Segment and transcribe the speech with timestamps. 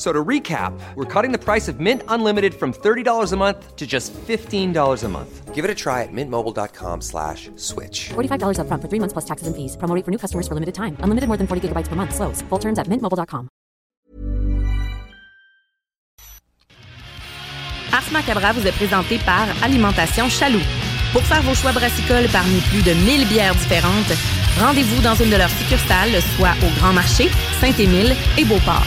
[0.00, 3.86] So to recap, we're cutting the price of Mint Unlimited from $30 a month to
[3.86, 4.72] just $15
[5.04, 5.54] a month.
[5.54, 8.08] Give it a try at mintmobile.com slash switch.
[8.16, 9.76] $45 upfront for three months plus taxes and fees.
[9.76, 10.96] Promo for new customers for limited time.
[11.04, 12.14] Unlimited more than 40 gigabytes per month.
[12.14, 12.40] Slows.
[12.48, 13.48] Full terms at mintmobile.com.
[17.92, 20.64] Ars Macabra vous est présenté par Alimentation Chaloux.
[21.12, 24.16] Pour faire vos choix brassicoles parmi plus de 1000 bières différentes,
[24.58, 27.28] rendez-vous dans une de leurs succursales, soit au Grand Marché,
[27.60, 28.86] Saint-Émile et Beauport.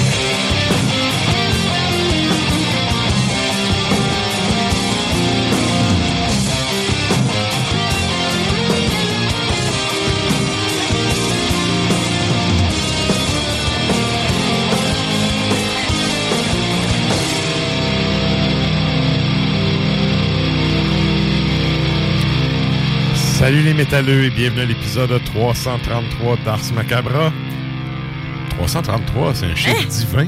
[23.41, 27.33] Salut les métalleux et bienvenue à l'épisode 333 d'Ars Macabra.
[28.51, 30.27] 333, c'est un chiffre divin.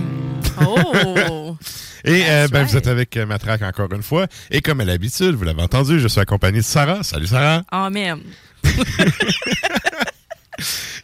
[0.59, 1.55] Oh!
[2.05, 2.71] Et euh, ben, right.
[2.71, 4.25] vous êtes avec euh, Matraque encore une fois.
[4.49, 7.03] Et comme à l'habitude, vous l'avez entendu, je suis accompagné de Sarah.
[7.03, 7.61] Salut Sarah.
[7.91, 8.19] Man.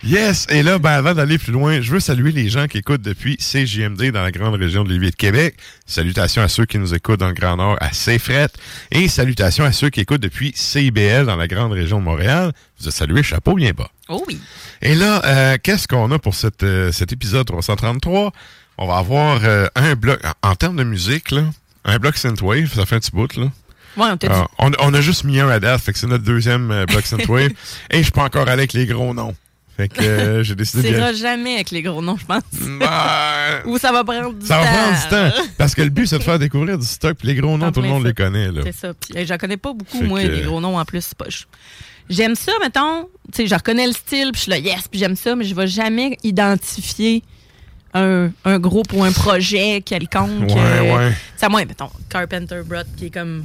[0.03, 0.47] Yes!
[0.49, 3.37] Et là, ben, avant d'aller plus loin, je veux saluer les gens qui écoutent depuis
[3.37, 5.55] CJMD dans la grande région de Lévis et de Québec.
[5.85, 8.49] Salutations à ceux qui nous écoutent dans le Grand Nord à Saint-Fret.
[8.91, 12.53] Et salutations à ceux qui écoutent depuis CIBL dans la grande région de Montréal.
[12.79, 13.89] Vous êtes salués, chapeau bien bas.
[14.07, 14.39] Oh oui.
[14.81, 18.31] Et là, euh, qu'est-ce qu'on a pour cette, euh, cet épisode 333?
[18.77, 21.43] On va avoir euh, un bloc, en, en termes de musique, là,
[21.83, 23.51] un bloc synthwave, ça fait un petit bout, là.
[23.97, 24.17] Ouais, on.
[24.29, 26.85] Ah, on, on a juste mis un à date, fait que c'est notre deuxième euh,
[26.85, 27.51] bloc synthwave.
[27.91, 29.35] Et je suis pas encore allé avec les gros noms.
[29.77, 31.13] Fait que euh, j'ai décidé de...
[31.13, 32.43] jamais avec les gros noms, je pense.
[32.53, 34.73] Ben, Ou ça va prendre du ça va temps.
[34.73, 35.07] prendre du
[35.37, 35.43] temps.
[35.57, 37.17] Parce que le but, c'est de faire découvrir du stock.
[37.17, 38.09] Puis les gros noms, En tout le monde ça.
[38.09, 38.49] les connaît.
[38.65, 38.93] C'est ça.
[38.93, 41.13] Puis, euh, j'en connais pas beaucoup, Fait moi, que- les gros noms en plus.
[42.09, 43.07] J'aime ça, mettons.
[43.31, 45.45] Tu sais, je reconnais le style, puis je suis là, yes, puis j'aime ça, mais
[45.45, 47.23] je vais jamais identifier
[47.93, 50.49] un, un groupe ou un projet quelconque.
[50.49, 51.13] Ouais, euh, ouais.
[51.37, 53.43] C'est à moi, mettons, Carpenter Brut, qui est comme.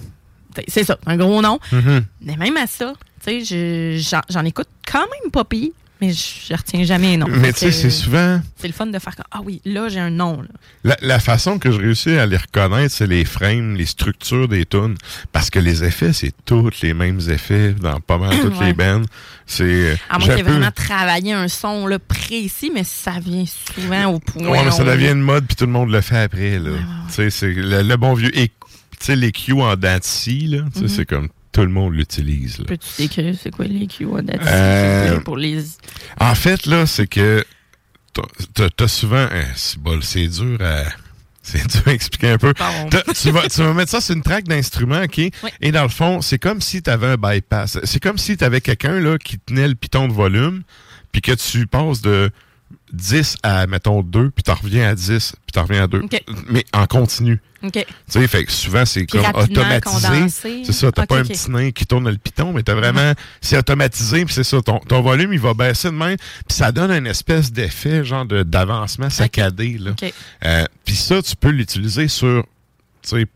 [0.69, 1.59] C'est ça, un gros nom.
[1.73, 2.05] Mhm.
[2.23, 2.93] Mais même à ça,
[3.25, 5.71] tu sais, je- j'en écoute quand même pas pire,
[6.01, 7.27] mais je retiens jamais un nom.
[7.29, 8.41] Mais tu sais, c'est souvent...
[8.59, 10.43] C'est le fun de faire comme, ah oui, là, j'ai un nom.
[10.43, 10.49] Là.
[10.83, 14.67] La, la façon que je réussis à les reconnaître, c'est les frames, les structures des
[14.67, 14.97] tunes.
[15.33, 18.67] Parce que les effets, c'est tous les mêmes effets dans pas mal toutes Ouais.
[18.67, 19.03] les bands.
[19.47, 19.97] C'est...
[20.11, 24.49] À moins qu'il vraiment travaillé un son là, précis, mais ça vient souvent au point.
[24.49, 26.59] Ouais, mais ça devient une mode, puis tout le monde le fait après.
[26.59, 26.71] Là.
[27.09, 28.31] Tu sais, c'est le, le bon vieux...
[28.33, 28.51] Tu
[29.05, 29.99] sais, les Q en dents
[30.49, 30.89] là, Mhm.
[30.89, 32.57] c'est comme tout le monde l'utilise.
[32.67, 34.07] Peux-tu décrire c'est quoi les Q
[34.47, 35.63] Euh, pour les.
[36.21, 37.45] En fait, là, c'est que
[38.77, 39.27] t'as- souvent...
[39.31, 39.45] hein,
[40.03, 40.83] c'est dur à...
[41.47, 42.55] C'est dur à expliquer un peu.
[43.21, 45.19] Tu, vas, tu vas mettre ça sur une traque d'instrument, OK?
[45.61, 47.79] Et dans le fond, c'est comme si tu avais un bypass.
[47.85, 50.63] C'est comme si tu avais quelqu'un là qui tenait le piton de volume,
[51.13, 52.31] puis que tu passes de
[52.95, 56.01] 10 à, mettons, 2, puis t'en reviens à 10, puis t'en reviens à 2.
[56.01, 56.23] OK.
[56.49, 57.41] Mais en continu.
[57.73, 60.29] Tu sais, fait que souvent, c'est comme automatisé.
[60.65, 63.57] C'est ça, t'as pas un petit nain qui tourne le piton, mais t'as vraiment, c'est
[63.57, 66.91] automatisé, puis c'est ça, ton, ton volume, il va baisser de même, puis ça donne
[66.91, 69.93] une espèce d'effet, genre, de- d'avancement saccadé, là.
[70.45, 72.45] Euh, puis ça, tu peux l'utiliser sur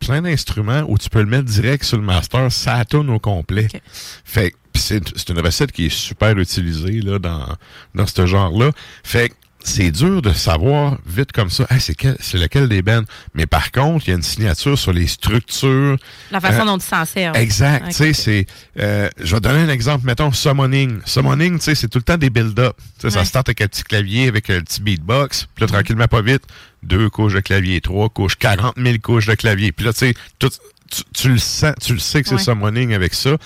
[0.00, 3.68] plein d'instruments ou tu peux le mettre direct sur le master, ça tourne au complet.
[3.72, 3.80] OK.
[4.24, 7.46] Fait c'est c'est une recette qui est super utilisée là, dans,
[7.94, 8.70] dans ce genre-là.
[9.02, 9.34] Fait que
[9.64, 13.02] c'est dur de savoir vite comme ça, Hey, c'est quel- c'est lequel des bands.
[13.34, 15.96] Mais par contre, il y a une signature sur les structures.
[16.30, 17.34] La façon Euh, dont tu s'en sers.
[17.36, 17.82] Exact.
[17.84, 17.88] Ok.
[17.90, 18.46] Tu sais, c'est.
[18.78, 20.06] euh, je vais donner un exemple.
[20.06, 21.00] Mettons, summoning.
[21.04, 22.76] Summoning, tu sais, c'est tout le temps des build-up.
[22.98, 25.46] Ça start avec un petit clavier, avec un petit beatbox.
[25.54, 26.42] Puis là, tranquillement, pas vite,
[26.82, 29.72] deux couches de clavier, trois couches, 40 000 couches de clavier.
[29.72, 30.50] Puis là, tu sais, tout-
[30.90, 32.40] tu, tu le sens, tu le sais que c'est Ouais.
[32.42, 33.36] summoning avec ça.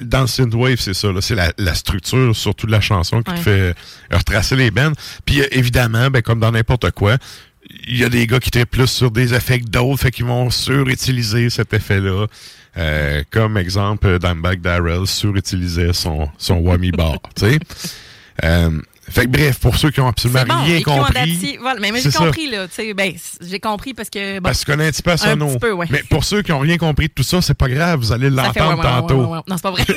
[0.00, 1.12] Dans le synthwave, c'est ça.
[1.12, 1.20] là.
[1.20, 3.74] C'est la, la structure, surtout de la chanson, qui te fait
[4.10, 4.92] retracer les bands.
[5.24, 7.16] Puis euh, évidemment, ben, comme dans n'importe quoi,
[7.86, 10.24] il y a des gars qui trippent plus sur des effets que d'autres, fait qu'ils
[10.24, 12.26] vont surutiliser cet effet-là.
[12.76, 17.58] Euh, comme exemple, euh, Dimebag Darrell surutilisait son, son Whammy Bar, tu sais.
[18.44, 18.80] Euh,
[19.10, 21.58] fait que bref, pour ceux qui ont absolument bon, rien compris.
[21.60, 22.68] Voilà, mais, mais j'ai compris, là.
[22.68, 24.38] tu sais, Ben, j'ai compris parce que.
[24.38, 25.56] bon, parce connais un petit peu à son nom.
[25.56, 25.86] ouais.
[25.90, 28.30] Mais pour ceux qui ont rien compris de tout ça, c'est pas grave, vous allez
[28.30, 29.24] l'entendre tantôt.
[29.24, 29.40] ouais, ouais.
[29.48, 29.84] Non, c'est pas vrai.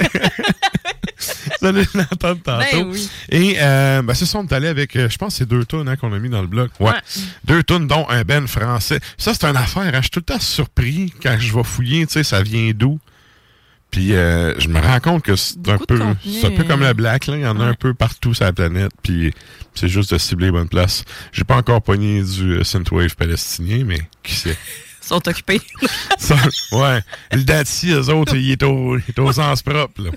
[1.61, 2.65] Vous allez l'entendre tantôt.
[2.71, 3.09] Ben oui.
[3.29, 5.87] Et euh, ben, c'est ça, on est allé avec, euh, je pense c'est deux tonnes
[5.87, 6.71] hein, qu'on a mis dans le bloc.
[6.79, 6.87] Ouais.
[6.89, 6.95] Ouais.
[7.45, 8.99] Deux tonnes, dont un Ben français.
[9.17, 9.83] Ça, c'est une affaire.
[9.83, 9.91] Hein.
[9.97, 12.99] Je suis tout le temps surpris quand je vais fouiller, tu sais, ça vient d'où.
[13.93, 16.87] Puis euh, je me rends compte que c'est un peu c'est un peu comme euh,
[16.87, 17.35] le black, là.
[17.37, 18.91] Il y en a un peu partout sur la planète.
[19.03, 19.31] Puis
[19.75, 21.03] c'est juste de cibler les bonnes places.
[21.31, 24.57] J'ai pas encore pogné du euh, synthwave palestinien, mais qui sait?
[25.03, 25.61] Ils sont occupés.
[26.17, 26.35] Ça,
[26.71, 27.01] ouais.
[27.33, 30.01] Le Dati, eux autres, il est, au, il est aux sens propres.
[30.01, 30.09] là.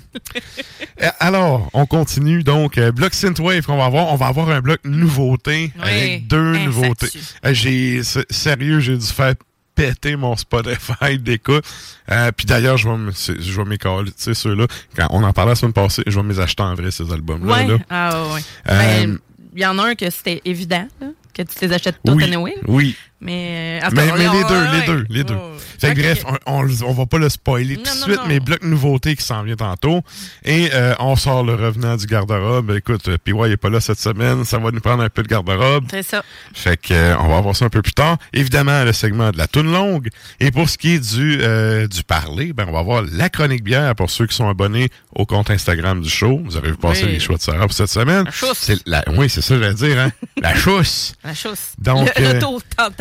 [1.03, 2.45] Euh, Alors, on continue.
[2.45, 4.07] Donc, euh, bloc Synthwave qu'on va avoir.
[4.07, 7.11] On va avoir un bloc nouveauté Oui, avec deux nouveautés.
[7.51, 8.01] J'ai,
[8.31, 9.35] sérieux, j'ai dû faire
[9.77, 11.65] péter mon Spotify d'écoute.
[12.11, 14.67] Euh, Puis d'ailleurs, je vais je vais m'écaler, tu sais, ceux-là.
[14.97, 17.53] Quand on en parlait la semaine passée, je vais les acheter en vrai, ces albums-là.
[17.55, 17.67] Ouais.
[17.69, 17.79] là.
[17.89, 18.41] Ah, ouais, ouais.
[18.69, 19.19] Euh, Ben,
[19.55, 22.25] Il y en a un que c'était évident, là, que tu les achètes toutes oui,
[22.25, 22.55] anyway.
[22.67, 22.97] oui.
[23.21, 25.35] Mais, euh, Mais, cas, mais on- les deux, ouais, les deux, les deux.
[25.35, 25.41] Ouais.
[25.79, 28.23] Fait que bref, on, on, va pas le spoiler tout de suite, non.
[28.29, 30.03] mais bloc nouveauté qui s'en vient tantôt.
[30.45, 32.71] Et euh, on sort le revenant du garde-robe.
[32.77, 35.29] Écoute, euh, PY est pas là cette semaine, ça va nous prendre un peu de
[35.29, 35.85] garde-robe.
[35.91, 36.23] C'est ça.
[36.55, 38.17] Fait que euh, on va voir ça un peu plus tard.
[38.33, 40.09] Évidemment, le segment de la toune longue.
[40.41, 43.65] Et pour ce qui est du euh, du parler, ben on va voir la chronique
[43.65, 46.41] bière pour ceux qui sont abonnés au compte Instagram du show.
[46.45, 47.13] Vous avez vu passer Oui.
[47.13, 48.25] les choix de Sarah pour cette semaine.
[48.25, 48.71] La chousse.
[48.87, 50.11] La, oui, c'est ça que j'allais dire, hein.
[50.41, 51.15] la chousse.
[51.25, 51.59] La chose.
[51.79, 52.39] Donc, le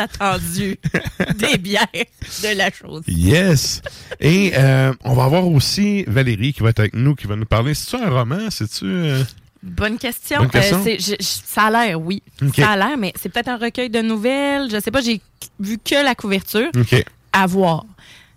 [0.05, 0.77] attendu
[1.35, 3.03] des bières de la chose.
[3.07, 3.81] Yes.
[4.19, 7.45] Et euh, on va avoir aussi Valérie qui va être avec nous, qui va nous
[7.45, 7.73] parler.
[7.73, 8.49] C'est-tu un roman?
[8.49, 8.85] C'est-tu...
[8.85, 9.23] euh,
[9.61, 10.39] Bonne question.
[10.39, 10.77] Bonne question?
[10.79, 12.21] Euh, c'est- je- je- ça a l'air, oui.
[12.55, 14.69] Ça a l'air, mais c'est peut-être un recueil de nouvelles.
[14.71, 15.21] Je sais pas, j'ai
[15.59, 16.69] vu que la couverture.
[16.77, 17.03] OK.
[17.33, 17.85] À voir.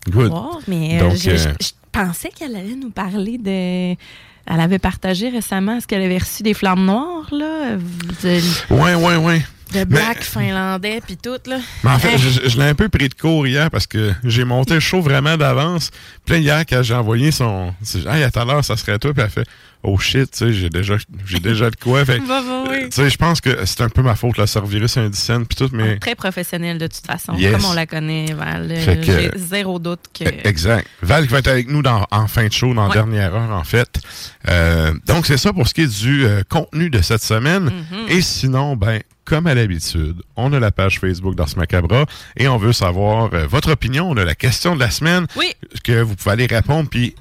[0.09, 0.31] Good.
[0.31, 3.97] voir, mais euh, Donc, je, je- je pensais qu'elle allait nous parler de.
[4.51, 8.41] Elle avait partagé récemment ce qu'elle avait reçu des flammes noires, là, de,
[8.75, 9.43] Ouais, ouais, ouais.
[9.73, 11.59] De black finlandais, puis tout, là.
[11.85, 14.45] Mais en fait, je, je l'ai un peu pris de court hier parce que j'ai
[14.45, 15.91] monté le show vraiment d'avance.
[16.25, 17.73] Puis là, hier, quand j'ai envoyé son...
[17.83, 19.13] c'est- Hey, à tout à l'heure, ça serait toi.
[19.13, 19.47] Puis elle fait...
[19.85, 22.05] Oh shit, tu sais, j'ai déjà, j'ai déjà de quoi.
[22.05, 22.89] Fait, Va, va, oui.
[22.89, 25.47] Tu sais, je pense que c'est un peu ma faute, là, ce virus un dixaine
[25.47, 25.99] puis tout, mais...
[26.01, 27.53] Très professionnelle, de toute façon, Yes.
[27.53, 28.67] comme on la connaît, Val.
[28.73, 30.25] Euh, J'ai zéro doute que.
[30.49, 30.85] Exact.
[31.01, 32.95] Val qui va être avec nous dans, en fin de show, dans la Ouais.
[32.95, 34.01] dernière heure, en fait.
[34.49, 37.69] Euh, donc, c'est ça pour ce qui est du euh, contenu de cette semaine.
[37.71, 38.11] Mm-hmm.
[38.17, 42.07] Et sinon, ben, comme à l'habitude, on a la page Facebook d'Ars Macabra
[42.39, 44.09] et on veut savoir euh, votre opinion.
[44.11, 45.53] On a la question de la semaine Oui.
[45.85, 46.89] que vous pouvez aller répondre.
[46.89, 47.15] Puis,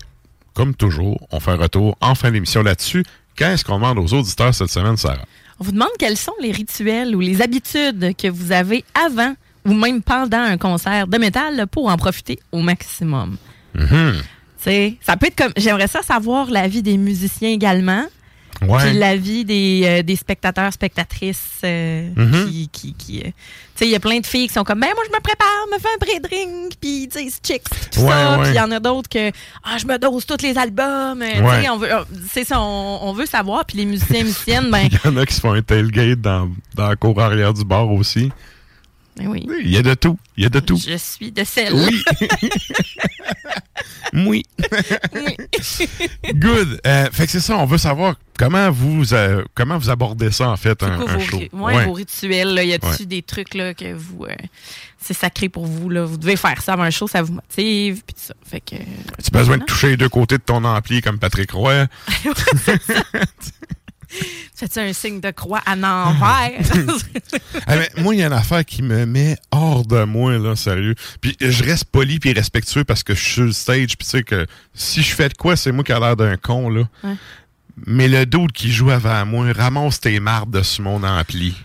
[0.54, 3.04] comme toujours, on fait un retour en fin d'émission là-dessus.
[3.36, 5.26] Qu'est-ce qu'on demande aux auditeurs cette semaine, Sarah?
[5.60, 9.36] On vous demande quels sont les rituels ou les habitudes que vous avez avant
[9.66, 13.36] ou même pendant un concert de métal pour en profiter au maximum.
[13.76, 13.84] Tu
[14.60, 15.52] sais, ça peut être comme.
[15.58, 18.06] J'aimerais ça savoir l'avis des musiciens également.
[18.62, 18.80] Ouais.
[18.90, 22.46] Puis l'avis des, euh, des spectateurs, spectatrices euh, Mhm.
[22.50, 22.70] qui.
[22.72, 23.32] qui, qui, euh, tu
[23.76, 25.48] sais, il y a plein de filles qui sont comme, ben moi, je me prépare,
[25.72, 28.32] me fais un pré-drink, puis tu sais, chicks, tout Ouais, ça.
[28.38, 28.44] ouais.
[28.46, 29.30] Puis il y en a d'autres que,
[29.64, 31.24] ah, je me dose tous les albums.
[31.24, 31.90] tu on veut,
[32.32, 33.66] c'est ça, on, on veut savoir.
[33.66, 36.50] Puis les musiciens musiciennes, ben, Il y en a qui se font un tailgate dans,
[36.74, 38.32] dans la cour arrière du bar aussi.
[39.18, 39.46] Ben oui.
[39.48, 40.18] Oui, il y a de tout.
[40.38, 40.78] Il y a de tout.
[40.78, 41.74] Je suis de celle.
[44.14, 44.44] Oui.
[45.14, 45.36] oui.
[46.34, 46.80] Good.
[46.88, 50.50] Euh, fait que c'est ça, on veut savoir comment vous euh, comment vous abordez ça
[50.50, 51.38] en fait, un, quoi un vos, show?
[51.38, 51.86] ouais, Ouais.
[51.86, 52.54] vos rituels?
[52.56, 52.64] Là?
[52.64, 53.06] Y a-tu Ouais.
[53.06, 54.24] des trucs là, que vous.
[54.26, 54.34] euh,
[55.00, 55.90] c'est sacré pour vous?
[55.90, 56.06] Là?
[56.06, 58.02] Vous devez faire ça avant un show, ça vous motive.
[58.08, 58.34] Puis ça.
[58.50, 58.76] Fait que.
[58.78, 58.84] Tu
[59.34, 61.86] as besoin de toucher les deux côtés de ton ampli comme Patrick Roy?
[64.56, 66.60] Fais-tu un signe de croix à l'envers?
[67.98, 70.96] Moi, il y a une affaire qui me met hors de moi, là, sérieux.
[71.22, 74.06] Puis je reste poli puis respectueux parce que je suis sur le stage, puis tu
[74.06, 76.84] sais que si je fais de quoi, c'est moi qui a l'air d'un con, là.
[77.04, 77.16] Ouais.
[77.86, 81.56] Mais le doute qui joue avant moi, ramasse tes mardes de sur mon ampli.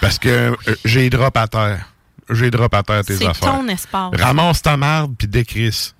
[0.00, 1.86] Parce que euh, j'ai drop à terre.
[2.32, 3.52] J'ai drop à terre tes C'est affaires.
[3.56, 4.10] ton espace.
[4.18, 5.94] Ramasse ta marde puis décrisse.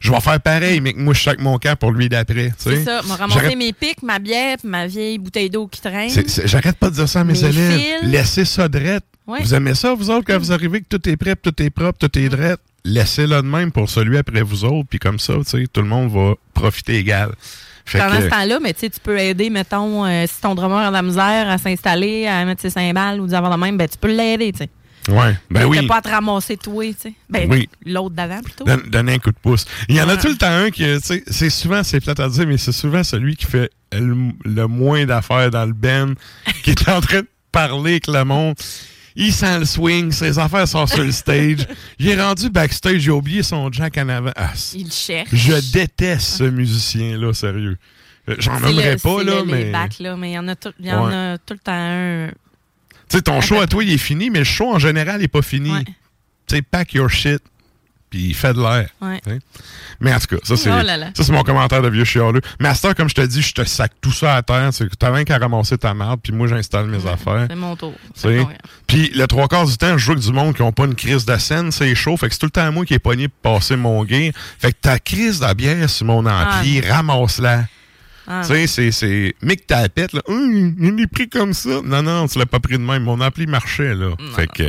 [0.00, 2.52] Je vais faire pareil, mais que moi, je chaque mon camp pour lui d'après.
[2.58, 3.00] C'est ça.
[3.00, 6.10] Ramassé J'arrête- mes pics, ma bière, ma vieille bouteille d'eau qui traîne.
[6.10, 7.80] C'est- c'est- J'arrête pas de dire ça à mes, Mes élèves.
[7.80, 8.10] fils.
[8.10, 9.04] Laissez ça drette.
[9.26, 9.40] Ouais.
[9.42, 11.98] Vous aimez ça, vous autres, quand vous arrivez, que tout est prêt, tout est propre,
[11.98, 12.60] tout est drette?
[12.84, 16.34] Laissez-le de même pour celui après vous autres, puis comme ça, tout le monde va
[16.54, 17.30] profiter égal.
[17.84, 20.88] Fait Pendant que- ce temps-là, mais tu peux aider, mettons, euh, si ton drummer a
[20.88, 23.96] de la misère à s'installer, à mettre ses cymbales ou des de même, ben tu
[23.98, 24.68] peux l'aider, tu sais.
[25.08, 25.86] Ouais, ben T'as oui.
[25.86, 27.12] pas à te ramasser toi, tu sais.
[27.28, 27.68] Ben, Oui.
[27.84, 28.64] l'autre d'avant, plutôt.
[28.64, 29.64] Donne- Donner un coup de pouce.
[29.88, 30.84] Il y en a tout le temps un qui,
[31.26, 35.04] c'est souvent, c'est plate à dire, mais c'est souvent celui qui fait le, le moins
[35.06, 36.12] d'affaires dans le band,
[36.62, 38.54] qui est en train de parler avec le monde.
[39.18, 41.66] Il sent le swing, ses affaires sont sur le stage.
[41.98, 44.32] Il est rendu backstage, a oublié son jack en avant.
[44.36, 45.30] Ah, Il cherche.
[45.32, 47.78] Je déteste ce musicien-là, sérieux.
[48.28, 49.64] Euh, J'en le- pas, là, le- mais.
[49.64, 51.14] Les bacs, là, mais il y en a tout, y en Ouais.
[51.14, 52.28] a tout le temps un.
[53.08, 55.28] Tu sais, ton show à toi, il est fini, mais le show en général n'est
[55.28, 55.70] pas fini.
[55.70, 55.84] Ouais.
[56.46, 57.40] Tu sais, pack your shit,
[58.10, 58.88] puis fais de l'air.
[59.00, 59.20] Ouais.
[60.00, 62.40] Mais en tout cas, ça, c'est Oh ça, c'est mon commentaire de vieux chialeux.
[62.60, 64.70] Mais à cette heure, comme je te dis, je te sac tout ça à terre.
[64.72, 67.46] C'est que t'as rien qu'à ramasser ta marde, puis moi, j'installe mes affaires.
[67.48, 67.94] C'est mon tour.
[68.86, 70.94] Puis le trois quarts du temps, je joue avec du monde qui ont pas une
[70.94, 72.16] crise de scène, c'est chaud.
[72.16, 74.32] Fait que c'est tout le temps moi qui est pogné pour passer mon gear.
[74.58, 77.64] Fait que ta crise de bière sur mon ampli, ramasse-la.
[78.26, 79.34] Ah, tu sais, c'est.
[79.42, 80.20] Mick pète, là.
[80.28, 81.80] Hum, il est pris comme ça.
[81.84, 83.04] Non, non, tu l'as pas pris de même.
[83.04, 84.10] Mon ampli marchait, là.
[84.34, 84.64] fait que.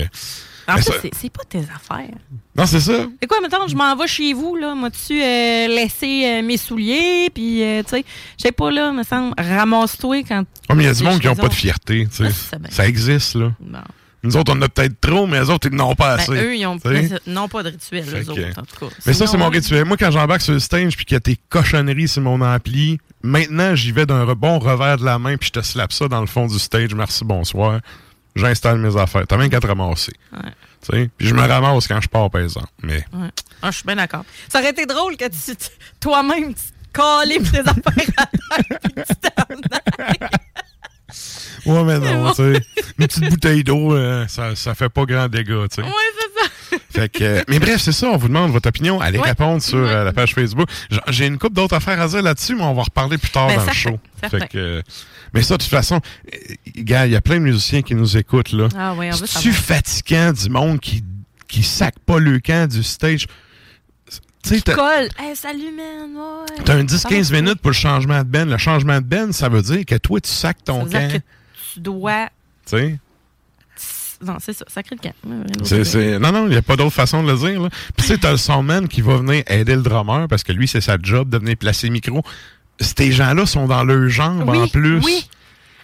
[0.70, 2.14] En fait, ça- c'est- pas tes affaires.
[2.54, 3.06] Non, c'est ça.
[3.22, 7.30] C'est quoi, mettons, je m'en vais chez vous, là, m'as-tu euh, laissé euh, mes souliers,
[7.34, 8.06] puis, euh, tu sais,
[8.38, 10.44] je sais pas, là, me semble, ramasse-toi quand...
[10.70, 12.26] Oh, mais il y a du monde qui chez ont eux pas de fierté, tu
[12.28, 12.34] sais.
[12.52, 12.70] Ah, bien.
[12.70, 13.54] Ça existe, là.
[13.62, 13.80] Bon.
[14.24, 16.24] Nous autres, on en a peut-être trop, mais les autres, ils n'en ont pas Ben,
[16.24, 16.32] assez.
[16.34, 16.90] eux, ils ont tu sais?
[16.94, 18.96] mais c'est- non pas de rituel, eux que- autres, en tout cas.
[19.06, 19.86] Mais ça, c'est mon rituel.
[19.86, 23.00] Moi, quand j'embarque sur le stage puis qu'il y a tes cochonneries sur mon ampli,
[23.24, 26.22] maintenant, j'y vais d'un bon revers de la main puis je te slappe ça dans
[26.22, 26.94] le fond du stage.
[26.96, 27.80] Merci, bonsoir.
[28.36, 29.26] J'installe mes affaires.
[29.28, 30.14] T'as même qu'à te ramasser.
[30.32, 31.10] Ouais.
[31.18, 32.68] Puis je me ramasse quand je pars, par exemple.
[32.84, 33.30] Mais Ouais.
[33.62, 34.24] Ah, je suis bien d'accord.
[34.48, 35.56] Ça aurait été drôle que tu,
[36.00, 36.62] toi-même, tu
[36.94, 40.37] te tes affaires à terre, puis tu t'en.
[41.68, 42.62] Ouais, mais non, tu sais.
[43.00, 45.82] Une petite bouteille d'eau, euh, ça, ça fait pas grand dégât, tu sais.
[45.84, 46.78] Ouais, c'est ça.
[46.92, 49.00] Fait que, euh, mais bref, c'est ça, on vous demande votre opinion.
[49.00, 49.30] Allez Ouais.
[49.30, 50.68] répondre sur euh, la page Facebook.
[51.10, 53.58] J'ai une couple d'autres affaires à dire là-dessus, mais on va reparler plus tard Ben,
[53.58, 54.00] dans le show.
[54.20, 54.40] certain.
[54.40, 54.82] Fait que,
[55.34, 56.00] mais ça, de toute façon,
[56.78, 58.68] gars, il y a plein de musiciens qui nous écoutent, là.
[58.78, 59.54] Ah oui, on veut savoir.
[59.56, 61.04] fatigant du monde qui,
[61.48, 63.28] qui sac pas le camp du stage?
[64.44, 65.10] Tu Colle.
[65.20, 66.16] Hey, salut, man.
[66.16, 66.64] Ouais.
[66.64, 68.50] t'as un Ça 10-15 va, minutes pour le changement de ben.
[68.50, 71.22] Le changement de ben, ça veut dire que toi, tu sacs ton camp.
[71.78, 72.26] Tu dois.
[72.66, 73.00] Tu sais?
[74.20, 75.14] Non, c'est ça, sacré le camp.
[76.20, 77.62] Non, non, il n'y a pas d'autre façon de le dire.
[77.62, 77.70] Là.
[77.70, 80.68] Puis tu sais, t'as le soundman qui va venir aider le drummer parce que lui,
[80.68, 82.24] c'est sa job de venir placer le micro.
[82.80, 85.00] Ces gens-là sont dans leur jambe Oui, en plus.
[85.04, 85.28] oui.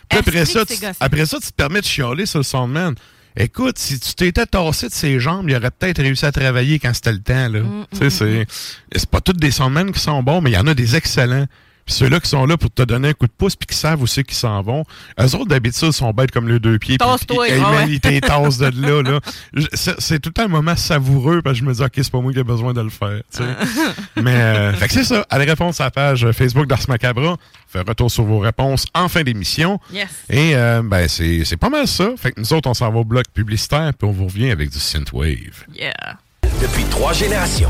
[0.09, 2.95] Puis après, ça, tu, après ça, tu te permets de chialer sur le soundman.
[3.35, 6.93] Écoute, si tu t'étais tassé de ses jambes, il aurait peut-être réussi à travailler quand
[6.93, 7.49] c'était le temps.
[7.49, 7.59] Là.
[7.61, 8.47] Mm, sais, c'est,
[8.95, 11.45] c'est pas tous des soundmen qui sont bons, mais il y en a des excellents.
[11.85, 14.01] Puis ceux-là qui sont là pour te donner un coup de pouce puis qui savent
[14.01, 14.83] aussi qu'ils s'en vont.
[15.19, 16.97] Eux autres, d'habitude, sont bêtes comme les deux pieds.
[16.97, 17.89] Tasse-toi, ils- ils- ouais.
[17.89, 19.01] ils t'entassent de là.
[19.01, 19.19] là.
[19.73, 22.31] C'est, c'est tout un moment savoureux parce que je me dis, OK, c'est pas moi
[22.31, 23.21] qui ai besoin de le faire.
[23.35, 23.43] tu sais.
[24.21, 25.25] Mais, euh, fait que c'est ça.
[25.29, 27.35] Allez répondre sur la page Facebook d'Ars Macabra.
[27.67, 29.79] Faire retour sur vos réponses en fin d'émission.
[29.91, 30.07] Yes.
[30.29, 32.11] Et euh, ben c'est, c'est pas mal ça.
[32.17, 34.69] Fait que nous autres, on s'en va au bloc publicitaire puis on vous revient avec
[34.69, 35.65] du synthwave.
[35.75, 35.93] Yeah.
[36.61, 37.69] Depuis trois générations.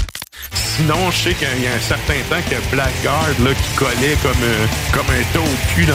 [0.53, 4.43] Sinon, je sais qu'il y a un certain temps que Blackguard là, qui collait comme,
[4.43, 5.93] euh, comme un taux au cul d'un,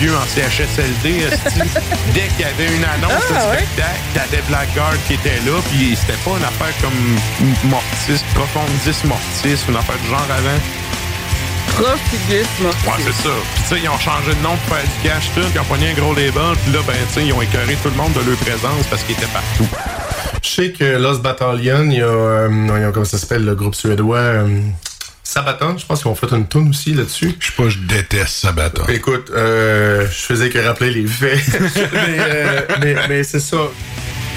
[0.00, 1.26] vieux en CHSLD.
[2.14, 6.18] Dès qu'il y avait une annonce de spectacle, t'avais Blackguard qui était là, puis c'était
[6.24, 10.58] pas une affaire comme Mortis, Profondis Mortis, une affaire du genre avant.
[12.86, 13.30] Ouais, c'est ça.
[13.54, 15.64] Puis tu sais, ils ont changé de nom pour faire du cash tout, ils ont
[15.64, 18.12] pogné un gros label, puis là, ben, tu sais, ils ont écœuré tout le monde
[18.14, 19.68] de leur présence parce qu'ils étaient partout.
[20.42, 23.44] Je sais que Lost Battalion, il y a, euh, il y a- comment ça s'appelle,
[23.44, 24.60] le groupe suédois euh,
[25.22, 27.36] Sabaton, je pense qu'ils ont fait une tune aussi là-dessus.
[27.38, 28.84] Je sais pas, je déteste Sabaton.
[28.88, 31.38] Écoute, euh, je faisais que rappeler les faits.
[31.92, 33.58] mais euh, mais, mais c'est ça.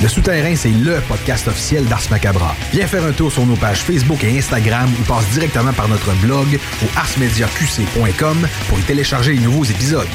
[0.02, 2.56] Le Souterrain, c'est le podcast officiel d'Ars Macabra.
[2.72, 6.12] Viens faire un tour sur nos pages Facebook et Instagram ou passe directement par notre
[6.22, 6.48] blog
[6.84, 10.08] au arsmediaqc.com pour y télécharger les nouveaux épisodes.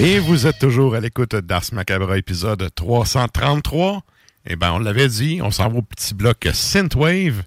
[0.00, 4.00] Et vous êtes toujours à l'écoute d'Ars Macabra, épisode 333.
[4.46, 7.42] Eh ben, on l'avait dit, on s'en va au petit bloc Synthwave.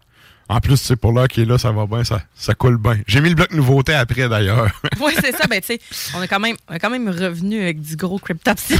[0.52, 2.98] En plus, c'est pour là qui est là, ça va bien, ça, ça coule bien.
[3.06, 4.72] J'ai mis le bloc nouveauté après, d'ailleurs.
[5.00, 5.46] oui, c'est ça.
[5.48, 5.80] Ben, tu sais,
[6.16, 8.74] on, est quand même, on est quand même revenu avec du gros cryptopsy.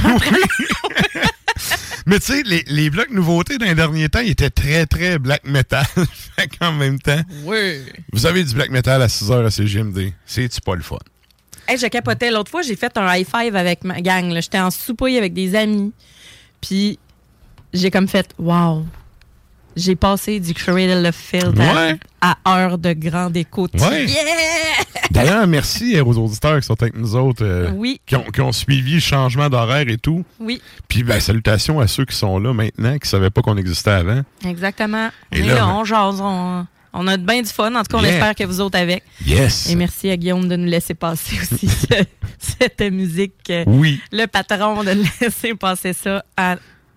[2.06, 5.44] Mais tu sais, les, les, blocs nouveautés d'un dernier temps, ils étaient très, très black
[5.44, 5.84] metal.
[6.36, 7.78] fait qu'en même temps, oui.
[8.12, 10.12] vous avez du black metal à 6 heures à CGMD.
[10.26, 10.98] C'est-tu pas le fun?
[11.68, 12.32] Hey, je capotais.
[12.32, 14.34] L'autre fois, j'ai fait un high five avec ma gang.
[14.40, 15.92] J'étais en soupouille avec des amis.
[16.60, 16.98] Puis
[17.72, 18.86] j'ai comme fait Wow!
[19.76, 21.96] J'ai passé du Cradle of Field ouais.
[22.20, 23.72] à, heure de grande écoute.
[23.74, 24.06] Ouais.
[24.06, 24.20] Yeah!
[25.10, 27.44] D'ailleurs, merci aux auditeurs qui sont avec nous autres.
[27.44, 28.00] Euh, oui.
[28.06, 30.24] Qui ont, qui ont, suivi le changement d'horaire et tout.
[30.38, 30.60] Oui.
[30.88, 33.90] Puis, ben, salutations à ceux qui sont là maintenant, qui ne savaient pas qu'on existait
[33.90, 34.22] avant.
[34.46, 35.10] Exactement.
[35.32, 37.74] Et on là, ben- on jase, on, on a bien du fun.
[37.74, 39.02] En tout cas, on espère que vous autres avec.
[39.24, 39.70] Yes.
[39.70, 42.04] Et merci à Guillaume de nous laisser passer aussi ce-
[42.38, 43.52] cette musique.
[43.66, 44.00] Oui.
[44.12, 46.56] Le patron de nous laisser passer ça à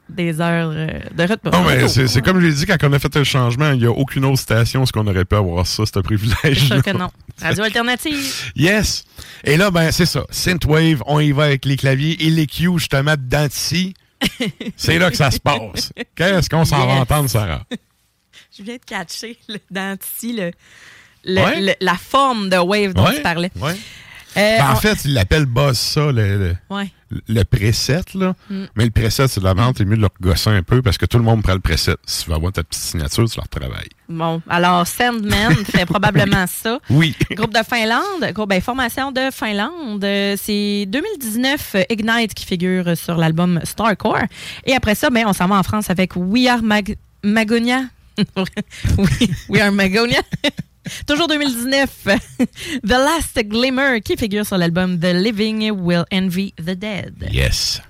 [0.09, 1.49] des heures euh, de rythme.
[1.51, 3.79] Non, mais c'est c'est comme je l'ai dit, quand on a fait le changement, il
[3.79, 6.35] n'y a aucune autre station où on aurait pu avoir ça, ce privilège.
[6.43, 7.09] C'est sûr que non.
[7.41, 8.51] Radio Alternative.
[8.55, 9.05] Yes.
[9.43, 10.23] Et là, ben, c'est ça.
[10.29, 13.93] Synthwave, on y va avec les claviers et les cues, justement, dedans d'ici.
[14.77, 15.91] C'est là que ça se passe.
[16.15, 17.01] Qu'est-ce qu'on s'en va Yes.
[17.01, 17.63] entendre, Sarah?
[18.57, 20.51] Je viens de catcher le, dans ici le,
[21.25, 21.61] le- Ouais.
[21.61, 23.51] le- la forme de wave dont Ouais, tu parlais.
[23.59, 23.75] ouais.
[24.37, 26.91] Euh, Ben, en on- fait, il l'appelle Buzz ça, le, le, Ouais.
[27.27, 28.33] le preset, là.
[28.49, 28.63] Mm.
[28.75, 30.97] Mais le preset, c'est de la vente, c'est mieux de leur gosser un peu parce
[30.97, 31.95] que tout le monde prend le preset.
[32.05, 33.89] Si tu veux avoir ta petite signature, tu leur travailles.
[34.09, 36.79] Bon, alors Sandman fait probablement ça.
[36.89, 37.15] Oui.
[37.31, 40.01] Groupe de Finlande, groupe ben, formation de Finlande.
[40.37, 44.17] C'est 2019 euh, Ignite qui figure sur l'album Starcore.
[44.65, 47.83] Et après ça, ben, on s'en va en France avec We Are Mag- Magonia.
[48.97, 50.19] oui, We Are Magonia.
[51.07, 52.07] Toujours 2019,
[52.83, 57.29] The Last Glimmer qui figure sur l'album The Living Will Envy the Dead.
[57.31, 57.81] Yes.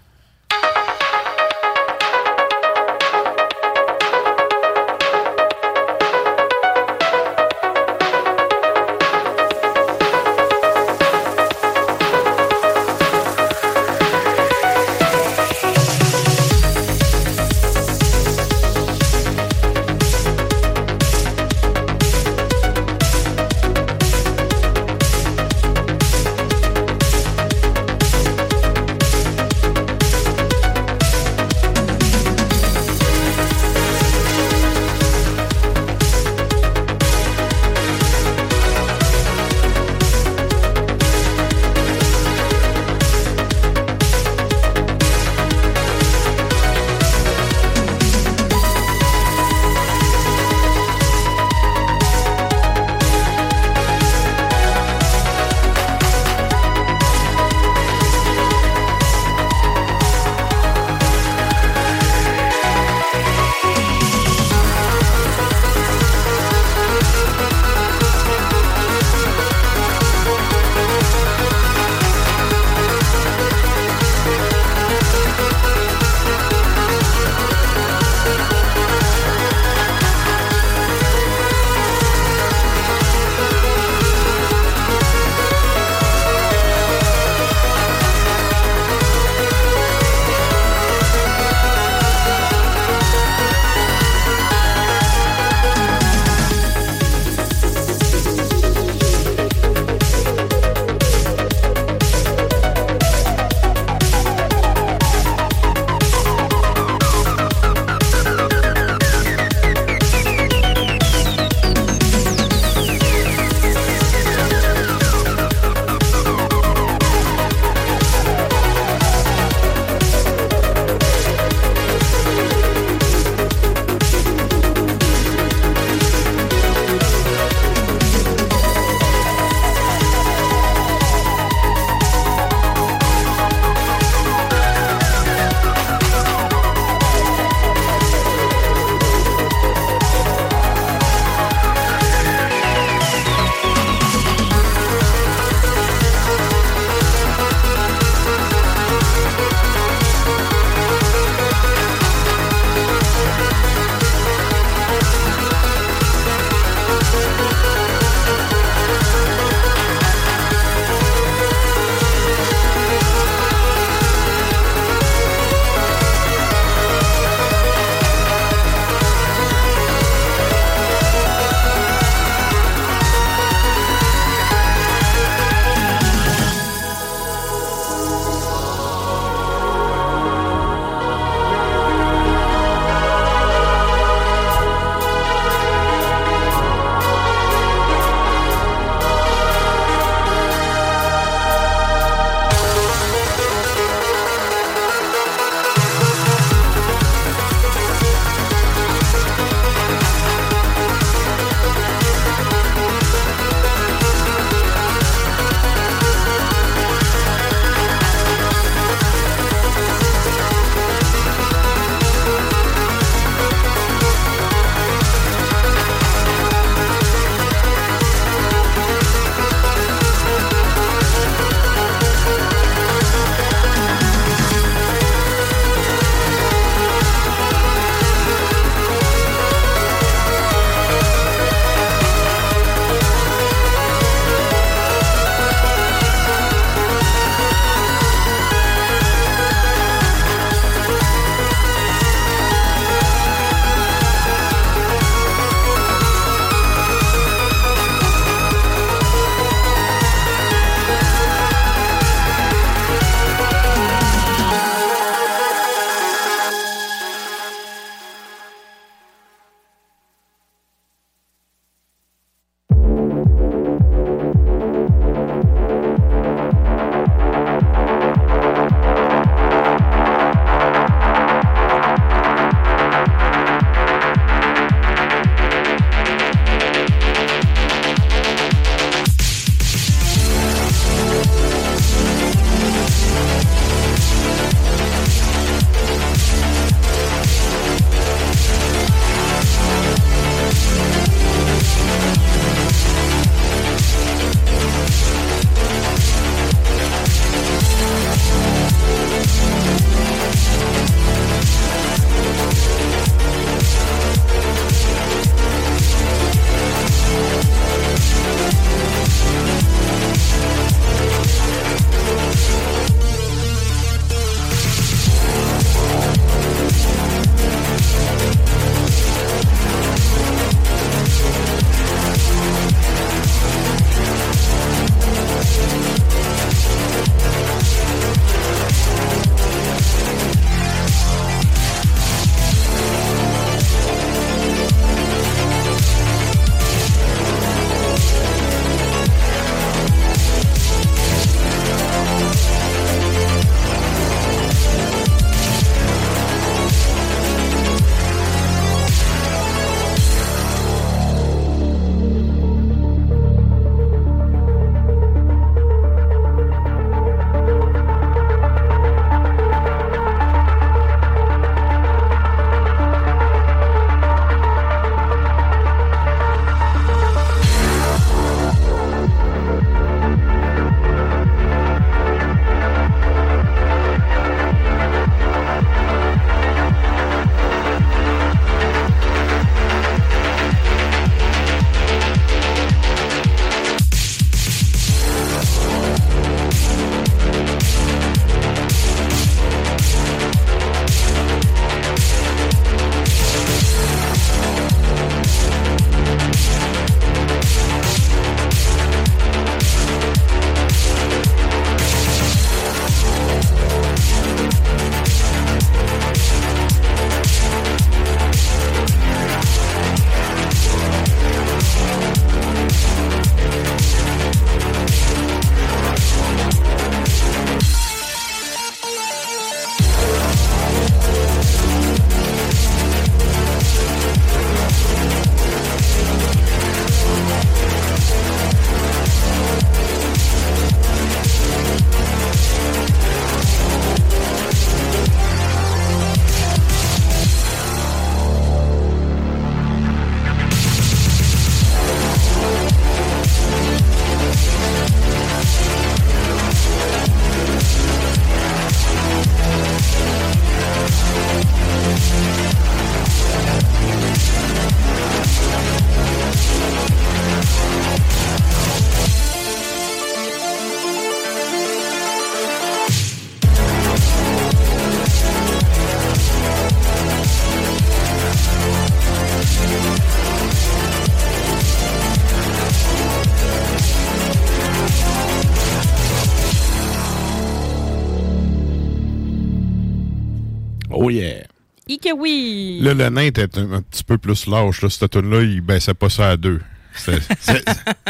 [482.17, 482.79] Oui.
[482.81, 484.81] Là, le nain était un, un petit peu plus lâche.
[484.81, 484.89] Là.
[484.89, 486.59] Cette tune là il baissait pas ça à deux.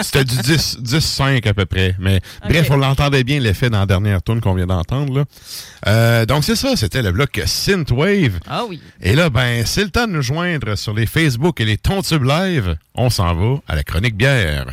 [0.02, 1.96] C'était du 10 10-5 à peu près.
[2.00, 5.26] Mais bref, on l'entendait bien l'effet dans la dernière tune qu'on vient d'entendre.
[5.88, 8.40] Euh, donc c'est ça, c'était le bloc Synthwave.
[8.48, 8.82] Ah oui.
[9.02, 12.24] Et là, ben, c'est le temps de nous joindre sur les Facebook et les Tontubes
[12.24, 12.76] Live.
[12.96, 14.66] On s'en va à la chronique bière.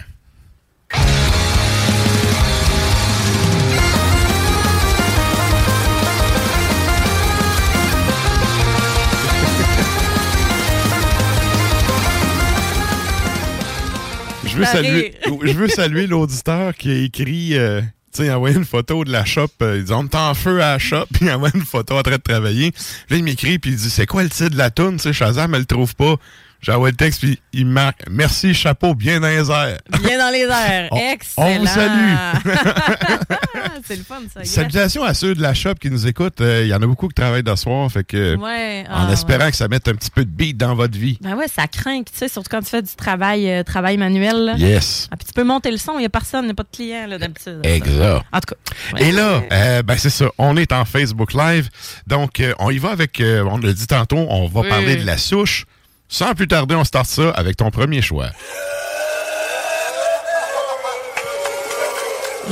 [14.51, 17.81] Je veux saluer, je veux saluer l'auditeur qui a écrit, euh,
[18.15, 19.49] tu sais, envoyé une photo de la shop.
[19.63, 21.97] euh, il dit, on est en feu à la shop, puis il envoie une photo
[21.99, 22.73] en train de travailler.
[23.09, 24.97] Là, il m'écrit, puis il dit, c'est quoi le titre de la toune?
[24.97, 26.17] Tu sais, Shazam, elle le trouve pas.
[26.63, 29.79] J'envoie le texte, puis il me marque, merci, chapeau, bien dans les airs.
[30.03, 30.89] Bien dans les airs.
[30.91, 31.47] On- Excellent.
[31.49, 32.15] on vous salue.
[33.87, 34.41] c'est le fun, ça.
[34.45, 36.41] Salutations à ceux de la shop qui nous écoutent.
[36.41, 39.13] Euh, Il y en a beaucoup qui travaillent de soir, fait que, Ouais, en ah,
[39.13, 39.51] espérant ouais.
[39.51, 41.19] que ça mette un petit peu de beat dans votre vie.
[41.23, 44.37] Ben ouais, ça craint, tu sais, surtout quand tu fais du travail, euh, travail manuel.
[44.45, 44.55] là.
[44.57, 45.09] Yes.
[45.11, 46.65] Ah, puis tu peux monter le son, il n'y a personne, il n'y a pas
[46.65, 47.61] de client là, d'habitude.
[47.65, 48.23] Exact.
[48.33, 48.95] En tout cas.
[48.95, 49.09] ouais.
[49.09, 51.69] Et là, euh, ben c'est ça, on est en Facebook Live.
[52.07, 54.69] Donc, on y va avec, on l'a dit tantôt, on va Oui.
[54.69, 55.65] parler de la souche.
[56.13, 58.31] Sans plus tarder, on start ça avec ton premier choix.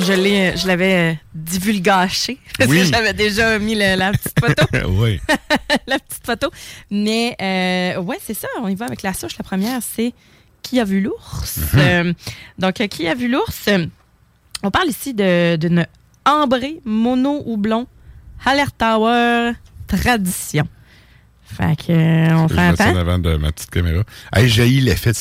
[0.00, 2.78] Je l'ai, je l'avais euh, divulgaché parce Oui.
[2.78, 4.64] que j'avais déjà mis le- la petite photo.
[4.90, 5.20] oui.
[5.88, 6.50] la petite photo.
[6.90, 8.46] Mais euh, ouais, c'est ça.
[8.62, 9.36] On y va avec la souche.
[9.38, 10.12] La première, c'est
[10.62, 11.58] Qui a vu l'ours?
[11.72, 11.80] Mhm.
[11.80, 12.12] Euh,
[12.58, 13.68] donc, Qui a vu l'ours?
[14.62, 15.84] On parle ici de- d'une
[16.24, 17.86] ambrée mono houblon
[18.44, 19.52] Hallertauer
[19.88, 20.68] tradition.
[21.58, 22.96] Fait que, euh, on Je ça en temps.
[23.00, 24.02] avant de ma petite caméra.
[24.34, 25.16] Hey, j'ai eu l'effet de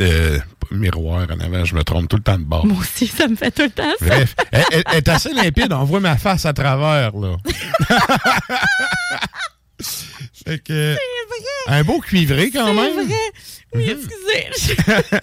[0.00, 0.38] euh,
[0.72, 1.64] miroir en avant.
[1.64, 2.66] Je me trompe tout le temps de bord.
[2.66, 4.06] Moi aussi, ça me fait tout le temps ça.
[4.06, 5.72] Bref, elle, elle- elle est assez limpide.
[5.72, 7.36] On voit ma face à travers, là.
[10.46, 10.96] fait que,
[11.68, 13.06] un beau cuivré quand C'est même.
[13.06, 13.14] vrai.
[13.74, 13.98] Oui, Mhm.
[14.48, 14.76] excusez.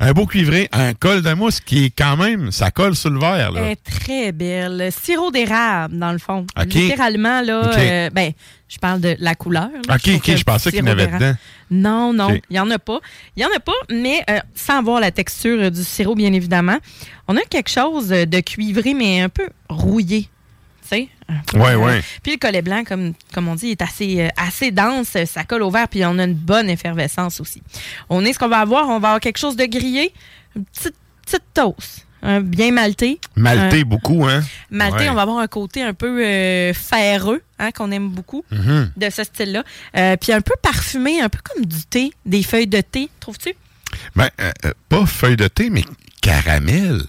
[0.00, 3.18] Un beau cuivré, un col de mousse qui est quand même, ça colle sur le
[3.18, 3.62] verre, là.
[3.64, 4.90] Elle est très belle.
[4.92, 6.46] Sirop d'érable, dans le fond.
[6.66, 8.30] Littéralement, là, euh, ben,
[8.68, 9.68] je parle de la couleur.
[9.88, 9.94] là.
[9.94, 11.34] OK, trouve OK, que je pensais qu'il y en avait dedans.
[11.70, 13.00] Non, non, il n'y en a pas.
[13.36, 16.32] Il n'y en a pas, mais euh, sans voir la texture euh, du sirop, bien
[16.32, 16.78] évidemment.
[17.26, 20.28] On a quelque chose de cuivré, mais un peu rouillé.
[21.30, 22.02] Euh, ouais.
[22.22, 25.16] Puis le collet blanc, comme, comme on dit, est assez, euh, assez dense.
[25.26, 27.62] Ça colle au verre, puis on a une bonne effervescence aussi.
[28.08, 28.88] On est ce qu'on va avoir.
[28.88, 30.12] On va avoir quelque chose de grillé,
[30.56, 30.94] une petite,
[31.26, 33.20] petite toast, un bien malté.
[33.36, 34.42] Malté Un- beaucoup, hein?
[34.72, 35.08] Ouais.
[35.10, 38.92] on va avoir un côté un peu euh, ferreux, hein, qu'on aime beaucoup, Mhm.
[38.96, 39.64] de ce style-là.
[39.98, 43.52] Euh, puis un peu parfumé, un peu comme du thé, des feuilles de thé, trouves-tu?
[44.16, 44.30] Ben,
[44.88, 45.84] pas feuille de thé, mais
[46.22, 47.02] caramel.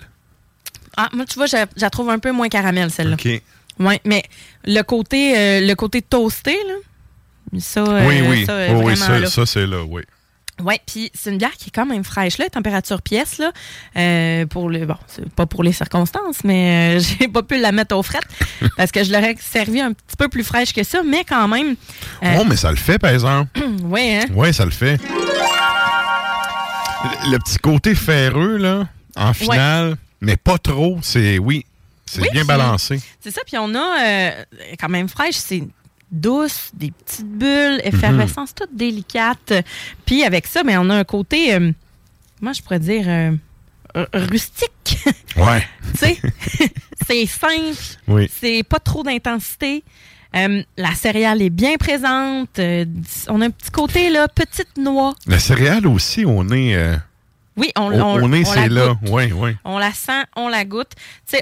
[0.98, 3.14] Ah, moi, tu vois, je, je la trouve un peu moins caramel, celle-là.
[3.16, 3.42] OK.
[3.80, 4.24] Ouais, mais
[4.66, 8.46] le côté, euh, le côté toasté, là, ça, euh, oui, oui.
[8.46, 10.02] ça, euh, Oh, oui, ça, c'est là, oui.
[10.62, 13.54] Ouais, puis c'est une bière qui est quand même fraîche là, température pièce là.
[13.96, 17.72] Euh, pour le bon, c'est pas pour les circonstances, mais euh, j'ai pas pu la
[17.72, 18.20] mettre au fret
[18.76, 21.78] parce que je l'aurais servi un petit peu plus fraîche que ça, mais quand même.
[22.24, 23.50] euh, Oh, mais ça le fait, par exemple.
[23.86, 24.26] ouais, hein.
[24.36, 25.00] Oui, ça le fait.
[27.04, 31.66] Le, le petit côté ferreux, là, en finale, mais pas trop, c'est, oui,
[32.10, 33.00] c'est Oui, bien balancé.
[33.20, 34.32] C'est ça, puis on a euh,
[34.80, 35.64] quand même fraîche, c'est
[36.12, 39.54] douce, des petites bulles, effervescence toute délicate.
[40.06, 41.72] Puis avec ça, mais on a un côté, euh,
[42.40, 43.32] comment je pourrais dire, euh,
[44.14, 44.98] rustique.
[45.38, 45.64] Ouais.
[45.94, 46.18] tu sais,
[47.08, 48.30] c'est simple, Oui.
[48.42, 49.84] c'est pas trop d'intensité.
[50.36, 52.60] Euh, la céréale est bien présente.
[52.60, 52.86] euh,
[53.28, 55.14] on a un petit côté, là, petite noix.
[55.28, 56.76] La céréale aussi, on est.
[57.60, 58.88] Oui, on, on, on la là.
[58.88, 58.98] goûte.
[59.12, 59.52] Oui, oui.
[59.66, 60.92] On la sent, on la goûte.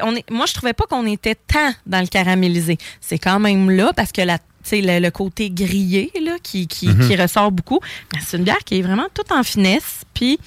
[0.04, 2.78] On est, moi, je trouvais pas qu'on était tant dans le caramélisé.
[3.00, 4.40] C'est quand même là parce que la,
[4.72, 7.08] le, le côté grillé là, qui, qui, Mhm.
[7.08, 7.80] qui ressort beaucoup.
[8.26, 10.38] C'est une bière qui est vraiment toute en finesse, puis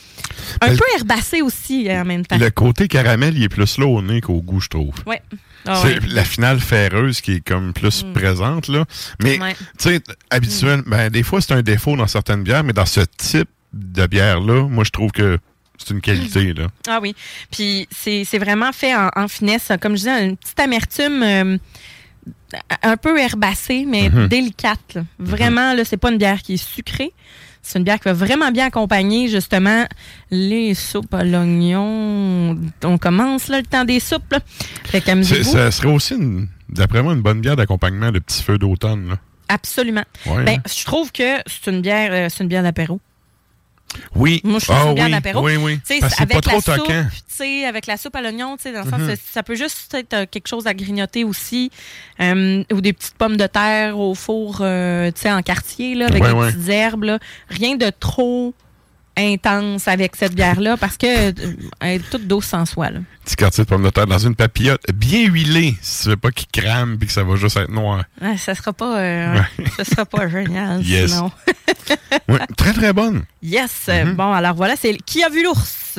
[0.60, 2.36] un Ben, peu herbacée aussi euh, en même temps.
[2.36, 4.94] Le côté caramel, il est plus là au nez qu'au goût, je trouve.
[5.06, 5.22] Ouais.
[5.66, 6.06] Ah c'est ouais.
[6.08, 8.12] la finale ferreuse qui est comme plus Mm.
[8.12, 8.84] présente, là.
[9.22, 9.54] Mais, Ouais.
[9.78, 13.00] tu sais, habituellement, ben, des fois, c'est un défaut dans certaines bières, mais dans ce
[13.16, 15.38] type de bière-là, moi, je trouve que
[15.84, 16.66] c'est une qualité, là.
[16.88, 17.14] Ah oui.
[17.50, 19.70] Puis c'est vraiment fait en, en finesse.
[19.80, 21.58] Comme je disais, une petite amertume euh,
[22.82, 24.28] un peu herbacée, mais Mhm.
[24.28, 24.94] délicate.
[24.94, 25.02] là.
[25.18, 27.12] Vraiment, là, c'est pas une bière qui est sucrée.
[27.62, 29.84] C'est une bière qui va vraiment bien accompagner, justement,
[30.30, 32.58] les soupes à l'oignon.
[32.84, 34.40] On commence, là, le temps des soupes, là.
[34.84, 35.02] Fait.
[35.44, 36.14] Ça serait aussi,
[36.70, 39.16] d'après moi, une bonne bière d'accompagnement de petits feux d'automne, là.
[39.48, 40.04] Absolument.
[40.26, 40.62] Ouais, Ben, hein?
[40.74, 43.00] je trouve que c'est une bière, euh, c'est une bière d'apéro.
[44.14, 44.40] Oui.
[44.44, 45.44] Moi, je suis Ah une bière oui, d'apéro.
[45.44, 45.80] oui, oui.
[46.00, 47.04] Parce avec pas la trop soupe, toquant.
[47.10, 49.54] tu sais, avec la soupe à l'oignon, tu sais, dans le sens, ça, ça peut
[49.56, 51.70] juste être euh, quelque chose à grignoter aussi,
[52.20, 56.06] euh, ou des petites pommes de terre au four, euh, tu sais, en quartier, là,
[56.06, 57.18] avec des petites herbes, là.
[57.48, 58.54] Rien de trop
[59.20, 61.32] intense avec cette bière-là, parce que euh,
[61.80, 63.00] elle est toute douce en soi, là.
[63.24, 66.30] Petit quartier de pommes de terre dans une papillote bien huilée, si tu veux pas
[66.30, 68.04] qu'il crame puis que ça va juste être noir.
[68.20, 69.40] Ouais, ça sera pas, euh,
[69.76, 71.10] ça sera pas génial, Yes.
[71.12, 71.30] sinon.
[72.28, 73.22] Ouais, très, très bonne.
[73.42, 73.88] Yes.
[73.88, 74.14] Mhm.
[74.14, 75.98] Bon, alors voilà, c'est qui a vu l'ours?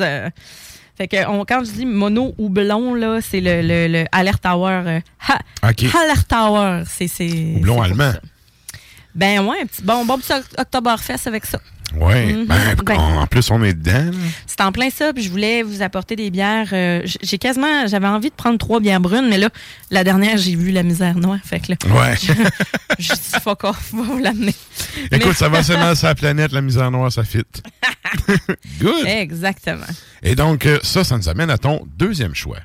[0.96, 4.42] Fait que on- quand je dis mono ou blond, là, c'est le, le, le Alert
[4.42, 4.82] Tower.
[4.86, 5.84] euh, ha- OK.
[5.94, 7.56] Alert Tower, c'est.
[7.60, 8.12] Blond allemand.
[8.12, 8.20] ça.
[9.14, 11.58] Ben ouais, un petit bon, bon petit Oktoberfest avec ça.
[11.96, 12.32] Ouais.
[12.32, 12.46] Mhm.
[12.46, 14.10] Ben, Ben- en plus, on est dedans.
[14.46, 16.68] C'est en plein ça, puis je voulais vous apporter des bières.
[16.72, 19.50] euh, j'ai quasiment, j'avais envie de prendre trois bières brunes, mais là,
[19.90, 21.38] la dernière, j'ai vu la misère noire.
[21.44, 22.14] Fait que là, Ouais.
[22.98, 24.54] je dis fuck off, va vous l'amener.
[25.10, 27.42] Écoute, Mais- ça va seulement sur la planète, la misère noire, ça fit.
[28.80, 29.06] Good.
[29.06, 29.86] Exactement.
[30.22, 32.58] Et donc, euh, ça, ça nous amène à ton deuxième choix.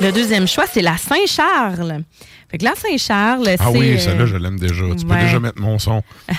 [0.00, 2.02] Le deuxième choix, c'est la Saint-Charles.
[2.52, 4.84] Fait que la Saint-Charles, Ah oui, euh, celle-là, je l'aime déjà.
[4.98, 6.02] Tu peux déjà mettre mon son.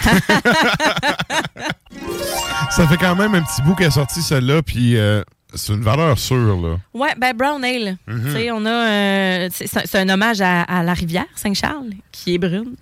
[2.70, 5.24] ça fait quand même un petit bout qu'elle est sortie, celle-là, puis euh,
[5.56, 6.78] c'est une valeur sûre, là.
[6.94, 7.98] Ouais, ben Brown Ale.
[8.08, 8.36] Mhm.
[8.54, 8.70] On a.
[8.70, 12.76] euh, c'est c'est un hommage à, à la rivière Saint-Charles, qui est brune.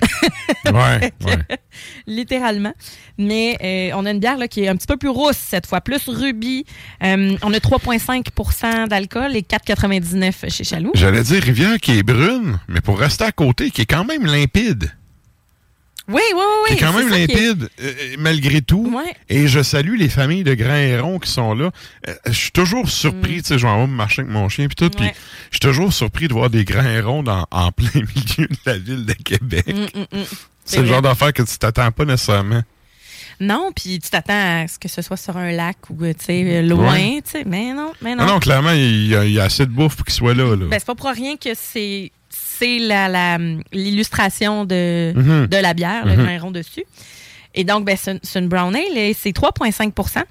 [0.66, 1.58] Ouais, ouais.
[2.08, 2.74] Littéralement.
[3.18, 5.68] Mais euh, on a une bière là, qui est un petit peu plus rousse cette
[5.68, 6.66] fois, plus rubis.
[7.04, 10.92] Euh, on a 3,5% d'alcool et 4,99 chez Chaloux.
[10.96, 14.26] J'allais dire rivière qui est brune, mais pour rester à côté, qui est quand même
[14.26, 14.92] limpide.
[16.08, 16.68] Oui, oui, oui.
[16.68, 18.92] qui est quand même c'est est- limpide, euh, euh, malgré tout.
[18.94, 19.14] Ouais.
[19.30, 21.70] Et je salue les familles de grands hérons qui sont là.
[22.10, 24.90] Euh, je suis toujours surpris, tu sais, je vais marcher avec mon chien puis tout,
[24.90, 25.12] puis Mm.
[25.52, 28.78] Je suis toujours surpris de voir des grands hérons dans- en plein milieu de la
[28.78, 29.68] ville de Québec.
[29.68, 30.26] Mm, mm, mm.
[30.66, 30.92] C'est le vrai.
[30.94, 32.62] genre d'affaire que tu t'attends pas nécessairement.
[33.40, 36.62] Non, puis tu t'attends à ce que ce soit sur un lac ou tu sais,
[36.62, 37.22] loin, Ouais.
[37.26, 38.26] tu sais, mais non, mais non.
[38.26, 40.36] Non, non, clairement, il y, a, il y a assez de bouffe pour qu'il soit
[40.36, 40.56] là.
[40.56, 40.66] là.
[40.68, 42.12] Ben, c'est pas pour rien que c'est
[42.62, 43.38] c'est la la-
[43.74, 45.48] l'illustration de, Mhm.
[45.48, 46.84] de la bière, le grain rond dessus.
[47.56, 50.26] Et donc, ben, c'est une- brown ale c'est 3,5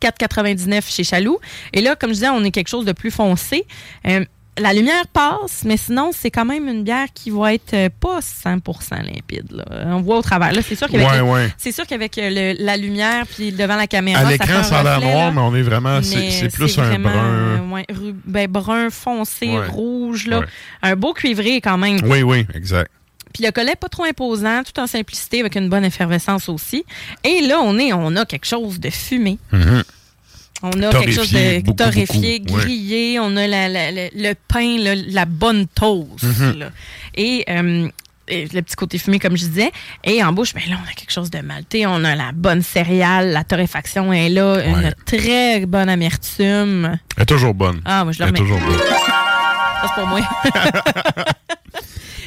[0.00, 1.38] 4,99 chez Chaloux.
[1.72, 3.66] Et là, comme je disais, on est quelque chose de plus foncé.
[4.06, 4.24] Euh,
[4.60, 8.20] la lumière passe, mais sinon, c'est quand même une bière qui va être euh, pas
[8.20, 9.50] 100% limpide.
[9.52, 9.64] là.
[9.86, 10.52] On voit au travers.
[10.52, 11.48] Là, c'est sûr qu'avec Ouais, le- ouais.
[11.58, 14.82] c'est sûr qu'avec euh, le- la lumière puis devant la caméra, À l'écran, ça a
[14.82, 16.00] l'air noir, mais on est vraiment.
[16.02, 17.24] C'est plus un vraiment, brun.
[17.24, 17.86] euh, ouais,
[18.24, 20.26] ben, brun foncé, rouge.
[20.26, 20.42] Là.
[20.82, 21.98] Un beau cuivré quand même.
[22.04, 22.90] Oui, oui, exact.
[23.32, 26.84] Puis le collet pas trop imposant, tout en simplicité, avec une bonne effervescence aussi.
[27.22, 29.38] Et là, on est, on a quelque chose de fumé.
[29.52, 29.82] Mhm.
[30.62, 32.64] On a quelque chose de beaucoup, torréfié, beaucoup, ouais.
[32.64, 33.18] grillé.
[33.20, 36.22] On a la- la- la- le pain, là, la bonne toast.
[36.22, 36.58] Mhm.
[36.58, 36.70] là.
[37.14, 37.88] Et, euh,
[38.28, 39.70] et le petit côté fumé, comme je disais.
[40.04, 41.86] Et en bouche, ben là, on a quelque chose de maltais.
[41.86, 43.30] On a la bonne céréale.
[43.32, 44.62] La torréfaction est là.
[44.64, 46.98] Une très bonne amertume.
[47.16, 47.80] Elle est toujours bonne.
[47.84, 48.50] Ah, moi, je la Elle est remets.
[48.50, 48.78] toujours bonne.
[48.78, 50.20] Ça, c'est pour moi.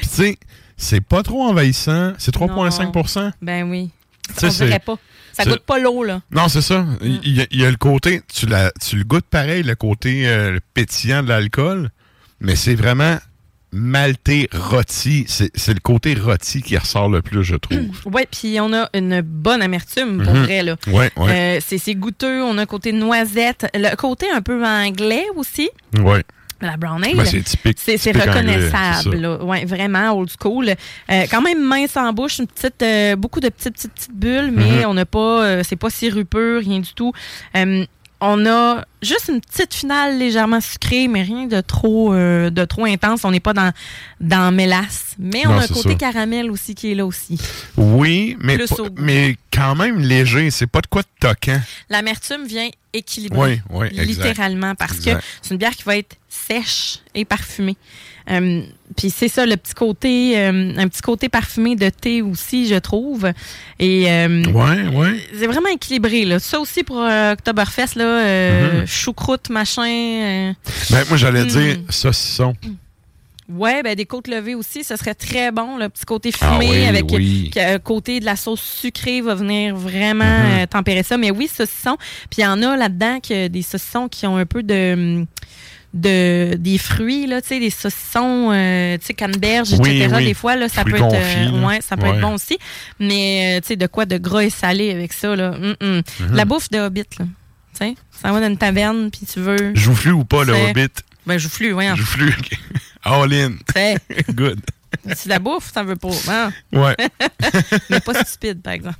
[0.02, 0.38] tu sais,
[0.76, 2.12] c'est pas trop envahissant.
[2.18, 3.90] C'est 3,5% ben oui.
[4.36, 4.96] Sais, On dirait pas.
[5.36, 6.20] Ça goûte pas l'eau, là.
[6.30, 6.80] Non, c'est ça.
[6.82, 6.96] Mm.
[7.24, 9.74] Il y, a- il y a le côté, tu, la, tu le goûtes pareil, le
[9.74, 11.90] côté euh, pétillant de l'alcool,
[12.40, 13.18] mais c'est vraiment
[13.72, 15.24] maltais, rôti.
[15.26, 17.78] C'est c'est le côté rôti qui ressort le plus, je trouve.
[18.12, 20.42] Oui, puis on a une bonne amertume, pour Mhm.
[20.44, 20.62] vrai.
[20.62, 20.76] Là.
[20.86, 21.56] Ouais, ouais.
[21.56, 25.70] Euh, c'est c'est goûteux, on a un côté noisette, le côté un peu anglais aussi.
[25.98, 26.22] ouais.
[26.64, 27.14] La brown ale.
[27.16, 29.16] Ben, c'est typique- C'est anglais, reconnaissable.
[29.16, 29.44] là.
[29.44, 30.68] Ouais, vraiment old school.
[30.70, 34.50] Euh, quand même mince en bouche, une petite, euh, beaucoup de petites, petites, petites bulles,
[34.52, 34.86] mais Mhm.
[34.86, 37.12] on n'a pas, euh, c'est pas sirupeux, rien du tout.
[37.56, 37.84] Euh,
[38.20, 43.22] on a juste une petite finale légèrement sucrée, mais rien de trop, de trop intense.
[43.26, 43.70] On n'est pas dans,
[44.20, 45.14] dans mélasse.
[45.18, 45.94] Mais on Non, a un côté ça.
[45.96, 47.38] caramel aussi qui est là aussi.
[47.76, 48.56] Oui, mais,
[48.96, 50.50] mais quand même léger.
[50.50, 51.60] C'est pas de quoi de toquant.
[51.90, 53.60] L'amertume vient équilibrer.
[53.68, 54.06] Oui, oui, exact.
[54.06, 55.18] Littéralement, parce Exact.
[55.20, 57.76] que c'est une bière qui va être sèche et parfumée.
[58.30, 58.62] Euh,
[58.96, 62.76] Puis c'est ça, le petit côté, euh, un petit côté parfumé de thé aussi, je
[62.76, 63.30] trouve.
[63.78, 65.20] Et euh, Ouais, ouais.
[65.38, 66.24] c'est vraiment équilibré.
[66.24, 66.38] Là.
[66.38, 68.86] Ça aussi pour euh, Oktoberfest, là, euh, Mhm.
[68.86, 70.54] choucroute, machin.
[70.90, 71.48] Ben, moi, j'allais Mm.
[71.48, 72.54] dire saucisson.
[73.46, 75.76] Ouais, ben des côtes levées aussi, ça serait très bon.
[75.76, 77.50] Le petit côté Ah fumé oui, avec oui.
[77.54, 80.60] le côté de la sauce sucrée va venir vraiment Mhm.
[80.62, 81.18] euh, tempérer ça.
[81.18, 81.98] Mais oui, saucisson.
[82.30, 85.26] Puis il y en a là-dedans que des saucissons qui ont un peu de
[85.94, 90.14] de des fruits là, tu sais, des saucissons, euh, tu sais, canneberge, Oui, etc.
[90.18, 90.24] oui.
[90.26, 91.66] Des fois là, ça Fruits peut être, confits, là.
[91.68, 92.14] ouais, ça peut Ouais.
[92.16, 92.58] être bon aussi.
[93.00, 95.52] Mais euh, tu sais, de quoi de gras et salé avec ça là.
[95.52, 96.02] Hum, hum.
[96.20, 96.34] Mhm.
[96.34, 97.24] La bouffe de Hobbit là.
[97.78, 99.72] Tu sais, ça va dans une taverne puis tu veux.
[99.74, 100.88] Joufflu ou pas, le Hobbit?
[101.26, 101.94] Ben joufflu, ouais.
[101.96, 102.32] Joufflu.
[103.04, 103.52] All in.
[104.34, 104.60] Good.
[105.14, 106.08] Si la bouffe, ça veut pas.
[106.28, 106.52] hein?
[106.72, 106.94] Ouais.
[107.90, 108.96] Mais pas stupide, par exemple.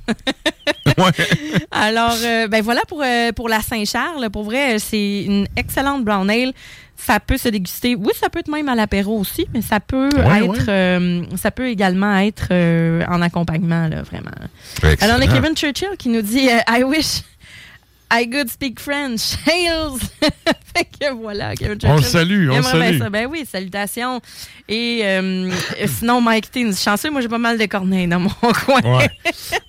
[1.71, 4.29] Alors, euh, ben voilà pour, euh, pour la Saint-Charles.
[4.29, 6.53] Pour vrai, c'est une excellente brown ale.
[6.97, 7.95] Ça peut se déguster.
[7.95, 10.69] Oui, ça peut être même à l'apéro aussi, mais ça peut Ouais, être, ouais.
[10.69, 14.31] euh, ça peut également être euh, en accompagnement, là, vraiment.
[15.01, 15.27] Alors, on a.
[15.27, 17.21] Kevin Churchill qui nous dit euh, I wish
[18.11, 19.35] I could speak French.
[19.47, 19.99] Hails!
[20.75, 21.89] fait que voilà, Kevin Churchill.
[21.89, 22.99] On le salue, on le salue.
[22.99, 23.09] ça.
[23.09, 24.21] Ben oui, salutations.
[24.67, 25.51] Et euh,
[25.87, 28.29] sinon, Mike T nous dit chanceux, moi j'ai pas mal de corneilles dans mon
[28.65, 28.81] coin.
[28.81, 29.09] Ouais.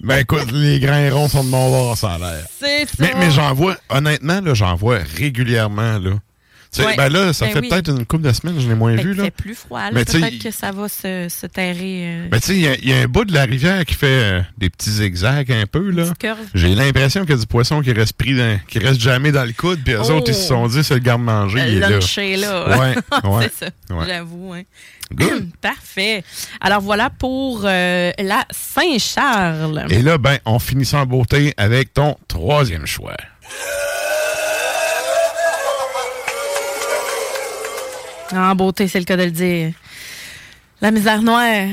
[0.01, 2.47] Ben écoute, les grains ronds sont de mon bord, ça a l'air.
[2.59, 2.95] C'est ça.
[2.99, 6.11] Mais, mais j'en vois, honnêtement, j'en vois régulièrement, là.
[6.85, 6.97] Ouais.
[6.97, 7.69] ben là, ça Ben fait oui.
[7.69, 9.25] peut-être une couple de semaines, je l'ai moins Fait vu, là.
[9.25, 12.03] fait plus froid, Peut-être que ça va se, se terrer.
[12.07, 13.85] euh, Ben, tu sais, il y a- il y, a un bout de la rivière
[13.85, 16.05] qui fait euh, des petits zigzags un peu, là.
[16.55, 19.45] J'ai l'impression qu'il y a du poisson qui reste pris dans, qui reste jamais dans
[19.45, 20.11] le coude, puis eux Oh.
[20.13, 21.89] autres, ils se sont dit, c'est le garde-manger, il est là.
[21.91, 22.79] là.
[22.79, 22.95] Ouais,
[23.31, 23.51] ouais.
[23.59, 24.05] c'est ça, Ouais.
[24.07, 24.53] j'avoue.
[24.55, 24.63] hein.
[25.15, 25.51] Good.
[25.61, 26.25] Parfait.
[26.61, 29.87] Alors voilà pour euh, la Saint-Charles.
[29.91, 33.15] Et là, ben, on finit ça en beauté avec ton troisième choix.
[38.33, 39.73] En beauté, c'est le cas de le dire.
[40.81, 41.67] La misère noire,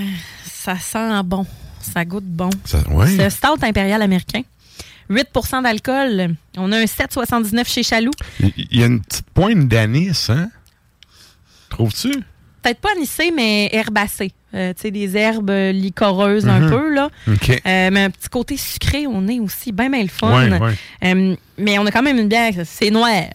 [0.46, 1.46] ça sent bon.
[1.82, 2.50] Ça goûte bon.
[2.92, 3.08] Ouais.
[3.08, 4.42] C'est un stout impérial américain.
[5.10, 6.36] 8% d'alcool.
[6.58, 8.12] On a un 7,79 chez Chaloux.
[8.40, 10.50] Il y a une petite pointe d'anis, hein?
[11.70, 12.12] Trouves-tu?
[12.62, 14.32] Peut-être pas anisé, mais herbacé.
[14.54, 16.70] Euh, tu sais, des herbes liquoreuses un Mhm.
[16.70, 17.10] peu, là.
[17.28, 17.50] OK.
[17.50, 20.50] Euh, mais un petit côté sucré au nez aussi, bien, bien le fun.
[20.50, 20.74] Ouais, ouais.
[21.04, 23.26] Euh, mais on a quand même une bière, c'est noir.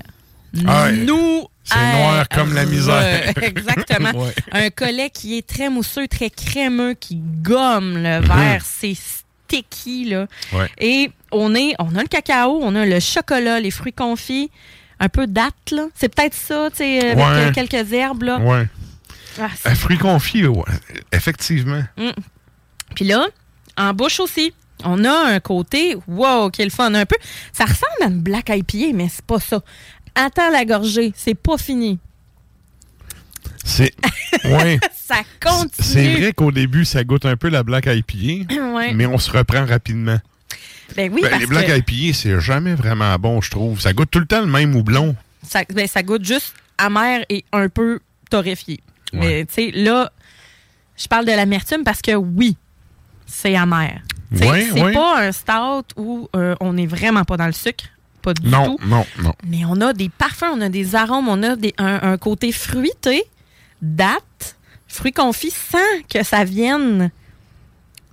[0.67, 0.91] Ah.
[0.93, 1.47] Nous.
[1.71, 3.33] C'est noir comme la misère.
[3.43, 4.11] Exactement.
[4.25, 4.35] Ouais.
[4.53, 8.63] Un collet qui est très mousseux, très crémeux, qui gomme le verre.
[8.65, 10.27] C'est sticky, là.
[10.53, 10.69] Ouais.
[10.79, 14.51] Et on, est, on a le cacao, on a le chocolat, les fruits confits,
[15.01, 15.87] un peu date, là.
[15.95, 17.25] C'est peut-être ça, tu sais, avec Ouais.
[17.35, 18.39] euh, quelques herbes, là.
[18.39, 18.67] Ouais.
[19.41, 20.65] Ah, Un fruit confit, ouais.
[21.13, 21.83] effectivement.
[21.97, 22.11] Mm.
[22.97, 23.27] Puis là,
[23.77, 24.53] en bouche aussi,
[24.85, 27.17] on a un côté, wow, quel fun, un peu.
[27.53, 29.61] Ça ressemble à une Black IPA, mais c'est pas ça.
[30.21, 31.99] Attends la gorgée, c'est pas fini.
[33.65, 33.93] C'est.
[34.45, 34.79] Ouais.
[34.95, 35.71] Ça continue.
[35.81, 38.93] C'est vrai qu'au début, ça goûte un peu la Black IPA, Ouais.
[38.95, 40.19] mais on se reprend rapidement.
[40.97, 43.81] Ben oui, Ben, parce les Black que IPA, c'est jamais vraiment bon, je trouve.
[43.81, 45.17] Ça goûte tout le temps le même houblon.
[45.43, 48.01] ça, ben, ça goûte juste amer et un peu
[48.31, 48.81] torréfié.
[49.13, 50.13] Mais tu sais, là,
[50.97, 52.57] je parle de l'amertume parce que oui,
[53.27, 54.01] c'est amer.
[54.31, 57.85] Ouais, c'est pas un stout où euh, on n'est vraiment pas dans le sucre.
[58.35, 58.87] Pas du Non, tout.
[58.87, 59.33] non, non.
[59.47, 62.53] Mais on a des parfums, on a des arômes, on a des, un, un côté
[62.53, 63.23] fruité,
[63.83, 64.57] date,
[64.87, 65.79] fruits confits, sans
[66.13, 67.11] que ça vienne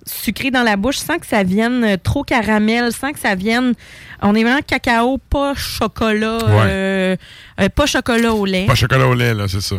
[0.06, 3.74] sucré dans la bouche, sans que ça vienne trop caramel, sans que ça vienne.
[4.22, 7.16] On est vraiment cacao, pas chocolat, euh,
[7.60, 8.66] euh, pas chocolat au lait.
[8.66, 9.76] Pas chocolat au lait, là, c'est ça.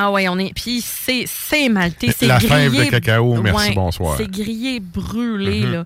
[0.00, 0.52] Ah ouais, on est.
[0.54, 2.48] Puis c'est c'est maltais, c'est La grillé.
[2.70, 4.16] fève de cacao, merci, Ouais, bonsoir.
[4.16, 5.72] C'est grillé, brûlé, Mhm.
[5.72, 5.84] là.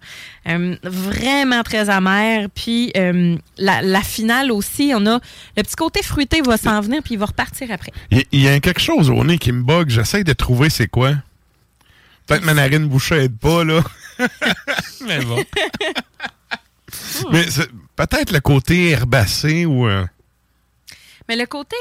[0.48, 2.48] Euh, vraiment très amer.
[2.54, 5.18] Puis euh, la, la finale aussi, on a
[5.56, 7.92] le petit côté fruité va s'en venir, puis il va repartir après.
[8.10, 9.88] Il y, a quelque chose au nez qui me bug.
[9.88, 11.14] J'essaie de trouver c'est quoi.
[12.26, 13.82] Peut-être ma narine bouchée aide pas, là.
[15.06, 15.42] Mais bon.
[17.32, 19.86] Mais c'est peut-être le côté herbacé ou.
[19.88, 20.04] euh,
[21.28, 21.76] Mais le côté.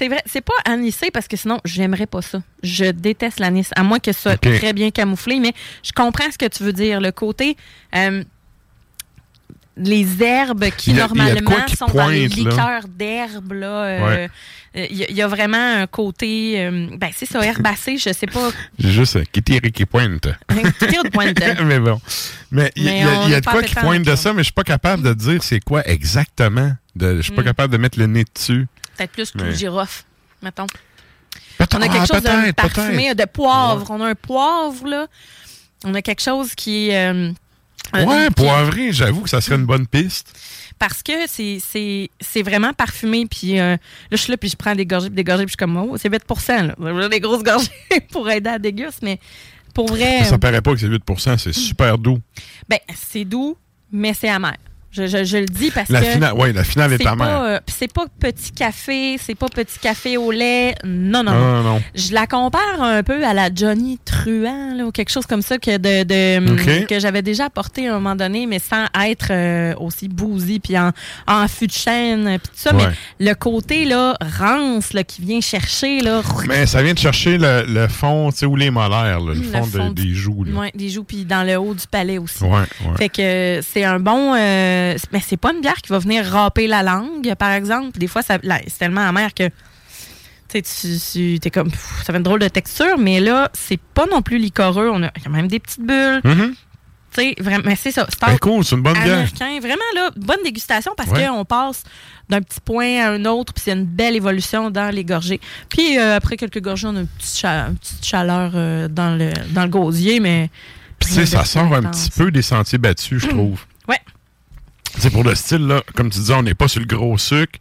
[0.00, 2.40] C'est vrai, c'est pas anisé parce que sinon, j'aimerais pas ça.
[2.62, 6.38] Je déteste l'anis, à moins que ce soit très bien camouflé, mais je comprends ce
[6.38, 7.02] que tu veux dire.
[7.02, 7.54] Le côté.
[7.94, 8.24] euh,
[9.76, 14.06] les herbes qui Il a- il normalement qui sont dans les liqueurs d'herbes là euh,
[14.06, 14.30] Ouais.
[14.76, 17.96] euh, il y, a- il y a vraiment un côté euh, ben c'est ça herbacé
[17.96, 20.28] je sais pas juste euh, qui tire et qui pointe.
[20.78, 21.98] tire de pointe mais bon.
[22.50, 23.62] Mais il y, a- Mais il y a- on il y a est de quoi
[23.62, 26.72] qui pointe de ça, mais je suis pas capable de dire c'est quoi exactement.
[27.00, 27.44] Je suis pas Mm.
[27.46, 28.66] capable de mettre le nez dessus.
[29.00, 30.04] Peut-être plus Mais- le girofle
[30.42, 30.66] mettons.
[31.60, 33.90] On a ah, quelque chose de parfumé de poivre.
[33.90, 35.06] On a un poivre là.
[35.84, 37.32] On a quelque chose qui est euh,
[37.94, 40.38] euh, Ouais, poivré, j'avoue que ça serait une bonne piste.
[40.78, 43.78] parce que c'est vraiment parfumé puis euh, là
[44.12, 45.76] je suis là puis je prends des gorgées puis des gorgées puis je suis comme
[45.76, 46.74] oh c'est 8 là.
[47.02, 47.68] J'ai des grosses gorgées
[48.12, 49.20] pour aider à déguster mais
[49.74, 52.20] pour vrai Ça paraît pas que c'est 8% c'est super doux.
[52.68, 53.56] ben c'est doux
[53.92, 54.56] mais c'est amer
[54.92, 57.26] je, je, je le dis parce La que finale, ouais, la finale est c'est amère.
[57.28, 60.74] pas, euh, c'est pas petit café, c'est pas petit café au lait.
[60.84, 61.62] Non, non, Non, non.
[61.74, 61.82] non.
[61.94, 65.58] Je la compare un peu à la Johnny Truant, là, ou quelque chose comme ça
[65.58, 66.86] que, de, de- Ok.
[66.88, 70.76] que j'avais déjà apporté à un moment donné, mais sans être euh, aussi bouzy, puis
[70.76, 70.90] en,
[71.28, 72.74] en fût de chêne, puis tout ça.
[72.74, 72.86] Ouais.
[73.20, 77.38] Mais le côté là, rance là, qui vient chercher, là, Mais ça vient de chercher
[77.38, 80.06] le, le fond, tu sais, ou les molaires, là, le, Le fond, de- fond du-
[80.06, 80.44] des joues.
[80.44, 80.60] Là.
[80.60, 82.42] ouais, des joues, puis dans le haut du palais aussi.
[82.42, 82.96] Ouais, ouais.
[82.98, 84.34] Fait que euh, c'est un bon.
[84.34, 84.79] euh,
[85.12, 87.98] mais c'est pas une bière qui va venir râper la langue, par exemple.
[87.98, 88.40] Des fois, c'est
[88.78, 89.48] tellement amer que.
[90.52, 94.06] Tu Tu es comme, pff, ça fait une drôle de texture, mais là, c'est pas
[94.06, 94.90] non plus licoreux.
[94.92, 96.20] On a quand même des petites bulles.
[96.24, 96.54] Mhm.
[97.40, 98.06] Vraiment, mais c'est ça.
[98.08, 99.14] C'est Ben, cool, c'est une bonne bière.
[99.18, 99.58] américain.
[99.60, 101.26] Vraiment, là, bonne dégustation parce Ouais.
[101.26, 101.82] qu'on passe
[102.28, 105.40] d'un petit point à un autre, puis c'est une belle évolution dans les gorgées.
[105.68, 109.16] Puis euh, après quelques gorgées, on a une petite, cha- une petite chaleur euh, dans,
[109.16, 110.50] le, dans le gosier, mais.
[111.00, 113.60] Puis, tu sais, ça sort un petit peu des sentiers battus, je trouve.
[113.88, 113.98] Ouais.
[114.98, 117.58] C'est pour le style, là, comme tu disais, on n'est pas sur le gros sucre.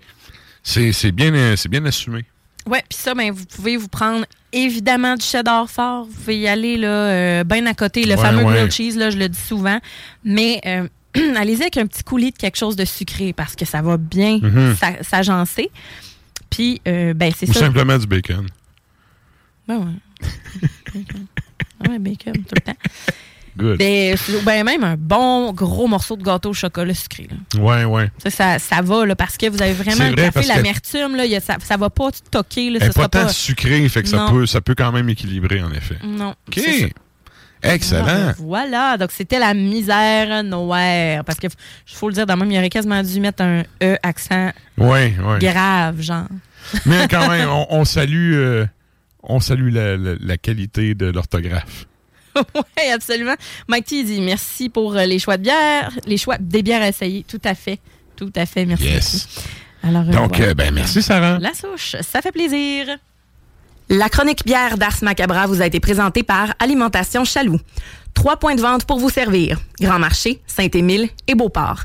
[0.64, 1.32] C'est bien,
[1.70, 2.26] bien assumé.
[2.68, 6.06] Ouais, puis ça, ben, vous pouvez vous prendre évidemment du cheddar fort.
[6.06, 8.04] Vous pouvez y aller là, euh, bien à côté.
[8.04, 8.54] Le Ouais, fameux ouais.
[8.54, 9.80] grilled cheese, là, je le dis souvent.
[10.24, 10.88] Mais euh,
[11.38, 14.40] allez-y avec un petit coulis de quelque chose de sucré parce que ça va bien
[14.42, 14.76] Mhm.
[14.76, 15.72] s'a- s'agencer.
[16.50, 17.62] Puis, euh, ben, c'est Ou ça.
[17.62, 18.46] simplement du bacon.
[19.68, 20.28] Ben ouais.
[20.94, 21.26] Bacon.
[21.88, 22.78] Ouais, bacon, tout le temps.
[23.60, 23.78] Good.
[23.78, 27.28] Ben, ben, même un bon gros morceau de gâteau au chocolat sucré.
[27.30, 27.62] Là.
[27.62, 28.10] Ouais, ouais.
[28.24, 31.32] Ça, ça, ça va, là, parce que vous avez vraiment vrai, café, l'amertume, là, il
[31.32, 32.70] y a- ça, ça va pas toquer.
[32.70, 33.30] Là, n'est pas sera tant pas...
[33.30, 35.98] sucré, fait que ça peut, ça peut quand même équilibrer, en effet.
[36.04, 36.34] Non.
[36.48, 36.60] OK.
[37.62, 38.32] Excellent.
[38.38, 41.24] Voilà, donc c'était la misère noire.
[41.26, 41.48] Parce que,
[41.86, 45.40] faut le dire, dans même, il aurait quasiment dû mettre un E accent Ouais, ouais.
[45.40, 46.28] grave, genre.
[46.86, 48.66] Mais quand même, on, on salue, euh,
[49.24, 51.86] on salue la, la- la qualité de l'orthographe.
[52.56, 53.36] oui, absolument.
[53.68, 56.88] Mike T dit merci pour euh, les choix de bière, les choix des bières à
[56.90, 57.24] essayer.
[57.28, 57.80] Tout à fait.
[58.16, 58.66] Tout à fait.
[58.66, 58.86] Merci.
[58.86, 59.28] Yes.
[59.84, 60.52] Alors, euh, Donc, voilà.
[60.52, 61.40] euh, ben, merci, Sarah.
[61.40, 62.88] La souche, ça fait plaisir.
[63.90, 67.60] La chronique bière d'Ars Macabra vous a été présentée par Alimentation Chaloux.
[68.14, 69.60] Trois points de vente pour vous servir.
[69.80, 71.84] Grand Marché, Saint-Émile et Beauport.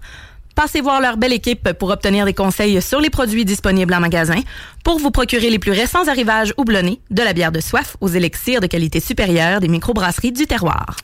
[0.55, 4.40] Passez voir leur belle équipe pour obtenir des conseils sur les produits disponibles en magasin,
[4.84, 8.61] pour vous procurer les plus récents arrivages houblonnés, de la bière de soif aux élixirs
[8.61, 10.96] de qualité supérieure des microbrasseries du terroir.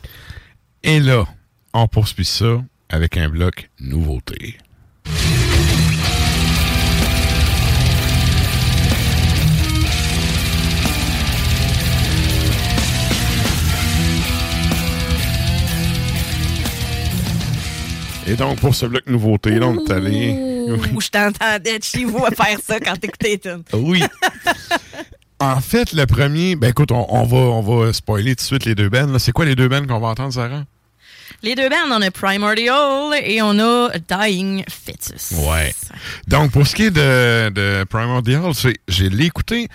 [0.82, 1.24] Et là,
[1.74, 4.56] on poursuit ça avec un bloc nouveauté.
[18.30, 20.30] Et donc, pour ce bloc nouveauté, donc, t'es allé...
[20.94, 23.64] Ouh, je t'entendais de chez vous à faire ça quand t'écoutais tunes.
[23.72, 24.04] Oui.
[25.40, 28.64] en fait, le premier, ben écoute, on, on va, on va spoiler tout de suite
[28.66, 29.08] les deux bands.
[29.08, 29.18] là.
[29.18, 30.62] C'est quoi les deux bands qu'on va entendre, Sarah?
[31.42, 35.32] Les deux bands, on a Primordial et on a Dying Fetus.
[35.32, 35.74] Ouais.
[36.28, 38.52] Donc, pour ce qui est de, de Primordial,
[38.86, 39.66] j'ai l'écouté.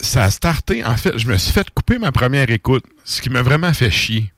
[0.00, 0.82] Ça a starté.
[0.86, 3.90] En fait, je me suis fait couper ma première écoute, ce qui m'a vraiment fait
[3.90, 4.32] chier.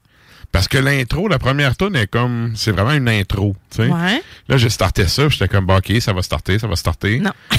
[0.53, 2.53] Parce que l'intro, la première tune est comme.
[2.57, 3.55] C'est vraiment une intro.
[3.78, 4.22] Ouais.
[4.49, 7.20] Là, j'ai starté ça, j'étais comme, bah, OK, ça va starter, ça va starter.
[7.20, 7.32] Non.
[7.51, 7.59] Puis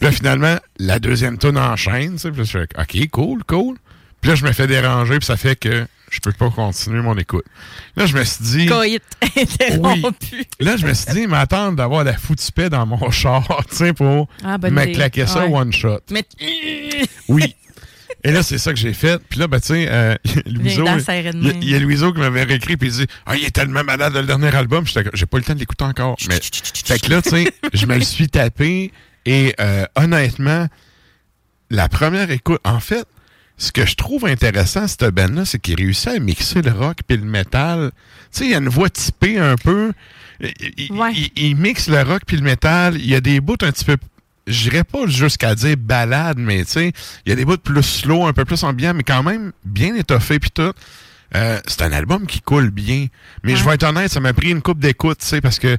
[0.00, 2.30] là, finalement, la deuxième tune enchaîne, tu sais.
[2.30, 3.76] Puis là, je fais, OK, cool, cool.
[4.20, 7.16] Puis là, je me fais déranger, puis ça fait que je peux pas continuer mon
[7.18, 7.44] écoute.
[7.94, 8.66] Là, je me suis dit.
[8.66, 9.02] Coït
[9.36, 10.44] interrompu.
[10.60, 13.92] Là, je me suis dit, m'attendre d'avoir la foutue paix dans mon char, tu sais,
[13.92, 15.54] pour Ah, me claquer ça Ouais.
[15.54, 16.00] one shot.
[16.10, 16.24] Mais
[17.28, 17.54] Oui.
[18.26, 19.22] Et là, c'est ça que j'ai fait.
[19.28, 20.14] Puis là, ben, tu sais, euh,
[20.46, 20.84] Louiseau,
[21.60, 23.84] il y a- y Louiseau qui m'avait réécrit, puis il dit Ah, il est tellement
[23.84, 24.84] malade, le dernier album.
[24.86, 26.16] J'ai pas eu le temps de l'écouter encore.
[26.28, 26.40] Mais,
[26.84, 28.92] fait que là, tu sais, je me le suis tapé.
[29.26, 30.68] Et euh, honnêtement,
[31.70, 33.04] la première écoute, en fait,
[33.56, 37.16] ce que je trouve intéressant, cette band-là, c'est qu'il réussit à mixer le rock puis
[37.16, 37.90] le métal.
[38.32, 39.92] Tu sais, il y a une voix typée un peu.
[40.40, 42.96] Il, il- il- il mixe le rock puis le métal.
[42.98, 43.96] Il y a des bouts un petit peu.
[44.46, 46.92] Je dirais pas jusqu'à dire balade, mais tu sais,
[47.24, 49.94] il y a des bouts plus slow, un peu plus ambiant, mais quand même bien
[49.94, 50.72] étoffé puis tout.
[51.34, 53.06] Euh, c'est un album qui coule bien.
[53.42, 55.76] Mais je vais être honnête, ça m'a pris une coupe d'écoute, tu sais, parce que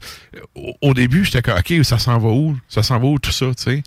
[0.55, 2.57] au, au début, j'étais comme, OK, ça s'en va où?
[2.67, 3.83] Ça s'en va où tout ça, tu sais?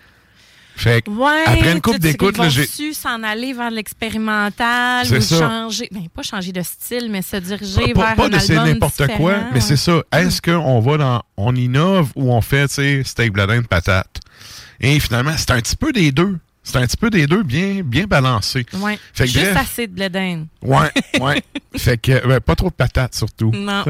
[0.76, 2.64] Fait que, Ouais, après une coupe d'écoute, j'ai.
[2.64, 5.38] su s'en aller vers l'expérimental ou ça.
[5.38, 9.06] changer, ben, pas changer de style, mais se diriger Pas, vers pas un album n'importe
[9.16, 10.02] quoi, mais c'est ça.
[10.12, 11.22] Est-ce qu'on va dans.
[11.36, 14.20] On innove ou on fait, tu sais, steak bladin de patate?
[14.80, 16.38] Et finalement, c'est un petit peu des deux.
[16.62, 18.66] C'est un petit peu des deux bien, bien balancé.
[18.74, 18.98] Ouais.
[19.14, 19.56] Fait que Juste bref.
[19.56, 20.46] assez de l'Éden.
[20.60, 21.42] Ouais, ouais.
[21.76, 23.50] fait que, ben, pas trop de patates surtout.
[23.54, 23.84] Non.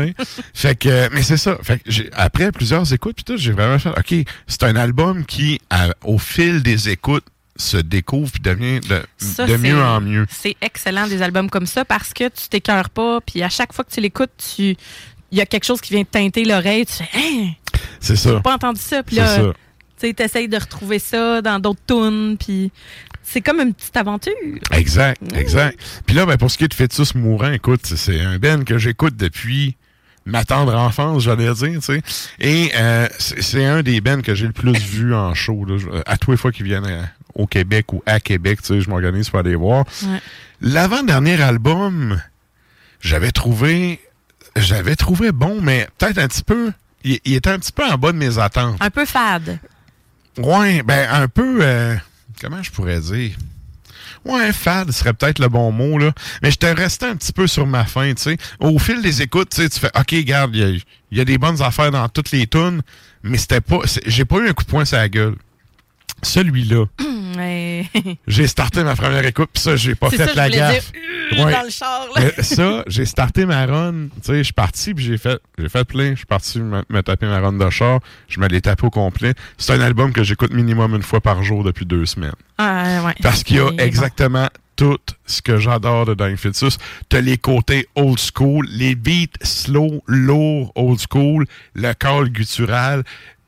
[0.55, 1.59] Fait que, mais c'est ça.
[1.63, 5.61] Fait que après plusieurs écoutes, puis tout, j'ai vraiment fait, OK, c'est un album qui,
[5.71, 7.25] à- au fil des écoutes,
[7.57, 10.27] se découvre puis devient de, Ça, de c'est- mieux en mieux.
[10.31, 13.85] C'est excellent des albums comme ça parce que tu t'écœures pas, puis à chaque fois
[13.85, 14.77] que tu l'écoutes, tu
[15.33, 17.49] il y a quelque chose qui vient te teinter l'oreille, tu fais hein,
[17.99, 18.35] C'est ça.
[18.37, 19.53] j'ai pas entendu ça, puis C'est là ça.
[20.01, 22.71] Tu sais t'essayes de retrouver ça dans d'autres tunes, puis
[23.23, 24.33] c'est comme une petite aventure.
[24.73, 25.79] Exact, exact.
[26.07, 28.79] Puis là, ben, pour ce qui est de Fœtus mourant, écoute, c'est un Ben que
[28.79, 29.77] j'écoute depuis
[30.25, 32.03] ma tendre enfance, j'allais dire, tu sais.
[32.41, 35.65] Et euh, c'est un des Ben que j'ai le plus vu en show.
[35.65, 35.77] Là.
[36.07, 38.91] À tous les fois qu'ils viennent à- au Québec ou à Québec, tu sais, je
[38.91, 39.85] m'organise pour aller voir.
[40.05, 40.21] Ouais.
[40.61, 42.21] L'avant-dernier album,
[43.01, 44.01] j'avais trouvé
[44.57, 46.73] j'avais trouvé bon, mais peut-être un petit peu.
[47.05, 48.77] Il, il était un petit peu en bas de mes attentes.
[48.81, 49.59] Un peu fade.
[50.39, 51.59] Ouais, ben un peu.
[51.63, 51.97] euh,
[52.41, 53.33] comment je pourrais dire?
[54.25, 56.13] Ouais, fade serait peut-être le bon mot, là.
[56.43, 58.37] Mais j'étais resté un petit peu sur ma faim, tu sais.
[58.61, 61.91] Au fil des écoutes, tu fais, OK, regarde, il y, y, a des bonnes affaires
[61.91, 62.83] dans toutes les tunes,
[63.23, 65.37] mais c'était pas, j'ai pas eu un coup de poing sur la gueule.
[66.23, 66.87] Celui-là.
[68.27, 70.93] j'ai starté ma première écoute, puis ça, j'ai pas fait la gaffe.
[70.93, 71.53] Dire, ouais.
[71.53, 72.43] dans le char, là.
[72.43, 74.09] ça, j'ai starté ma run.
[74.17, 76.11] Tu sais, je suis parti, puis j'ai fait, j'ai fait plein.
[76.11, 78.01] Je suis parti me, me, taper ma run de char.
[78.29, 79.35] Je me l'ai tapé au complet.
[79.57, 82.33] C'est un album que j'écoute minimum une fois par jour depuis deux semaines.
[82.59, 83.15] Ah, ouais.
[83.23, 86.79] Parce qu'il y a exactement tout ce que j'adore de Dying Fetus.
[87.09, 93.03] T'as les côtés old school, les beats slow, lourd, old school, le call guttural,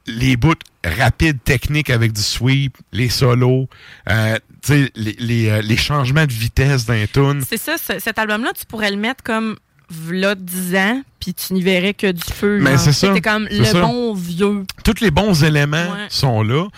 [0.07, 0.55] les bouts
[0.85, 3.69] rapides techniques avec du sweep, les solos,
[4.09, 7.43] euh, les, les, euh, les, changements de vitesse d'un tune.
[7.47, 9.57] C'est ça, cet album-là, tu pourrais le mettre comme
[9.91, 12.59] v'là 10 ans, puis tu n'y verrais que du feu.
[12.61, 13.09] Mais c'est ça.
[13.09, 13.81] C'était comme le ça.
[13.81, 14.65] bon vieux.
[14.85, 16.07] Tous les bons éléments ouais.
[16.09, 16.69] sont là.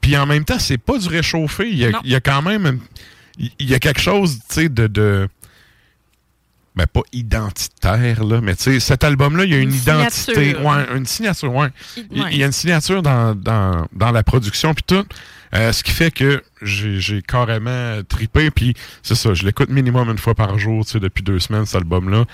[0.00, 1.68] Puis en même temps, c'est pas du réchauffé.
[1.70, 2.80] Il y a, il y a quand même...
[3.38, 4.86] Il y a quelque chose, tu sais, de...
[4.86, 5.28] de
[6.74, 9.74] ben pas identitaire là, mais tu sais cet album là, il y a une, une
[9.74, 11.68] identité, ouais, une signature, ouais.
[12.10, 15.04] Il, il y a une signature dans, dans, dans la production puis tout.
[15.54, 20.18] Euh, ce qui fait que j'ai carrément tripé puis c'est ça, je l'écoute minimum une
[20.18, 22.24] fois par jour, tu sais depuis deux semaines cet album là.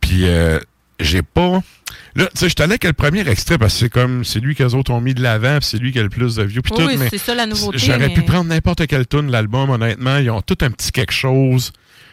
[0.00, 0.58] Puis euh,
[0.98, 1.60] j'ai pas
[2.14, 4.54] Là, tu sais, je t'allais que le premier extrait, parce que c'est comme, c'est lui
[4.54, 6.62] qu'eux autres ont mis de l'avant, puis c'est lui qui a le plus de views,
[6.62, 7.78] puis oui, tout, mais c'est ça la nouveauté.
[7.78, 8.14] J'aurais mais...
[8.14, 10.18] pu prendre n'importe quel tune de l'album, honnêtement.
[10.18, 11.72] Ils ont tout un petit quelque chose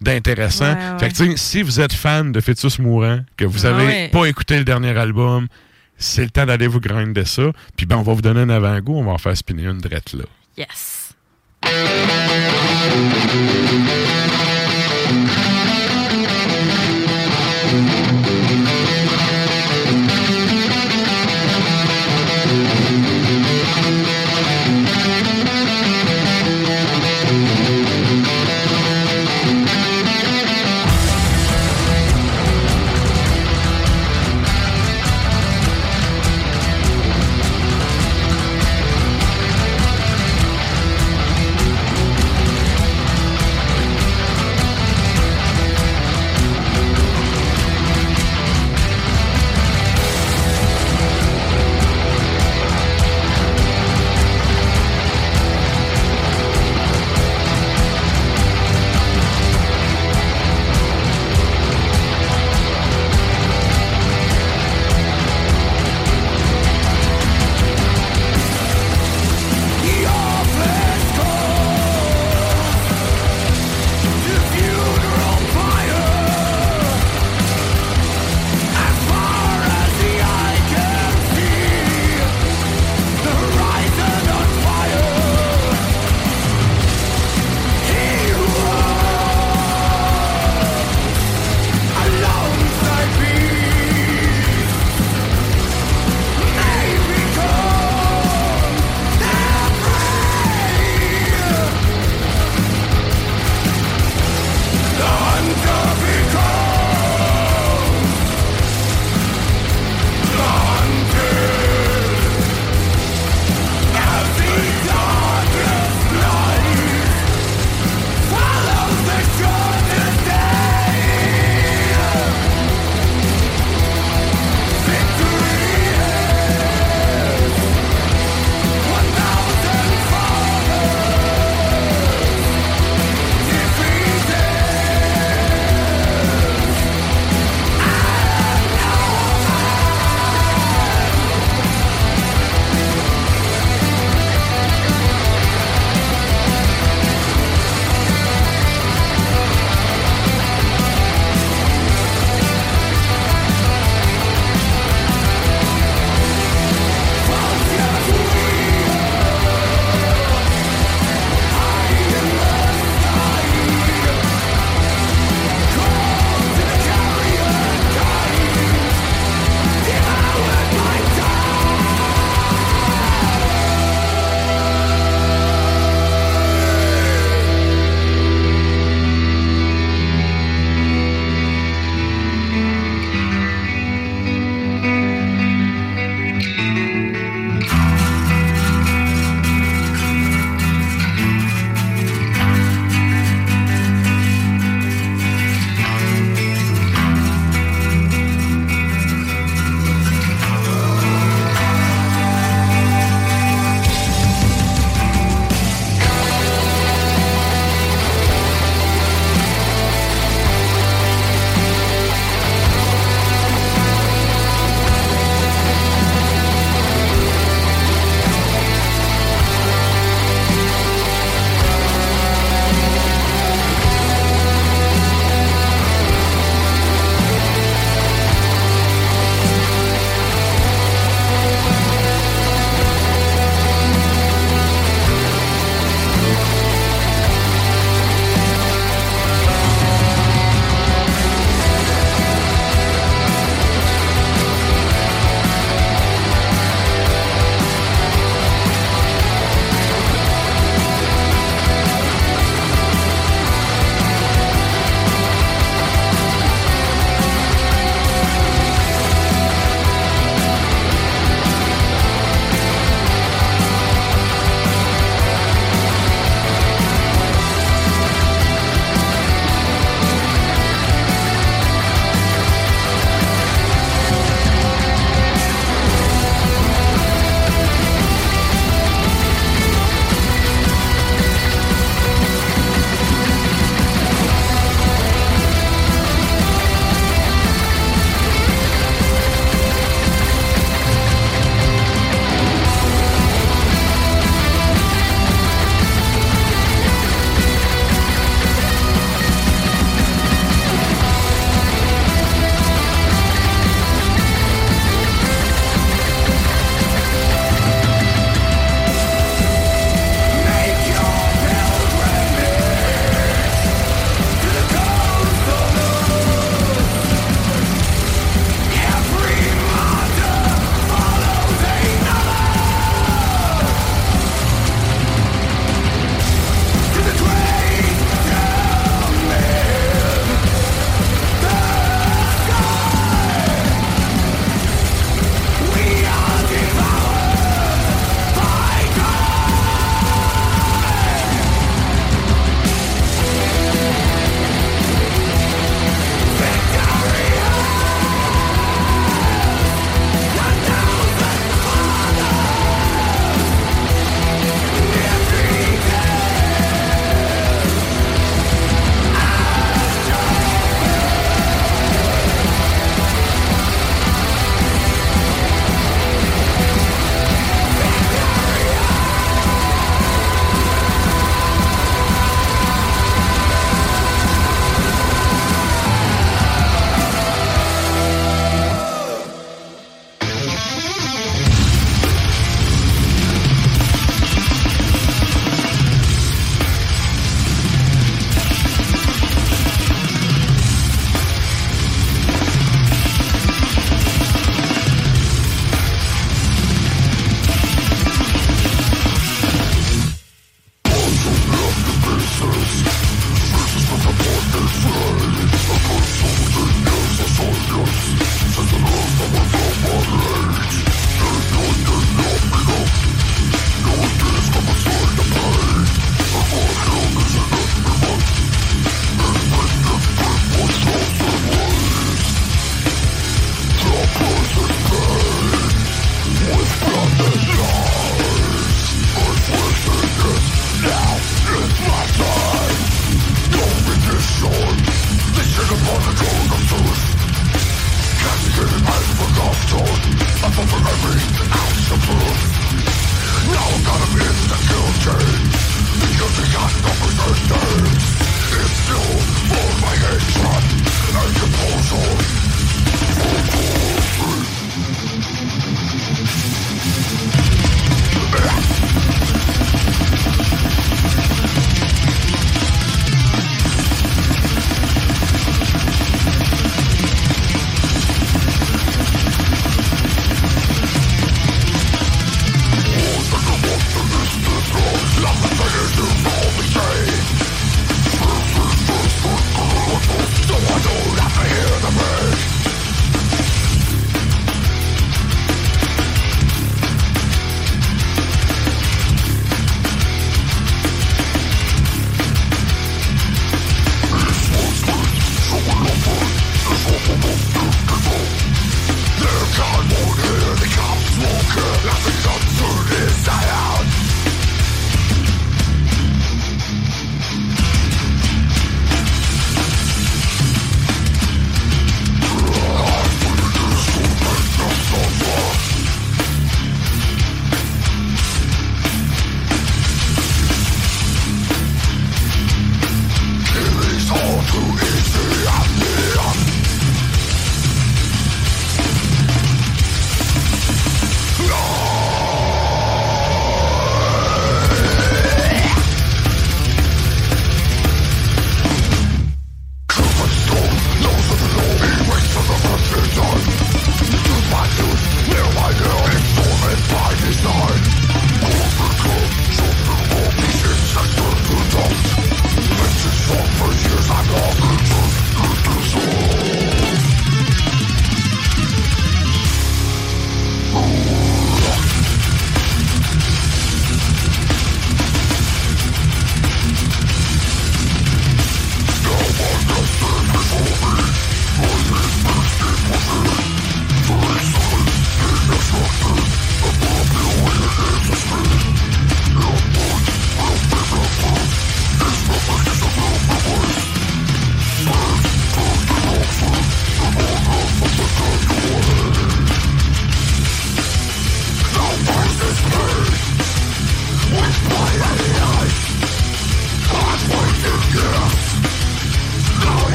[0.00, 0.72] d'intéressant.
[0.72, 0.98] Ouais.
[0.98, 4.08] Fait que, si vous êtes fan de Fœtus Mourant, que vous avez Ouais.
[4.08, 5.46] pas écouté le dernier album,
[5.98, 7.52] c'est le temps d'aller vous grinder ça.
[7.76, 10.14] Puis ben, on va vous donner un avant-goût, on va en faire spinner une drette
[10.14, 10.24] là.
[10.56, 11.14] Yes.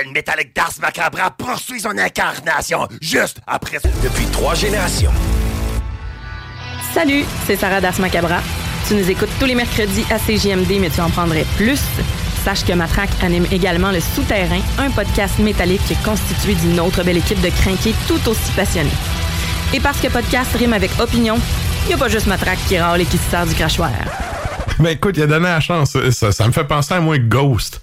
[0.00, 5.12] Rituel métallique d'Ars Macabra poursuit son incarnation juste après depuis trois générations.
[6.92, 8.40] Salut, c'est Sarah Das Macabra.
[8.88, 11.80] Tu nous écoutes tous les mercredis à CJMD, mais tu en prendrais plus.
[12.44, 17.40] Sache que Matraque anime également Le Souterrain, un podcast métallique constitué d'une autre belle équipe
[17.40, 18.90] de crinqués tout aussi passionnés.
[19.74, 21.38] Et parce que podcast rime avec opinion,
[21.84, 23.92] il n'y a pas juste Matraque qui râle et qui se sert du crachoir.
[24.78, 25.96] Mais écoute, il a donné la chance.
[26.10, 27.82] Ça, ça me fait penser à moi Ghost.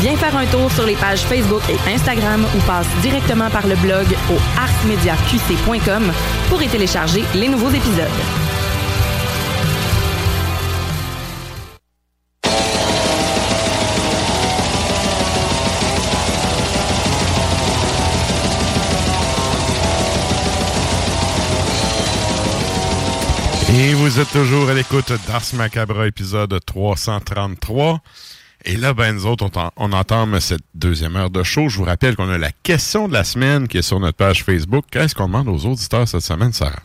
[0.00, 3.76] Viens faire un tour sur les pages Facebook et Instagram ou passe directement par le
[3.76, 6.12] blog au arsmediaqc.com
[6.48, 8.08] pour y télécharger les nouveaux épisodes.
[23.76, 28.00] Et vous êtes toujours à l'écoute d'Ars Macabra, épisode 333.
[28.66, 31.68] Et là, ben, nous autres, on, on entame cette deuxième heure de show.
[31.68, 34.42] Je vous rappelle qu'on a la question de la semaine qui est sur notre page
[34.42, 34.86] Facebook.
[34.90, 36.80] Qu'est-ce qu'on demande aux auditeurs cette semaine, Sarah?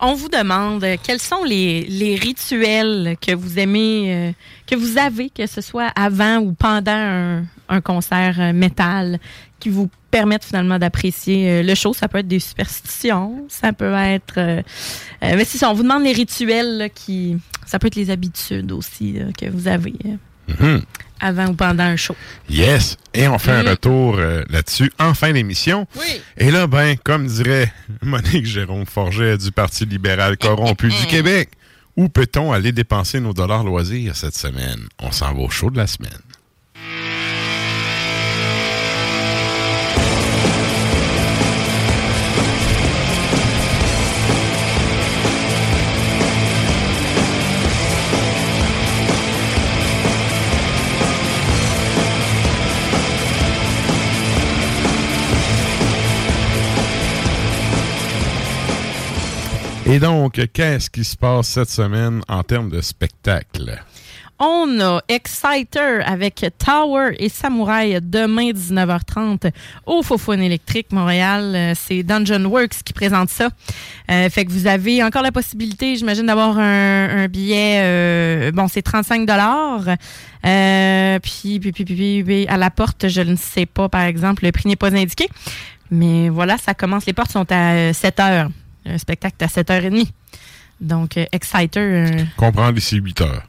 [0.00, 4.32] On vous demande euh, quels sont les, les rituels que vous aimez, euh,
[4.66, 9.20] que vous avez, que ce soit avant ou pendant un, un concert euh, métal,
[9.60, 11.94] qui vous permettent finalement d'apprécier euh, le show?
[11.94, 14.38] Ça peut être des superstitions, ça peut être...
[14.38, 14.60] euh,
[15.22, 17.36] euh, mais ça, on vous demande les rituels là, qui...
[17.64, 19.94] Ça peut être les habitudes aussi là, que vous avez
[20.48, 20.82] Mhm.
[21.22, 22.14] Avant ou pendant un show.
[22.50, 22.96] Yes.
[23.14, 25.86] Et on fait un retour euh, là-dessus en fin d'émission.
[25.96, 26.20] Oui.
[26.36, 31.50] Et là, ben, comme dirait Monique Jérôme Forget du Parti libéral corrompu du Québec,
[31.96, 34.88] où peut-on aller dépenser nos dollars loisirs cette semaine?
[34.98, 36.10] On s'en va au show de la semaine.
[59.84, 63.82] Et donc, qu'est-ce qui se passe cette semaine en termes de spectacle?
[64.38, 69.50] On a Exciter avec Tower et Samouraï demain 19h30
[69.86, 71.52] au Fofone électrique Montréal.
[71.54, 73.50] Euh, C'est Dungeon Works qui présente ça.
[74.10, 77.80] Euh, fait que vous avez encore la possibilité, j'imagine, d'avoir un, billet.
[77.82, 79.84] euh, bon, c'est 35 dollars.
[81.22, 84.68] Puis, puis, puis, puis, à la porte, je ne sais pas, par exemple, le prix
[84.68, 85.28] n'est pas indiqué.
[85.90, 87.04] Mais voilà, ça commence.
[87.04, 88.48] Les portes sont à 7 heures.
[88.84, 90.08] Un spectacle à 7h30.
[90.80, 93.42] Donc, euh, Exciter, euh, Comprendre d'ici 8 heures.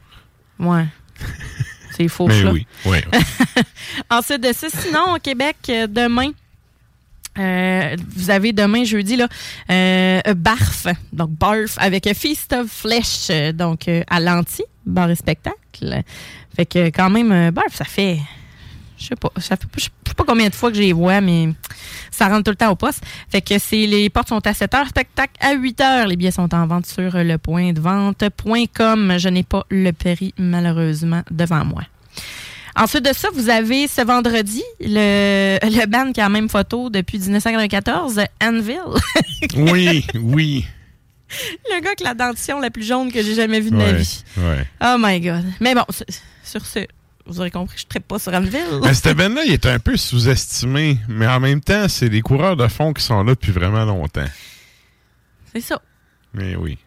[0.58, 0.86] ouais.
[1.96, 2.26] C'est faux.
[2.26, 2.50] Mais là.
[2.50, 2.98] oui, oui.
[4.10, 6.30] Ensuite de ça, sinon, au Québec, euh, demain,
[7.38, 9.28] euh, vous avez demain, jeudi, là,
[9.70, 16.02] euh, Barf, donc Barf, avec Feast of Flesh, donc euh, à l'anti, bar et spectacle.
[16.56, 18.18] Fait que quand même, Barf, ça fait,
[18.98, 21.20] je sais pas, ça fait, je sais pas combien de fois que je les vois,
[21.20, 21.48] mais
[22.10, 23.02] ça rentre tout le temps au poste.
[23.28, 26.06] Fait que c'est les portes sont à 7 heures, spectacle à 8 heures.
[26.06, 29.14] Les billets sont en vente sur le point de vente.com.
[29.18, 31.82] Je n'ai pas le prix, malheureusement, devant moi.
[32.76, 36.90] Ensuite de ça, vous avez ce vendredi le, le band qui a la même photo
[36.90, 38.78] depuis 1994, Anvil.
[39.56, 40.64] Oui, oui.
[41.70, 44.24] le gars avec la dentition la plus jaune que j'ai jamais vue de ma vie.
[44.38, 44.66] ouais.
[44.82, 45.44] Oh my God.
[45.60, 45.84] Mais bon,
[46.42, 46.80] sur ce,
[47.26, 48.60] vous aurez compris, je ne pas sur Anvil.
[48.82, 52.56] Mais cette band-là, il est un peu sous-estimé, mais en même temps, c'est des coureurs
[52.56, 54.26] de fond qui sont là depuis vraiment longtemps.
[55.54, 55.80] C'est ça.
[56.34, 56.78] Mais oui.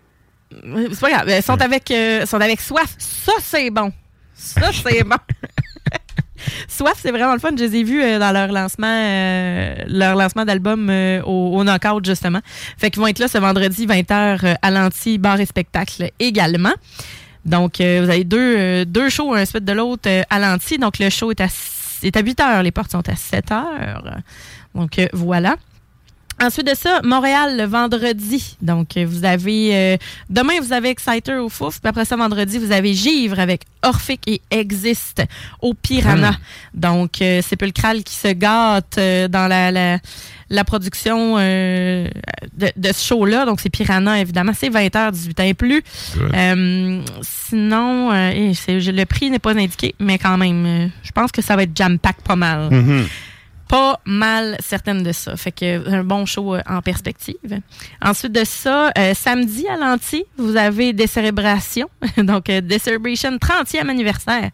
[0.51, 1.29] C'est pas grave.
[1.29, 2.95] Ils sont avec, euh, sont avec Soif.
[2.97, 3.91] Ça, c'est bon.
[4.33, 5.17] Ça, c'est bon.
[6.67, 7.49] Soif, c'est vraiment le fun.
[7.57, 11.63] Je les ai vus euh, dans leur lancement, euh, leur lancement d'album euh, au, au
[11.63, 12.39] Knockout, justement.
[12.77, 16.73] Fait qu'ils vont être là ce vendredi, 20h, euh, à l'anti, bar et spectacle également.
[17.47, 20.77] Donc, euh, vous avez deux, euh, deux shows, un suite de l'autre, euh, à l'anti.
[20.77, 21.47] Donc, le show est à,
[22.03, 22.61] est à 8 h.
[22.61, 23.63] Les portes sont à 7 h.
[24.75, 25.55] Donc, euh, voilà.
[26.39, 28.57] Ensuite de ça, Montréal le vendredi.
[28.61, 29.97] Donc, euh, vous avez euh,
[30.29, 34.21] demain vous avez Exciter au Fouf, puis après ça vendredi vous avez Givre avec Orphic
[34.27, 35.23] et Exist
[35.61, 36.35] au Piranha.
[36.75, 39.97] Donc, euh, c'est Pulcral qui se gâte euh, dans la, la,
[40.49, 42.07] la production euh,
[42.55, 43.45] de, de ce show-là.
[43.45, 45.81] Donc, c'est Piranha évidemment, c'est 20h 18 ans et plus.
[46.35, 51.55] Euh, sinon, le prix n'est pas indiqué, mais quand même, euh, je pense que ça
[51.55, 52.69] va être jam pack pas mal.
[52.71, 53.07] Mhm.
[53.67, 55.35] Pas mal certaine de ça.
[55.35, 57.35] Fait que un bon show euh, en perspective.
[58.01, 61.89] Ensuite de ça, euh, samedi à l'anti, vous avez des célébrations.
[62.17, 64.51] Donc, euh, des celebrations 30e anniversaire.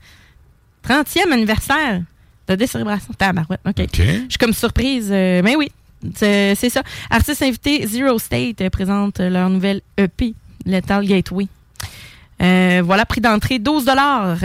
[0.87, 2.01] 30e anniversaire
[2.47, 3.13] de des célébrations.
[3.17, 3.87] Tabarouette, OK.
[3.95, 5.09] Je suis comme surprise.
[5.11, 5.71] euh, mais oui,
[6.15, 6.81] c'est ça.
[7.09, 10.33] Artistes invités, Zero State présente leur nouvelle EP,
[10.65, 11.47] Lethal Gateway.
[12.41, 13.85] Euh, voilà, prix d'entrée 12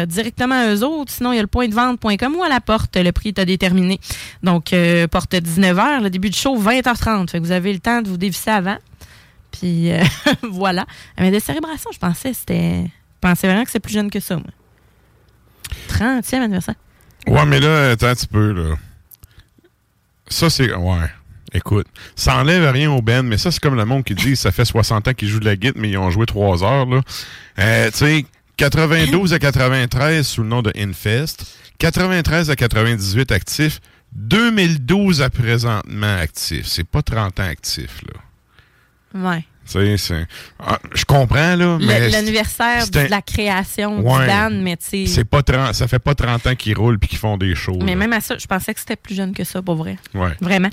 [0.07, 1.13] directement à eux autres.
[1.13, 2.97] Sinon, il y a le point de vente.com ou à la porte.
[2.97, 3.99] Le prix est à déterminer.
[4.43, 7.31] Donc, euh, porte 19h, le début du show 20h30.
[7.31, 8.79] Fait que vous avez le temps de vous dévisser avant.
[9.51, 10.03] Puis euh,
[10.43, 10.87] voilà.
[11.19, 12.85] Mais des célébrations, je pensais c'était.
[12.85, 14.45] Je pensais vraiment que c'est plus jeune que ça, moi.
[15.89, 16.77] 30e anniversaire.
[17.27, 18.77] Ouais, mais là, attends un petit peu, là.
[20.29, 20.73] Ça, c'est.
[20.73, 21.11] Ouais.
[21.55, 24.53] Écoute, ça enlève rien au Ben, mais ça, c'est comme le monde qui dit ça
[24.53, 27.01] fait 60 ans qu'ils jouent de la guitare, mais ils ont joué 3 heures, là.
[27.59, 28.25] Euh, tu sais,
[28.57, 31.47] 92 à 93 sous le nom de Infest,
[31.79, 33.81] 93 à 98 actifs,
[34.13, 36.67] 2012 à présentement actifs.
[36.67, 38.21] C'est pas 30 ans actifs, là.
[39.15, 39.45] Ouais.
[39.71, 40.27] Tu sais, c'est.
[40.59, 44.21] Ah, je comprends, là, L'anniversaire de la création Ouais.
[44.23, 45.07] du band, mais tu sais.
[45.07, 47.79] C'est pas 30, ça fait pas 30 ans qu'ils roulent puis qu'ils font des shows.
[47.83, 47.97] Mais là.
[47.97, 49.99] même à ça, je pensais que c'était plus jeune que ça, pour vrai.
[50.15, 50.33] Ouais.
[50.41, 50.71] Vraiment.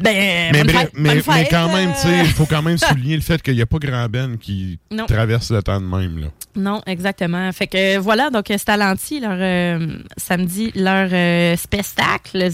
[0.00, 1.94] Ben, Mais, bonne bref, fête, mais, mais quand même, euh.
[1.94, 4.38] tu sais, il faut quand même souligner le fait qu'il n'y a pas grand Ben
[4.38, 5.06] qui Non.
[5.06, 6.18] traverse le temps de même.
[6.18, 6.26] Là.
[6.56, 7.50] Non, exactement.
[7.52, 12.48] Fait que euh, voilà, donc c'est à l'anti, leur euh, samedi, leur euh, spectacle.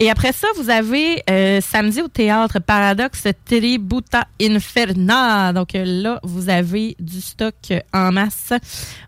[0.00, 5.52] Et après ça, vous avez euh, samedi au théâtre Paradoxe Tributa Inferna.
[5.52, 8.52] Donc euh, là, vous avez du stock euh, en masse.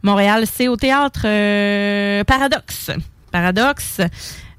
[0.02, 2.90] Montréal, c'est au théâtre euh, Paradoxe.
[3.32, 4.00] Paradoxe.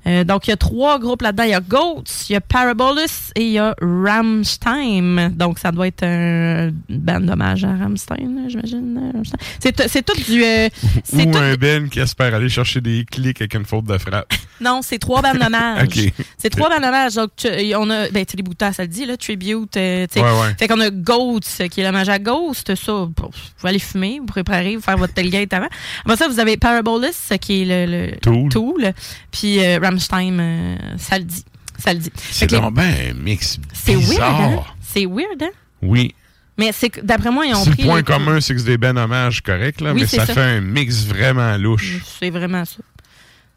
[0.08, 1.44] Euh, donc, il y a trois groupes là-dedans.
[1.44, 5.30] Il y a Goats, il y a Parabolus et il y a Rammstein.
[5.36, 9.12] Donc, ça doit être un band d'hommage à Rammstein, j'imagine.
[9.16, 9.24] euh.
[9.60, 10.44] C'est tout du...
[10.44, 10.70] euh,
[11.14, 14.32] Ou tout- un Ben qui espère aller chercher des clics avec une faute de frappe.
[14.62, 15.90] Non, c'est trois bandes d'hommage.
[16.38, 17.16] C'est trois bandes d'hommage.
[17.16, 19.76] Donc, tu- on a, ben, Tributa, ça le dit, là, Tribute.
[19.76, 20.08] euh.
[20.16, 20.56] Ouais, ouais.
[20.58, 22.74] Fait qu'on a Ghost, qui est l'hommage à Ghost.
[22.74, 23.30] Ça, vous pouvez
[23.70, 25.68] aller fumer, vous préparer, vous faire votre tailgate avant.
[26.06, 28.94] Après ça, vous avez Parabolus, qui est le, le Tool.
[29.30, 31.44] Puis euh, Rammstein, euh, ça le dit.
[31.78, 32.12] Ça le dit.
[32.16, 34.64] C'est que les- donc ben un mix C'est weird, hein?
[34.82, 35.50] C'est weird, hein?
[35.82, 36.14] Oui.
[36.58, 37.84] Mais c'est que, d'après moi, ils ont Si le pris...
[37.86, 40.34] point les- commun, c'est que c'est des Ben hommages corrects, là, Oui, mais ça, ça.
[40.34, 41.98] fait un mix vraiment louche.
[42.20, 42.78] C'est vraiment ça.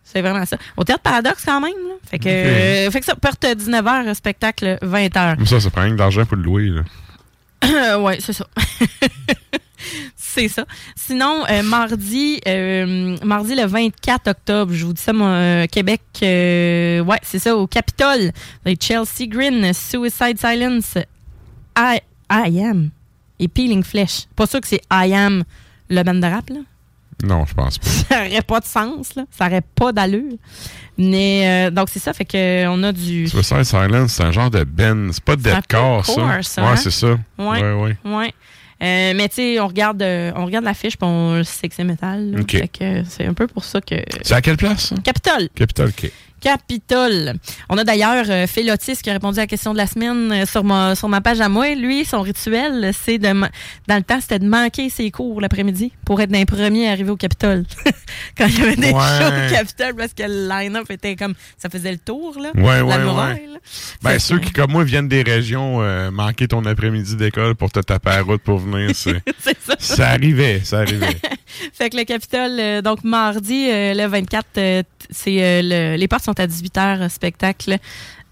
[0.03, 0.57] C'est vraiment ça.
[0.76, 1.70] Au Théâtre Paradoxe, quand même.
[1.70, 1.95] Là.
[2.11, 5.36] Fait, que, euh, fait que ça, porte 19h, spectacle 20h.
[5.36, 6.70] Comme ça, ça prend rien que d'argent pour le louer.
[7.62, 7.99] Là.
[8.01, 8.47] ouais, c'est ça.
[10.16, 10.64] c'est ça.
[10.97, 16.03] Sinon, euh, mardi, euh, mardi le 24 octobre, je vous dis ça, mon, euh, Québec,
[16.22, 18.33] ouais, c'est ça, au Capitole,
[18.64, 20.95] les Chelsea Green, Suicide Silence,
[21.76, 22.01] I,
[22.31, 22.91] I Am
[23.39, 24.26] et Peeling Flesh.
[24.37, 25.45] Pas sûr que c'est I Am
[25.89, 26.61] le band de rap, là.
[27.24, 27.89] Non, je pense pas.
[28.09, 29.24] ça aurait pas de sens, là.
[29.31, 30.35] Ça aurait pas d'allure.
[30.97, 33.29] Mais, euh, donc, c'est ça, fait que on a du...
[33.29, 35.11] Suicide Silence, c'est un genre de Ben.
[35.12, 36.76] C'est pas un deathcore, ça, Ouais, hein?
[36.76, 37.18] c'est ça.
[37.39, 37.62] Ouais.
[37.62, 37.97] Ouais, ouais.
[38.05, 38.35] Ouais.
[38.81, 41.85] Euh, mais tu sais, on regarde, euh, on regarde l'affiche puis on sait que c'est
[41.85, 42.31] métal.
[42.31, 42.41] là.
[42.41, 42.53] Ok.
[42.53, 43.97] Fait que c'est un peu pour ça que.
[44.22, 44.95] C'est à quelle place, ça?
[45.03, 45.49] Capitole.
[45.55, 46.11] Capitol, OK.
[46.41, 47.34] Capitole.
[47.68, 50.47] On a d'ailleurs euh, Félotis qui a répondu à la question de la semaine euh,
[50.47, 51.74] sur ma, sur ma page à moi.
[51.74, 53.28] Lui, son rituel, c'est de.
[53.28, 57.16] Dans le temps, c'était de manquer ses cours l'après-midi pour être d'un premier arrivé au
[57.16, 57.64] Capitole.
[58.36, 58.93] Quand il y avait des Ouais.
[58.93, 61.34] shows au Capitole parce que le line-up était comme.
[61.59, 62.51] Ça faisait le tour, là.
[62.55, 63.53] Ouais, la ouais, muraille, ouais.
[63.55, 63.59] là.
[64.03, 67.80] Ben, ceux qui, comme moi, viennent des régions, euh, manquer ton après-midi d'école pour te
[67.80, 69.22] taper la route pour venir, c'est.
[69.41, 69.74] C'est ça.
[69.78, 71.16] ça arrivait, ça arrivait.
[71.72, 76.24] Fait que le Capitole, euh, donc mardi, euh, le 24, euh, c'est le- les portes
[76.24, 77.76] sont à 18h, euh, spectacle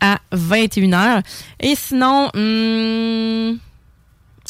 [0.00, 1.22] à 21h.
[1.60, 3.58] Et sinon, hum,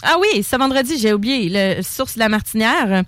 [0.03, 3.03] ah oui, ce vendredi, j'ai oublié, le Source de la Martinière.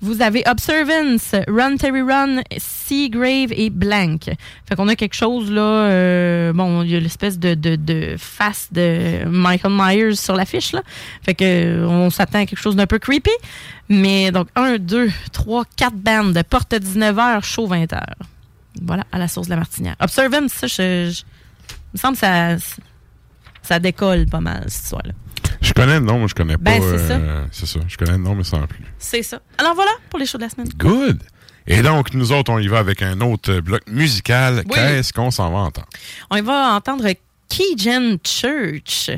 [0.00, 4.30] Vous avez Observance, Run Terry Run, Seagrave et Blank.
[4.68, 5.62] Fait qu'on a quelque chose là.
[5.62, 10.82] euh, bon, il y a l'espèce de, face de Michael Myers sur l'affiche là.
[11.22, 13.30] Fait que on s'attend à quelque chose d'un peu creepy.
[13.88, 18.02] Mais donc 1, 2, 3, 4 bandes, porte 19h, show 20h.
[18.82, 19.96] Voilà, à la source de la Martinière.
[20.00, 22.56] Observance, ça, je, il me semble que ça,
[23.62, 25.12] ça décolle pas mal, cette histoire-là.
[25.64, 26.86] Je connais le nom, mais je connais Ben, pas.
[26.90, 27.14] c'est ça.
[27.14, 27.80] euh, c'est ça.
[27.88, 28.84] Je connais le nom, mais sans plus.
[28.98, 29.40] C'est ça.
[29.58, 30.68] Alors voilà pour les shows de la semaine.
[30.76, 31.20] Good.
[31.66, 34.62] Et donc, nous autres, on y va avec un autre bloc musical.
[34.66, 34.72] Oui.
[34.74, 35.88] Qu'est-ce qu'on s'en va entendre?
[36.30, 37.08] On va entendre
[37.48, 39.10] Keygen Church.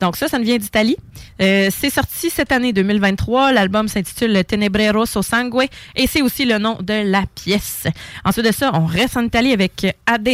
[0.00, 0.96] Donc ça, ça nous vient d'Italie.
[1.40, 3.52] Euh, c'est sorti cette année 2023.
[3.52, 7.86] L'album s'intitule Tenebre Rosso Sangue et c'est aussi le nom de la pièce.
[8.24, 10.28] Ensuite de ça, on reste en Italie avec AD.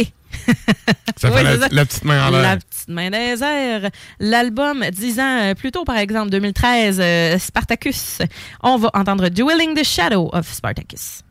[1.17, 1.67] Ça Oui, fait la, ça.
[1.71, 2.57] la petite main en La l'air.
[2.89, 3.89] Petite main des airs.
[4.19, 8.19] L'album 10 ans euh, plus tôt, par exemple, 2013, euh, Spartacus.
[8.61, 11.23] On va entendre Dueling the Shadow of Spartacus.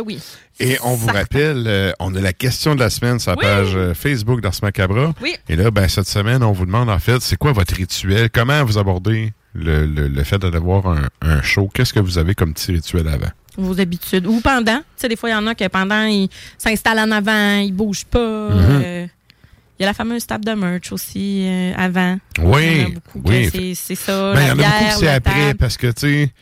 [0.00, 0.20] Oui.
[0.60, 1.20] Et on vous Certain.
[1.20, 3.44] rappelle, euh, on a la question de la semaine sur la Oui.
[3.44, 5.14] page euh, Facebook d'Ars Macabra.
[5.22, 5.34] Oui.
[5.48, 8.28] Et là, ben, cette semaine, on vous demande en fait, c'est quoi votre rituel?
[8.30, 11.70] Comment vous abordez le, le- le fait d'aller voir un, un show?
[11.72, 13.30] Qu'est-ce que vous avez comme petit rituel avant?
[13.56, 14.26] Vos habitudes.
[14.26, 14.78] Ou pendant.
[14.78, 17.72] Tu sais, des fois, il y en a que pendant, ils s'installent en avant, ils
[17.72, 18.48] bougent pas.
[18.50, 18.82] Mhm.
[18.84, 19.06] euh,
[19.78, 22.18] Il y a la fameuse table de merch aussi euh, avant.
[22.40, 23.74] Oui, Il y en a beaucoup que oui.
[23.76, 24.32] c'est- ça.
[24.34, 26.32] Ben, il y en a beaucoup c'est après parce que, tu sais,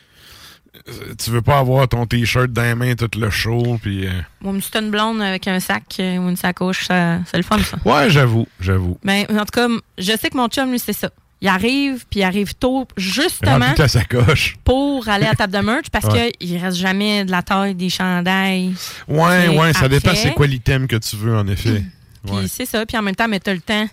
[1.19, 3.79] tu veux pas avoir ton t-shirt dans les mains tout le show.
[3.83, 7.43] Puis, euh, Moi, une petite blonde avec un sac euh, ou une sacoche, c'est le
[7.43, 7.77] fun, ça.
[7.85, 8.99] ouais, j'avoue, j'avoue.
[9.05, 11.11] Mais en tout cas, je sais que mon chum, lui, c'est ça.
[11.43, 14.57] Il arrive, puis il arrive tôt, justement, ta sacoche.
[14.65, 16.33] pour aller à la table de merch parce Ouais.
[16.41, 18.75] qu'il reste jamais de la taille des chandails.
[19.07, 21.83] Ouais, ouais, ça dépend c'est quoi l'item que tu veux, en effet.
[22.27, 22.47] Puis Ouais.
[22.49, 22.85] c'est ça.
[22.87, 23.87] Puis en même temps, mais t'as le temps.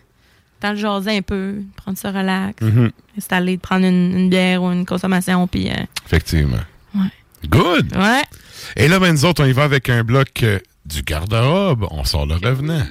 [0.62, 2.92] T'as le jaser un peu, prendre ça relax, Mhm.
[3.18, 5.70] installer, de prendre une, une bière ou une consommation, puis...
[5.70, 5.74] euh,
[6.06, 6.56] Effectivement.
[6.96, 7.10] Ouais.
[7.50, 7.96] Good!
[7.96, 8.24] ouais.
[8.76, 11.88] Et là, ben, nous autres, on y va avec un bloc euh, du garde-robe.
[11.92, 12.86] On sort le revenant.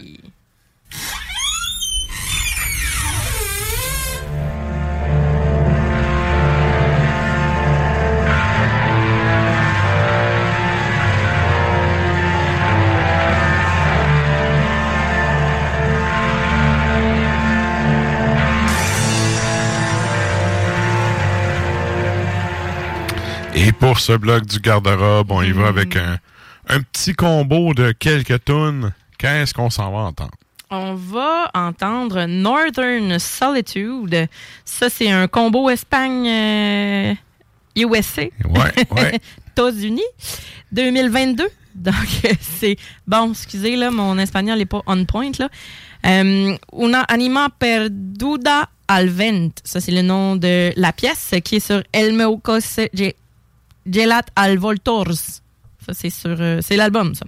[23.64, 26.18] Et pour ce bloc du garde-robe, on y va avec un,
[26.68, 28.92] un petit combo de quelques tunes.
[29.18, 30.32] Qu'est-ce qu'on s'en va entendre?
[30.68, 34.26] On va entendre Northern Solitude.
[34.64, 37.14] Ça, c'est un combo Espagne euh.
[37.76, 38.02] Ouais,
[38.90, 39.20] ouais.
[39.52, 40.02] États-Unis.
[40.72, 41.46] 2022.
[41.76, 41.94] Donc,
[42.40, 42.76] c'est.
[43.06, 45.48] Bon, excusez, là, mon espagnol n'est pas on point, là.
[46.04, 49.50] Euh, una anima perduda al vent.
[49.62, 52.40] Ça, c'est le nom de la pièce qui est sur El meu
[53.86, 55.12] gelat al voltors.
[55.84, 56.36] Ça, c'est sur.
[56.38, 57.24] euh, c'est l'album, ça.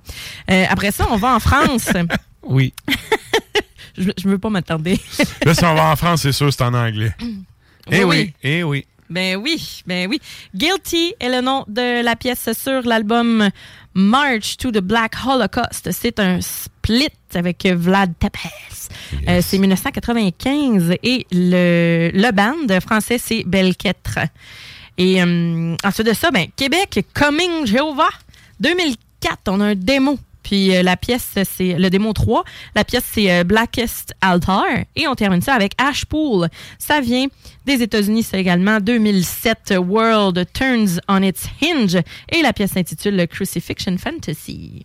[0.51, 1.89] Euh, après ça, on va en France.
[2.47, 2.75] Oui.
[3.97, 5.01] je, je veux pas m'attarder.
[5.47, 7.15] Là, si on va en France, c'est sûr, c'est en anglais.
[7.91, 8.87] Eh Oui, eh oui.
[9.11, 10.21] Ben oui, ben oui.
[10.55, 13.49] Guilty est le nom de la pièce sur l'album
[13.95, 15.91] March to the Black Holocaust.
[15.93, 18.91] C'est un split avec Vlad Tepes.
[19.29, 24.19] Euh, c'est 1995 et le, le band français, c'est Belkêtre.
[24.99, 28.11] Et euh, ensuite de ça, ben, Québec, Coming Jehovah.
[28.61, 30.19] 2004, on a un démo.
[30.43, 32.45] Puis euh, la pièce, c'est le démo 3.
[32.77, 34.65] La pièce, c'est euh, Blackest Altar.
[34.95, 36.49] Et on termine ça avec Ashpool.
[36.79, 37.27] Ça vient
[37.67, 39.75] des États-Unis, c'est également 2007.
[39.79, 41.97] World Turns on its Hinge.
[42.31, 44.85] Et la pièce s'intitule Crucifixion Fantasy.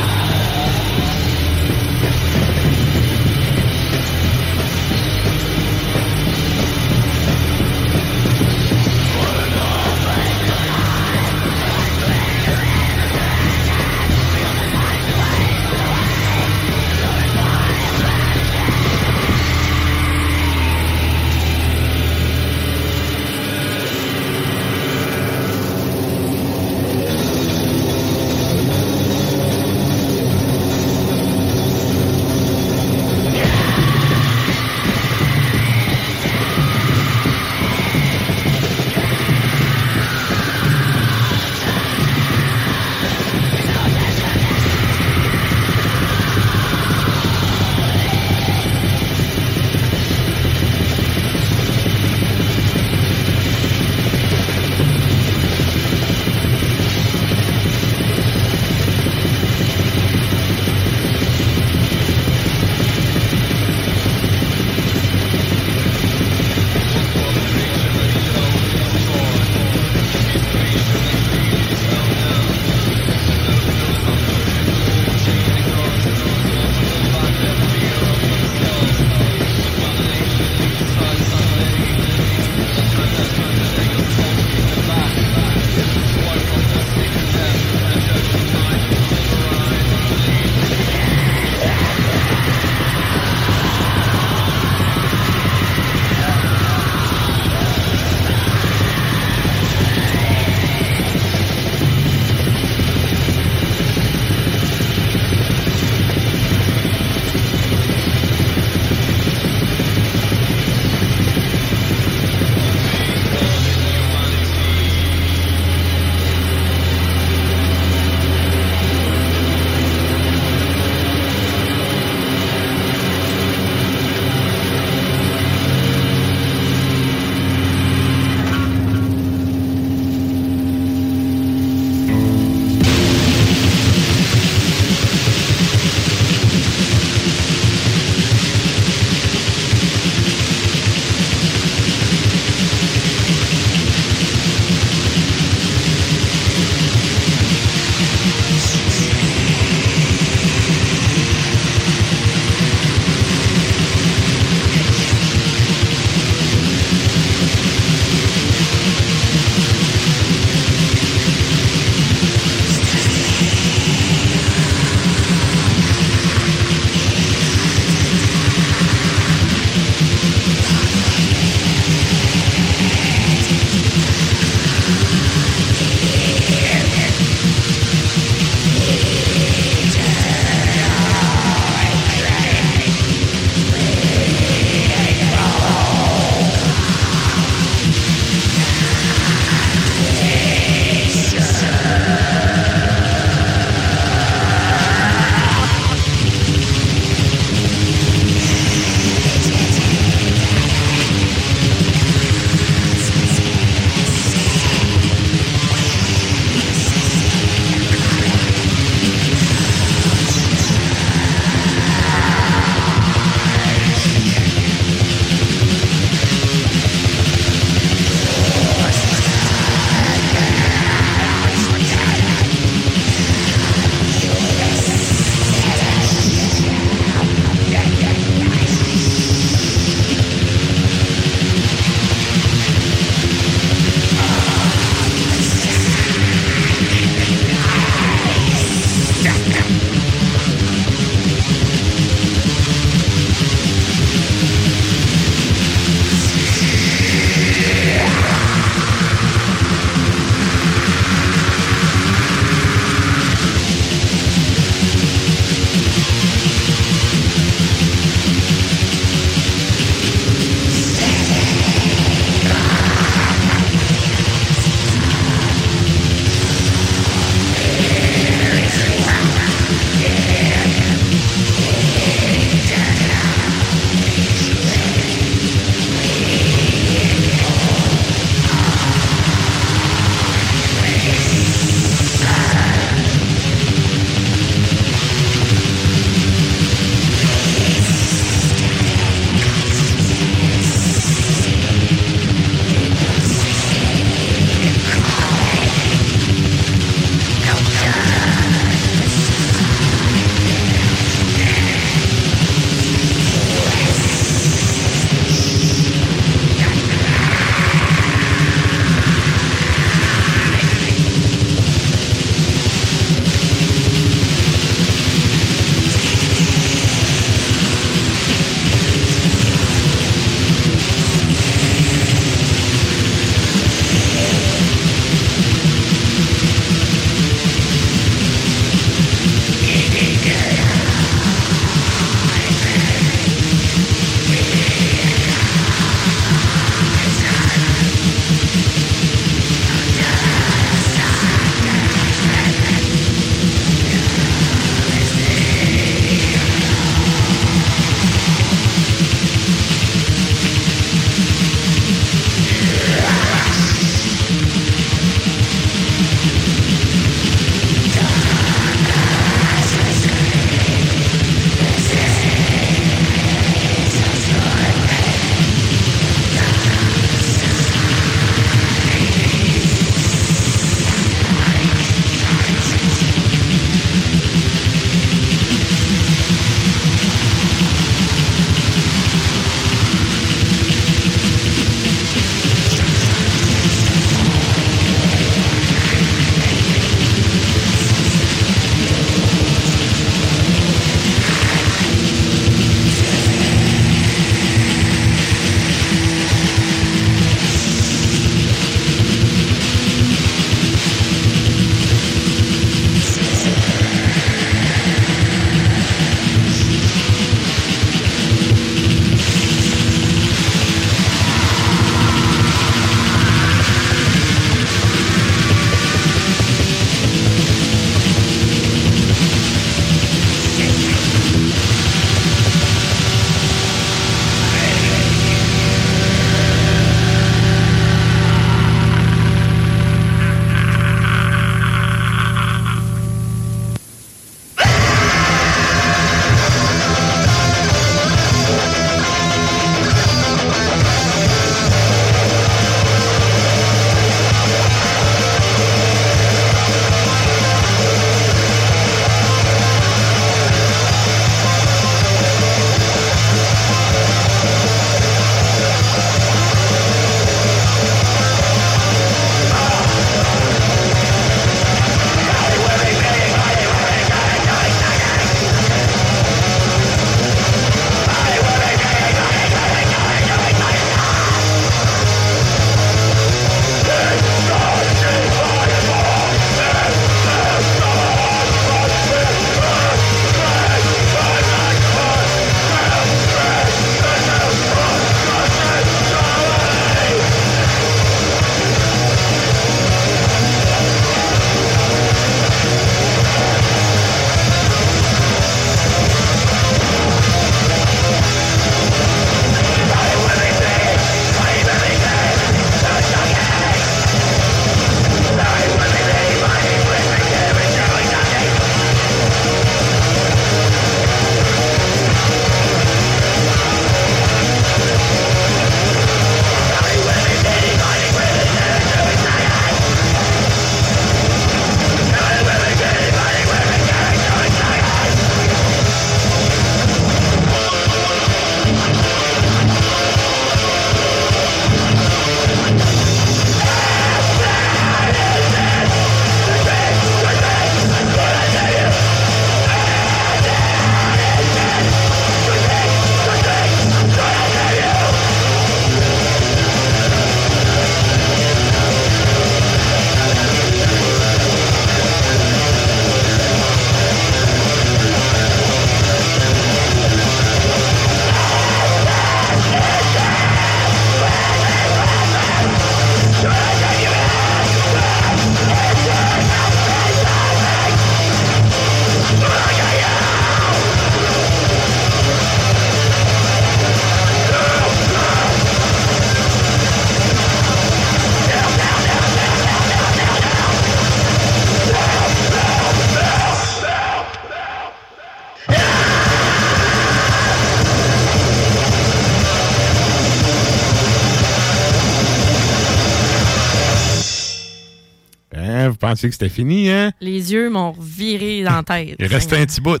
[596.12, 597.12] Pensiez que c'était fini, hein?
[597.20, 599.16] Les yeux m'ont viré dans la tête.
[599.18, 600.00] Il restait un petit bout.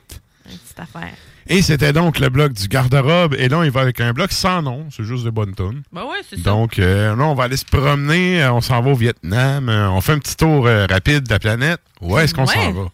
[0.50, 1.12] Une petite affaire.
[1.48, 3.34] Et c'était donc le bloc du garde-robe.
[3.36, 4.86] Et là, on y va avec un bloc sans nom.
[4.96, 5.82] C'est juste de bonnes tonnes.
[5.92, 6.42] Ben ouais, c'est ça.
[6.50, 8.42] Donc, euh, là, on va aller se promener.
[8.42, 9.68] Euh, On s'en va au Vietnam.
[9.68, 11.80] Euh, on fait un petit tour euh, rapide de la planète.
[12.00, 12.54] Où est-ce qu'on Ouais.
[12.54, 12.88] s'en va?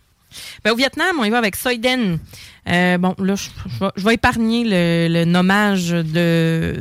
[0.64, 2.18] Ben, au Vietnam, on y va avec Soyden.
[2.70, 6.04] Euh, bon, là, je, je vais- je vais épargner le, le nommage de,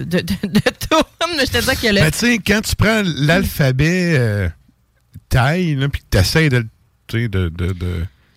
[0.06, 0.60] de, de, de
[0.90, 1.04] tout.
[1.36, 2.00] Mais je te dis que le.
[2.02, 4.18] Ben, tu sais, quand tu prends l'alphabet
[5.36, 6.66] là, puis que tu essaies de,
[7.10, 7.74] de, de, de,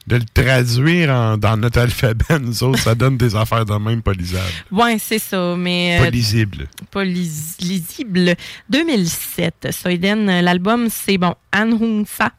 [0.06, 4.02] de le traduire en- dans notre alphabet, nous autres, ça donne des affaires de même
[4.02, 4.44] pas lisables.
[4.72, 5.54] ouais, c'est ça.
[5.56, 5.98] Mais.
[6.00, 6.68] euh, Pas lisibles.
[6.90, 8.34] pas lis- lisible.
[8.68, 12.32] 2007, Soyden, euh, l'album, c'est bon, An Hung Sa.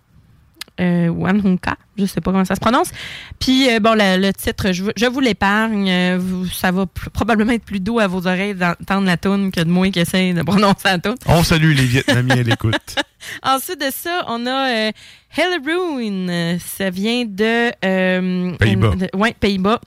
[0.79, 2.91] Euh, ou An Hung Ka, je sais pas comment ça se prononce.
[3.39, 5.89] Puis, euh, bon, le, le titre, je, vous- je vous l'épargne.
[5.89, 6.19] euh,
[6.53, 9.69] ça va pr- probablement être plus doux à vos oreilles d'entendre la toune que de
[9.69, 11.15] moi qui essaie de prononcer la toune.
[11.27, 12.95] On salue les Vietnamiens à l'écoute.
[13.43, 14.91] Ensuite de ça, on a euh,
[15.37, 16.29] Hell Ruin.
[16.29, 17.71] Euh, Ça vient de.
[17.85, 18.93] euh, Pays-Bas.
[19.13, 19.79] ouais, Pays-Bas.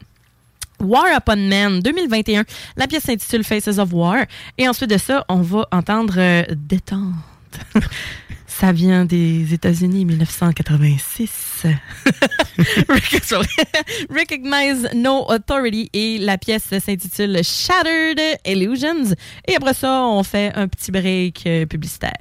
[0.80, 2.44] War Upon Men 2021.
[2.76, 4.16] La pièce s'intitule Faces of War.
[4.58, 6.42] Et ensuite de ça, on va entendre euh,
[8.46, 11.64] Ça vient des États-Unis 1986.
[14.08, 19.14] Recognize No Authority et la pièce s'intitule Shattered Illusions.
[19.48, 22.12] Et après ça, on fait un petit break euh, publicitaire.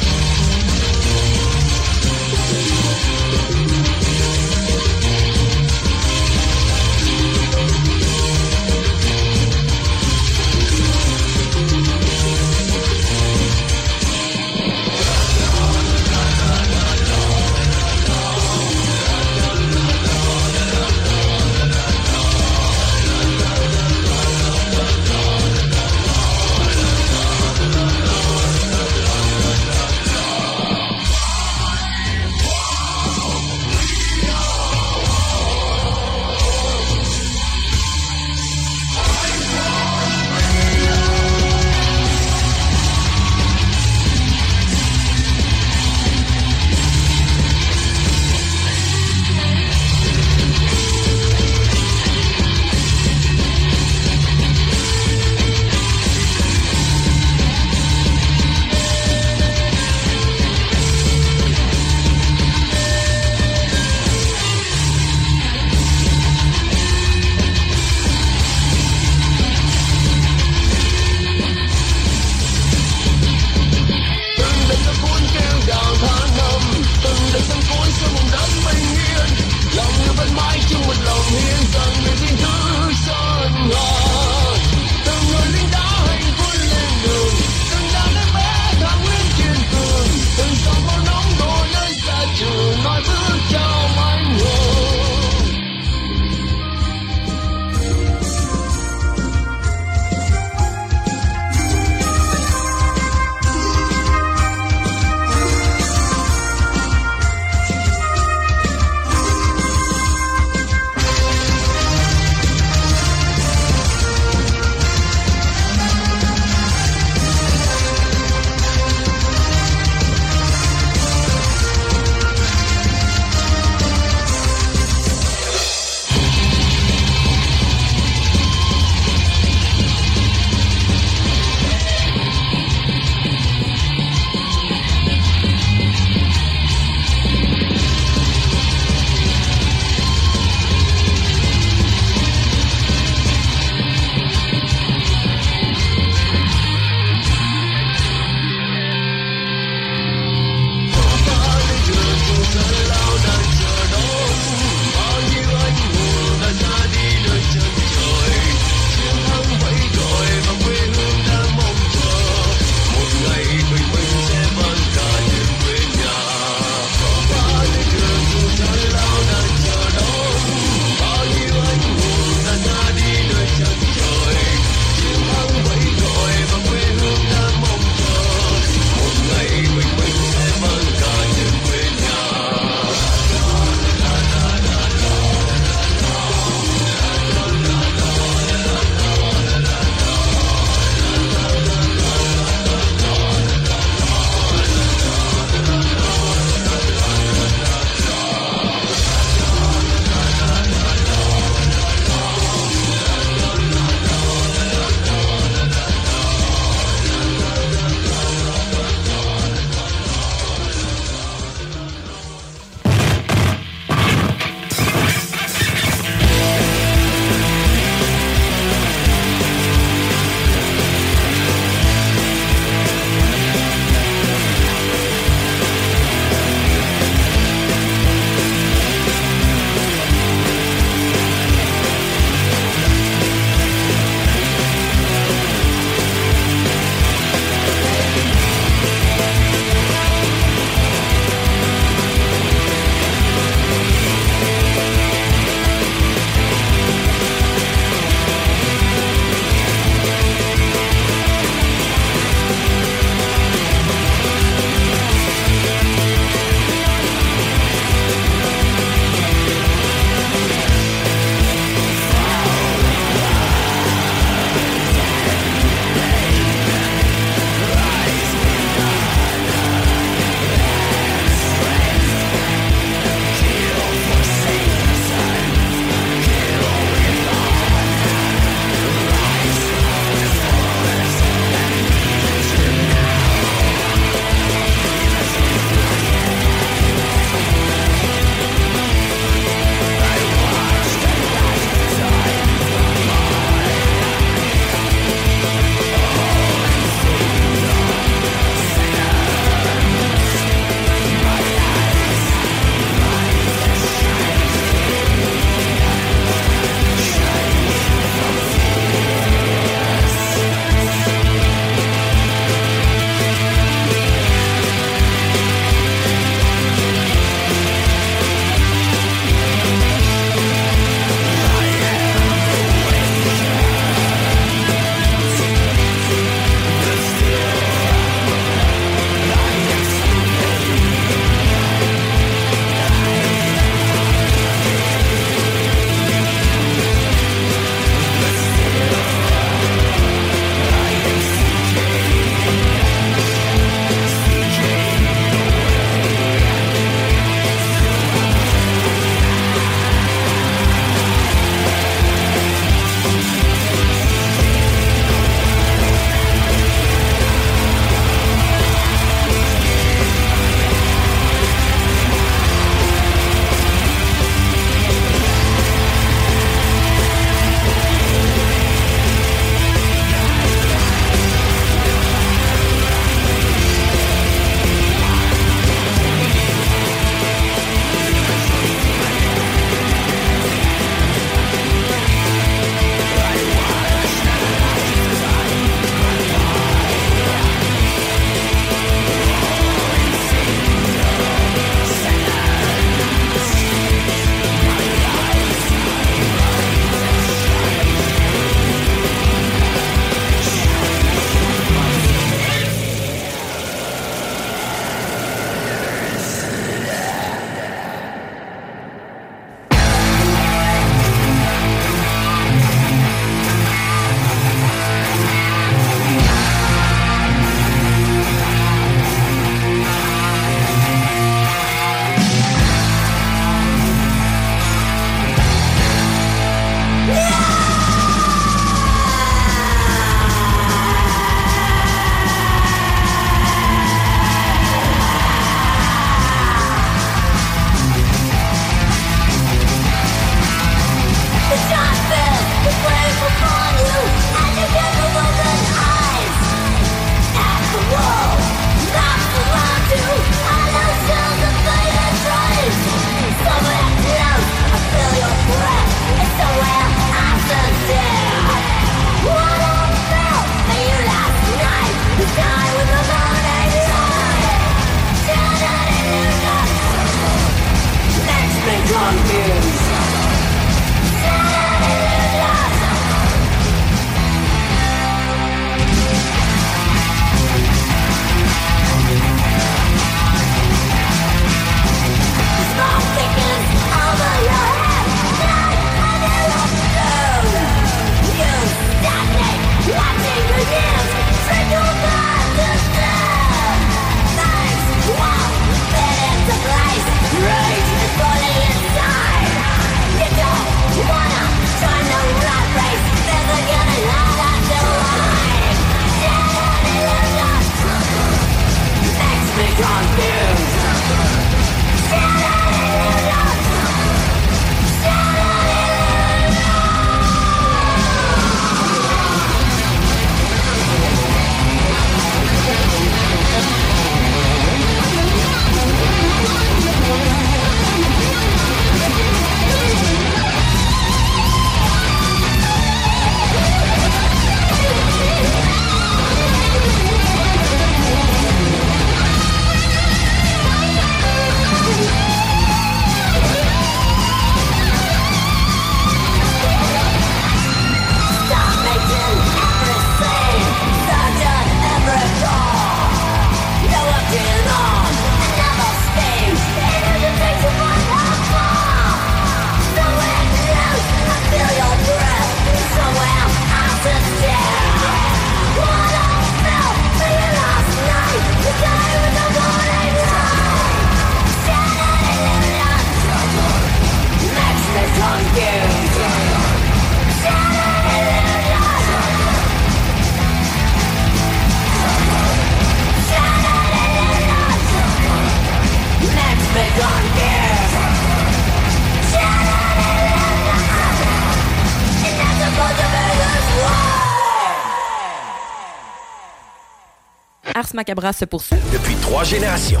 [597.98, 598.76] Macabra se poursuit.
[598.92, 600.00] Depuis trois générations.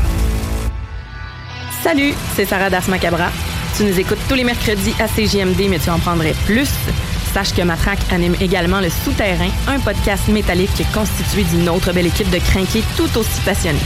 [1.82, 3.28] Salut, c'est Sarah d'Ars Macabra.
[3.76, 6.68] Tu nous écoutes tous les mercredis à CJMD, mais tu en prendrais plus.
[7.34, 12.30] Sache que Matraque anime également Le Souterrain, un podcast métallique constitué d'une autre belle équipe
[12.30, 13.80] de crinqués tout aussi passionnés.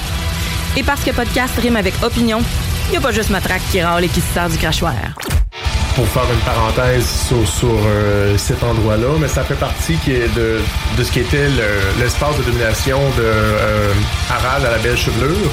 [0.76, 2.42] Et parce que podcast rime avec opinion,
[2.88, 5.11] il n'y a pas juste Matraque qui râle et qui se sert du crachoir.
[5.94, 10.34] Pour faire une parenthèse sur, sur, euh, cet endroit-là, mais ça fait partie qui est
[10.34, 10.60] de,
[10.96, 13.92] de ce qui était le- l'espace de domination de euh,
[14.30, 15.50] Harald à la belle chevelure,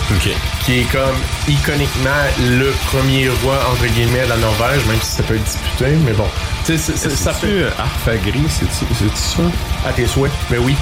[0.66, 1.16] qui est comme
[1.48, 5.86] iconiquement le premier roi entre guillemets de la Norvège, même si ça peut être disputé,
[6.06, 6.28] mais bon.
[6.66, 7.48] Tu sais, c'est- c'est- ça fait.
[7.48, 8.86] euh, Arfagri, c'est-tu
[9.16, 9.44] ça?
[9.88, 10.76] À tes souhaits, mais oui.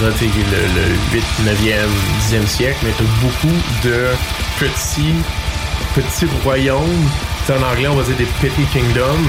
[0.00, 1.90] Le, le 8, 9e,
[2.30, 4.06] 10e siècle, mais t'as beaucoup de
[4.58, 5.14] petits,
[5.94, 7.08] petits royaumes.
[7.46, 9.28] Tu sais, en anglais, on va dire des petty kingdoms.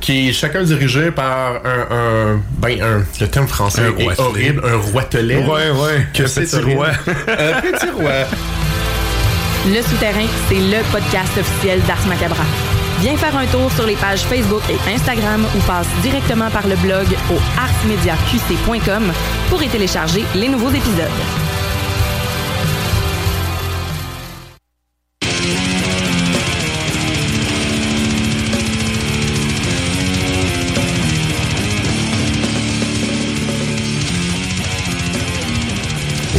[0.00, 4.62] Qui est chacun dirigé par un, un- ben un, le terme français Un est horrible,
[4.66, 5.36] un roitelet.
[5.44, 6.88] Ouais, ouais, Que un c'est petit roi.
[7.06, 8.10] un petit roi.
[9.66, 12.44] Le Souterrain, c'est le podcast officiel d'Ars Macabra.
[13.00, 16.76] Viens faire un tour sur les pages Facebook et Instagram ou passe directement par le
[16.76, 19.12] blog au arsmediaqc.com
[19.50, 21.08] pour y télécharger les nouveaux épisodes.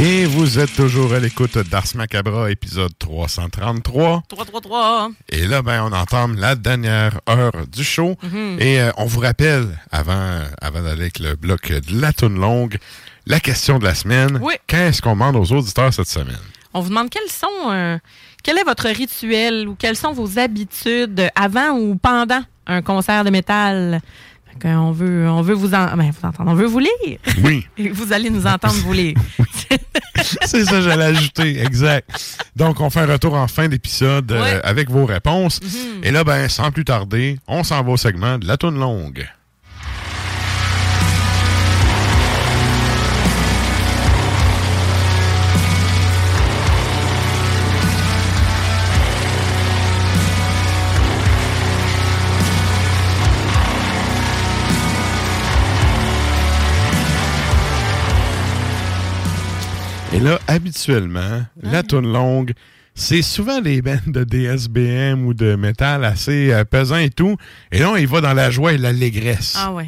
[0.03, 4.23] Et vous êtes toujours à l'écoute d'Ars Macabra, épisode 333.
[4.27, 5.11] 333.
[5.29, 8.15] Et là, ben, on entame la dernière heure du show.
[8.23, 8.57] Mhm.
[8.59, 12.79] Et euh, on vous rappelle, avant, avant d'aller avec le bloc de la toune longue,
[13.27, 14.39] la question de la semaine.
[14.41, 14.55] Oui.
[14.65, 16.41] Qu'est-ce qu'on demande aux auditeurs cette semaine?
[16.73, 17.99] On vous demande quels sont, euh,
[18.41, 23.29] quel est votre rituel ou quelles sont vos habitudes avant ou pendant un concert de
[23.29, 24.01] métal?
[24.61, 27.17] Que on veut, on veut vous, en- ben, vous entendre, on veut vous lire.
[27.43, 27.65] Oui.
[27.77, 29.15] Et vous allez nous entendre vous lire.
[30.45, 32.09] C'est ça, j'allais ajouter, exact.
[32.55, 34.61] Donc, on fait un retour en fin d'épisode euh, Ouais.
[34.63, 35.59] Avec vos réponses.
[36.03, 39.27] Et là, ben, sans plus tarder, on s'en va au segment de la toune longue.
[60.51, 62.51] Habituellement, la toune longue,
[62.93, 67.37] c'est souvent des bandes de DSBM ou de métal assez euh, pesant et tout.
[67.71, 69.55] Et là, on y va dans la joie et l'allégresse.
[69.57, 69.87] Ah ouais.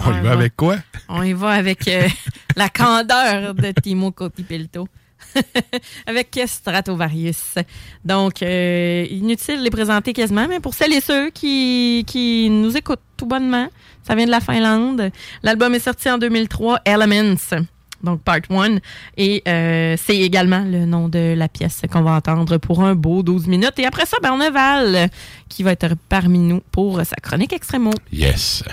[0.00, 0.76] on y va avec quoi?
[1.08, 2.06] On y va avec euh,
[2.56, 4.86] la candeur de Timo Cotipelto.
[6.06, 7.54] avec Stratovarius.
[8.04, 12.76] Donc, euh, inutile de les présenter quasiment, mais pour celles et ceux qui, qui nous
[12.76, 13.68] écoutent tout bonnement,
[14.02, 15.10] ça vient de la Finlande.
[15.42, 17.64] L'album est sorti en 2003, Elements,
[18.02, 18.78] donc Part 1.
[19.16, 23.22] Et euh, c'est également le nom de la pièce qu'on va entendre pour un beau
[23.22, 23.78] 12 minutes.
[23.78, 25.08] Et après ça, ben, on a Val
[25.48, 27.94] qui va être parmi nous pour sa chronique extrêmement.
[28.12, 28.64] Yes.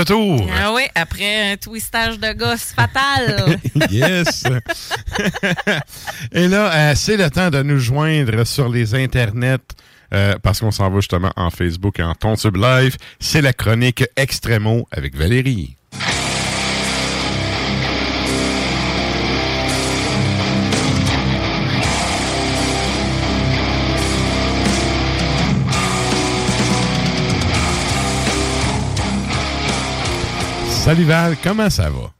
[0.00, 0.48] Retour.
[0.60, 3.58] Ah oui, après un twistage de gosse fatal.
[3.90, 4.44] yes.
[6.32, 9.58] Et là, euh, c'est le temps de nous joindre sur les internets.
[10.12, 12.96] euh, parce qu'on s'en va justement en Facebook et en Tontube Live.
[13.20, 15.76] C'est la chronique Extremo avec Valérie.
[30.90, 32.10] Salut Val, comment ça va?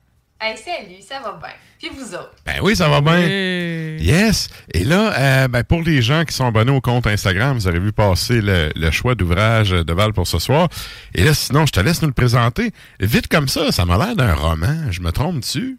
[0.41, 1.51] Hey, salut, ça va bien.
[1.77, 2.37] Puis vous autres?
[2.47, 3.19] Ben oui, ça va bien.
[3.19, 4.49] Yes.
[4.73, 7.81] Et là, euh, ben, pour les gens qui sont abonnés au compte Instagram, vous avez
[7.81, 10.69] vu passer le, le choix d'ouvrage de Val pour ce soir.
[11.17, 12.73] Et là, sinon, je te laisse nous le présenter.
[13.01, 14.93] Vite comme ça, ça m'a l'air d'un roman.
[14.93, 15.77] Je me trompe dessus?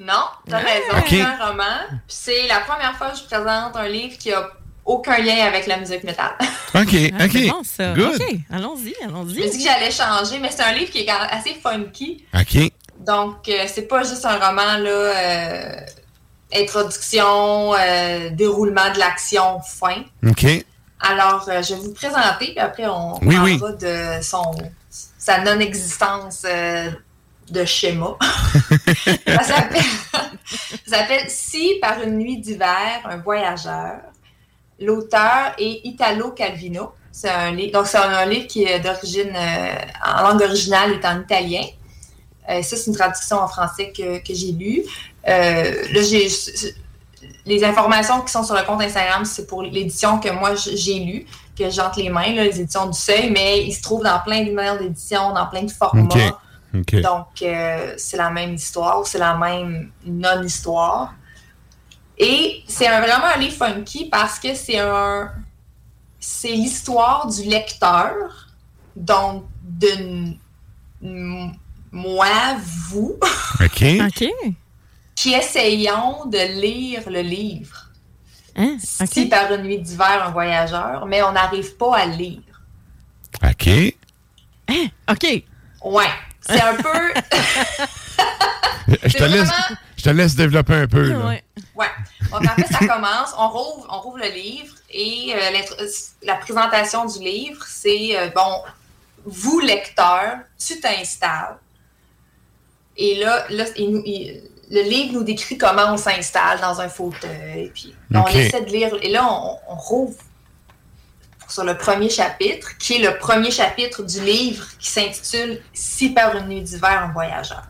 [0.00, 1.06] Non, t'as raison, Ok.
[1.10, 1.78] c'est un roman.
[1.88, 4.50] Puis c'est la première fois que je présente un livre qui a
[4.88, 6.32] aucun lien avec la musique métal.
[6.74, 7.30] OK, Ah, OK.
[7.32, 7.92] C'est bon, ça.
[7.94, 8.14] Good.
[8.20, 9.50] OK, allons-y, Je me allons-y.
[9.50, 12.24] dit que j'allais changer, mais c'est un livre qui est quand même assez funky.
[12.34, 12.72] OK.
[13.00, 15.76] Donc, euh, c'est pas juste un roman, là, euh,
[16.54, 20.02] introduction, euh, déroulement de l'action, fin.
[20.26, 20.46] OK.
[21.00, 23.76] Alors, euh, je vais vous présenter, puis après, on Oui, parlera oui.
[23.80, 24.42] de son,
[24.90, 26.90] sa non-existence euh,
[27.50, 28.16] de schéma.
[29.26, 29.42] ça
[30.86, 34.00] s'appelle Si par une nuit d'hiver, un voyageur.
[34.80, 36.92] L'auteur est Italo Calvino.
[37.10, 39.74] C'est un livre, donc c'est un, un livre qui est d'origine, euh,
[40.06, 41.64] en langue originale, est en italien.
[42.48, 44.84] Euh, ça, c'est une traduction en français que, que j'ai lue.
[45.26, 46.28] Euh, là, j'ai
[47.44, 51.26] les informations qui sont sur le compte Instagram, c'est pour l'édition que moi j'ai lue,
[51.58, 54.44] que j'entre les mains, là, les éditions du Seuil, mais il se trouve dans plein
[54.44, 56.38] de mails d'édition, dans plein de formats.
[56.72, 57.26] Donc,
[57.96, 61.14] c'est la même histoire, c'est la même non-histoire.
[62.18, 65.30] Et c'est vraiment un livre funky parce que c'est un.
[66.20, 68.48] C'est l'histoire du lecteur,
[68.96, 70.34] donc de
[71.92, 72.26] moi,
[72.90, 73.16] vous,
[73.64, 73.84] OK.
[74.06, 74.28] OK.
[75.14, 77.90] qui essayons de lire le livre.
[78.56, 78.76] Hein?
[78.80, 82.40] Si par une nuit d'hiver, un voyageur, mais on n'arrive pas à le lire.
[83.44, 83.68] OK.
[85.08, 85.44] OK.
[85.84, 86.04] Ouais.
[86.40, 87.12] C'est un peu.
[88.88, 91.02] Je te, C'est laisse, vraiment- je te laisse développer un peu.
[91.10, 91.26] là.
[91.26, 91.44] Ouais.
[91.74, 91.86] Ouais.
[92.30, 95.84] Donc, en fait, ça commence, on rouvre, on rouvre le livre et euh,
[96.22, 98.62] la présentation du livre, c'est euh, bon,
[99.26, 101.56] vous, lecteur, tu t'installes.
[102.96, 106.88] Et là, là il nous- il- le livre nous décrit comment on s'installe dans un
[106.88, 107.70] fauteuil.
[107.74, 108.90] Puis on essaie de lire.
[109.02, 110.18] Et là, on, on rouvre
[111.48, 116.36] sur le premier chapitre, qui est le premier chapitre du livre qui s'intitule Si par
[116.36, 117.62] une nuit d'hiver, un voyageur.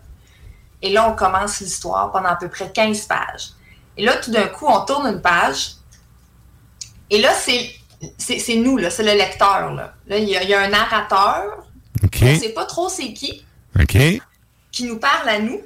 [0.82, 3.50] Et là, on commence l'histoire pendant à peu près 15 pages.
[3.96, 5.72] Et là, tout d'un coup, on tourne une page.
[7.10, 9.72] Et là, c'est nous, là, c'est le lecteur.
[9.74, 11.64] Là, Là, il y, a- il y a un narrateur.
[12.04, 12.18] OK.
[12.22, 13.44] On ne sait pas trop c'est qui,
[13.78, 13.96] OK.
[14.70, 15.60] qui nous parle à nous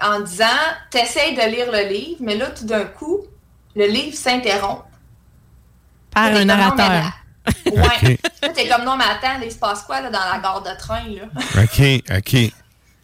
[0.00, 0.44] en disant
[0.90, 3.22] T'essayes de lire le livre, mais là, tout d'un coup,
[3.74, 4.84] le livre s'interrompt.
[6.12, 7.12] Par Là, un t'es comme, Non, mais narrateur.
[7.66, 8.18] Ouais.
[8.42, 10.78] Là, t'es comme non, mais attends, il se passe quoi là, dans la gare de
[10.78, 11.02] train?
[11.08, 11.24] Là?
[11.62, 12.04] OK.
[12.16, 12.52] OK.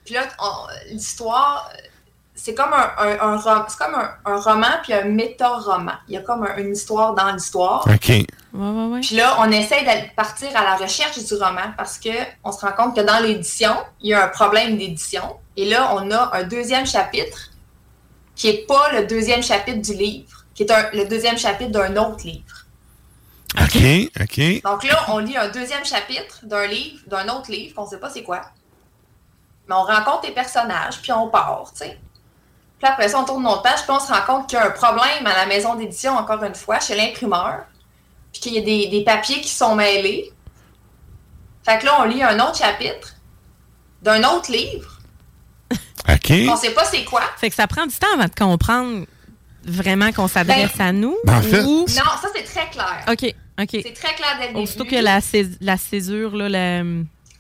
[0.05, 0.23] Puis là,
[0.91, 1.71] l'histoire,
[2.35, 5.93] c'est comme un, un, un rom- c'est comme un, un roman puis un méta-roman.
[6.09, 7.87] Il y a comme un- une histoire dans l'histoire.
[7.89, 8.09] OK.
[8.09, 9.01] Ouais, ouais, ouais.
[9.01, 12.11] Puis là, on essaie de partir à la recherche du roman parce que
[12.45, 15.37] on se rend compte que dans l'édition, il y a un problème d'édition.
[15.57, 17.51] Et là, on a un deuxième chapitre
[18.37, 21.97] qui est pas le deuxième chapitre du livre, qui est un- le deuxième chapitre d'un
[21.97, 22.45] autre livre.
[23.61, 23.77] OK.
[24.21, 24.63] OK.
[24.65, 28.11] Donc là, on lit un deuxième chapitre d'un livre, d'un autre livre, qu'on sait pas
[28.11, 28.41] c'est quoi.
[29.69, 31.99] Mais on rencontre les personnages, puis on part, tu sais.
[32.79, 34.67] Puis après ça, on tourne notre page, puis on se rend compte qu'il y a
[34.67, 37.65] un problème à la maison d'édition, encore une fois, chez l'imprimeur.
[38.33, 40.31] Puis qu'il y a des, des papiers qui sont mêlés.
[41.65, 43.15] Fait que là, on lit un autre chapitre
[44.03, 44.99] d'un autre livre.
[45.71, 46.33] OK.
[46.51, 47.23] On sait pas c'est quoi.
[47.39, 49.07] Fait que ça prend du temps avant de comprendre
[49.65, 51.17] vraiment qu'on s'adresse Ben, à nous.
[51.25, 51.81] Ben, en fait- ou...
[51.81, 53.05] Non, ça, c'est très clair.
[53.09, 53.69] OK, OK.
[53.83, 54.91] C'est très clair dès le début.
[54.91, 56.83] que la, cés- la césure, là, la...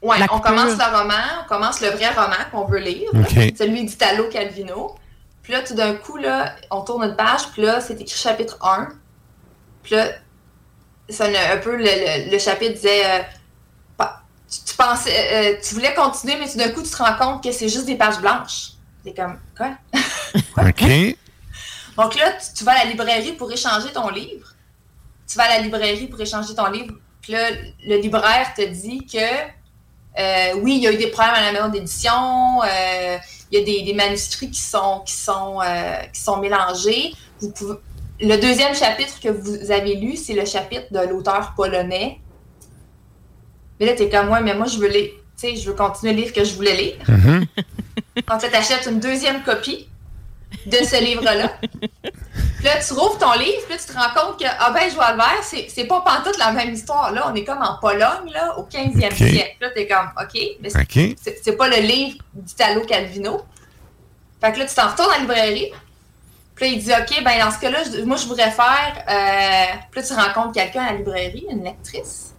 [0.04, 1.14] Ouais, la on commence le roman,
[1.44, 3.54] on commence le vrai roman qu'on veut lire, là, Ok.
[3.58, 4.94] celui d'Italo Calvino.
[5.42, 8.56] Puis là, tout d'un coup, là, on tourne une page, puis là, c'est écrit chapitre
[8.62, 8.88] 1.
[9.82, 10.08] Puis là,
[11.08, 13.22] ça, un peu, le, le- le chapitre disait, euh,
[14.50, 17.42] tu, tu pensais, euh, tu voulais continuer, mais tout d'un coup, tu te rends compte
[17.42, 18.72] que c'est juste des pages blanches.
[19.04, 19.70] C'est comme, quoi?
[20.58, 20.84] OK.
[21.96, 24.48] Donc là, tu, tu vas à la librairie pour échanger ton livre.
[25.26, 26.94] Tu vas à la librairie pour échanger ton livre.
[27.22, 27.50] Puis là,
[27.86, 29.18] le libraire te dit que
[30.18, 32.62] euh, oui, il y a eu des problèmes à la maison d'édition.
[32.62, 33.16] euh,
[33.50, 37.12] il y a des, des manuscrits qui sont, qui sont, euh, qui sont mélangés.
[37.40, 37.78] Vous pouvez-
[38.20, 42.20] Le deuxième chapitre que vous avez lu, c'est le chapitre de l'auteur polonais.
[43.78, 45.14] Mais là, t'es comme moi, mais moi, je veux les.
[45.36, 46.94] Tu tu sais, je veux continuer le livre que je voulais lire.
[47.08, 47.44] Mhm.
[48.28, 49.88] Donc là, t'achètes une deuxième copie
[50.66, 51.52] de ce livre-là.
[52.64, 54.90] Puis là, tu rouvres ton livre, puis là, tu te rends compte que, ah ben,
[54.90, 57.12] Joie le vert, c'est c'est pas pantoute la même histoire.
[57.12, 59.16] Là, on est comme en Pologne, là, au 15e Ok.
[59.16, 59.56] siècle.
[59.60, 61.16] Là, t'es comme, OK, mais c'est OK.
[61.22, 63.42] c'est- c'est pas le livre d'Italo Calvino.
[64.40, 65.72] Fait que là, tu t'en retournes à la librairie.
[66.54, 68.94] Puis là, il dit, OK, ben dans ce cas-là, je- moi, je voudrais faire...
[69.10, 69.76] Euh...
[69.90, 72.32] Puis là, tu rencontres quelqu'un à la librairie, une lectrice.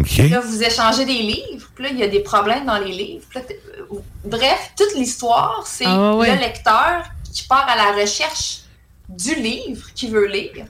[0.00, 0.16] OK.
[0.30, 1.68] Là, vous échangez des livres.
[1.74, 3.24] Puis là, il y a des problèmes dans les livres.
[3.28, 6.34] Puis là, euh, bref, toute l'histoire, c'est Ah ouais.
[6.34, 7.02] le lecteur
[7.34, 8.60] qui part à la recherche
[9.08, 10.66] du livre qu'il veut lire.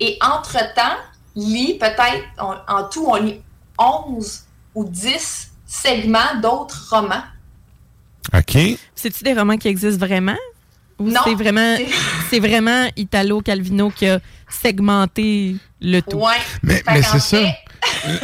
[0.00, 0.96] Et entre-temps,
[1.34, 3.40] lit peut-être, en, en tout, on lit
[3.78, 4.44] 11
[4.74, 7.22] ou 10 segments d'autres romans.
[8.34, 8.58] OK.
[8.94, 10.36] C'est-tu des romans qui existent vraiment?
[10.98, 11.76] Ou Non, c'est vraiment,
[12.30, 16.16] c'est- vraiment Italo Calvino qui a segmenté le tout?
[16.18, 16.34] Ouais.
[16.62, 17.38] Mais, c'est ça.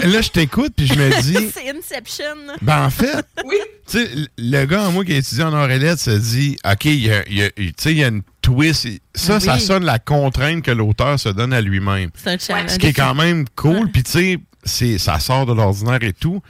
[0.05, 2.37] Là, je t'écoute, puis je me dis, c'est Inception.
[2.61, 3.57] ben en fait, Oui.
[3.89, 7.07] tu sais, le gars en moi qui a étudié en Orelette se dit, OK, il
[7.07, 8.89] y a, y a- tu sais, il y a une twist.
[9.15, 9.41] Ça, Oui.
[9.43, 12.11] ça sonne la contrainte que l'auteur se donne à lui-même.
[12.15, 12.71] C'est un challenge.
[12.71, 16.13] Ce qui est quand même cool, puis tu sais, c'est- ça sort de l'ordinaire et
[16.13, 16.41] tout.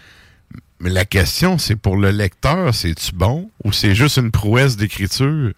[0.80, 5.52] Mais la question, c'est pour le lecteur, c'est-tu bon ou c'est juste une prouesse d'écriture?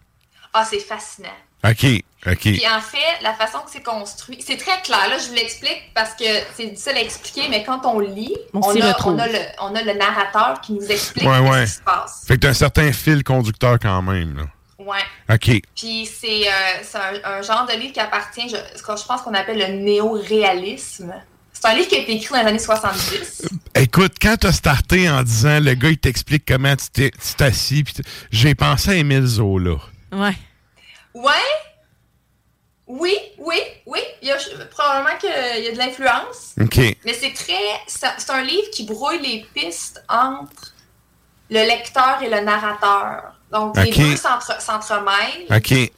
[0.52, 1.28] Ah, c'est fascinant.
[1.66, 1.86] OK,
[2.24, 5.08] Puis en fait, la façon que c'est construit, c'est très clair.
[5.08, 6.24] Là, je vous l'explique parce que
[6.56, 9.14] c'est difficile à expliquer, mais quand on lit, On a, retrouve.
[9.14, 11.66] on, a le, on a le narrateur qui nous explique Ouais, ouais.
[11.66, 12.24] ce qui se passe.
[12.26, 14.42] Fait que t'as un certain fil conducteur quand même, là.
[14.78, 14.98] Ouais.
[15.34, 15.62] OK.
[15.76, 16.52] Puis c'est euh,
[16.82, 19.58] c'est un, un genre de livre qui appartient, je, ce que je pense qu'on appelle
[19.58, 21.14] le néo-réalisme.
[21.52, 23.48] C'est un livre qui a été écrit dans les années 70.
[23.76, 27.84] Écoute, quand t'as starté en disant le gars il t'explique comment tu t'es- tu t'assis,
[28.30, 29.76] j'ai pensé à Émile Zola.
[30.12, 30.34] Ouais.
[31.14, 31.32] Ouais?
[32.86, 33.56] Oui, oui,
[33.86, 34.00] oui.
[34.20, 34.36] Il y a,
[34.70, 36.54] probablement qu'il y a de l'influence.
[36.60, 36.76] OK.
[37.04, 37.54] Mais c'est très.
[37.86, 40.74] C'est un livre qui brouille les pistes entre
[41.50, 43.34] le lecteur et le narrateur.
[43.50, 45.46] Donc, les deux s'entre- s'entremêlent.
[45.50, 45.92] OK.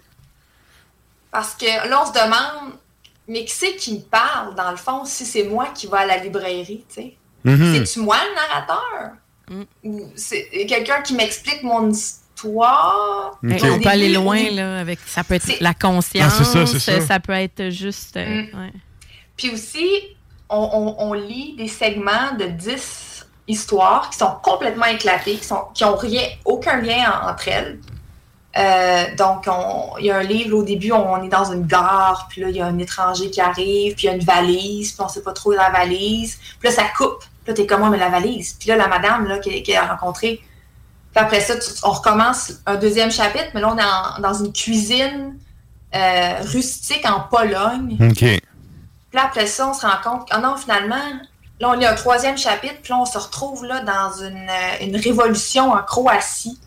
[1.31, 2.75] Parce que là, on se demande,
[3.29, 6.07] mais qui c'est qui me parle, dans le fond, si c'est moi qui vais à
[6.07, 7.17] la librairie, tu sais?
[7.45, 7.75] Mhm.
[7.85, 9.13] C'est-tu moi le narrateur?
[9.85, 12.26] Ou c'est quelqu'un qui m'explique mon histoire?
[13.43, 13.63] Ben, Ok.
[13.73, 14.99] On peut aller loin, là, avec.
[15.07, 16.33] Ça peut être la conscience.
[16.41, 16.45] Ah,
[17.01, 18.17] ça, peut être juste.
[18.17, 18.59] euh, Mm.
[18.61, 18.73] ouais.
[19.37, 19.89] Puis aussi,
[20.49, 20.59] on,
[20.99, 25.85] on- on lit des segments de 10 histoires qui sont complètement éclatées, qui sont qui
[25.85, 27.79] ont rien, aucun lien en- entre elles.
[28.59, 32.27] Euh, donc, on- il y a un livre, au début, on est dans une gare,
[32.31, 34.93] puis là, il y a un étranger qui arrive, puis il y a une valise,
[34.93, 36.39] puis on sait pas trop la valise.
[36.59, 37.19] Puis là, ça coupe.
[37.45, 38.55] Puis là, t'es comment, mais la valise?
[38.59, 40.41] Puis là, la madame là, qui, qui a rencontré.
[41.17, 44.35] Puis après ça, tu- on recommence un deuxième chapitre, mais là, on est en- dans
[44.45, 45.39] une cuisine
[45.95, 47.97] euh, rustique en Pologne.
[48.01, 48.19] OK.
[48.19, 48.41] Puis
[49.15, 50.97] là, après ça, on se rend compte que, oh non, finalement,
[51.59, 54.85] là, on lit un troisième chapitre, puis là, on se retrouve là, dans une, euh,
[54.85, 56.59] une révolution en Croatie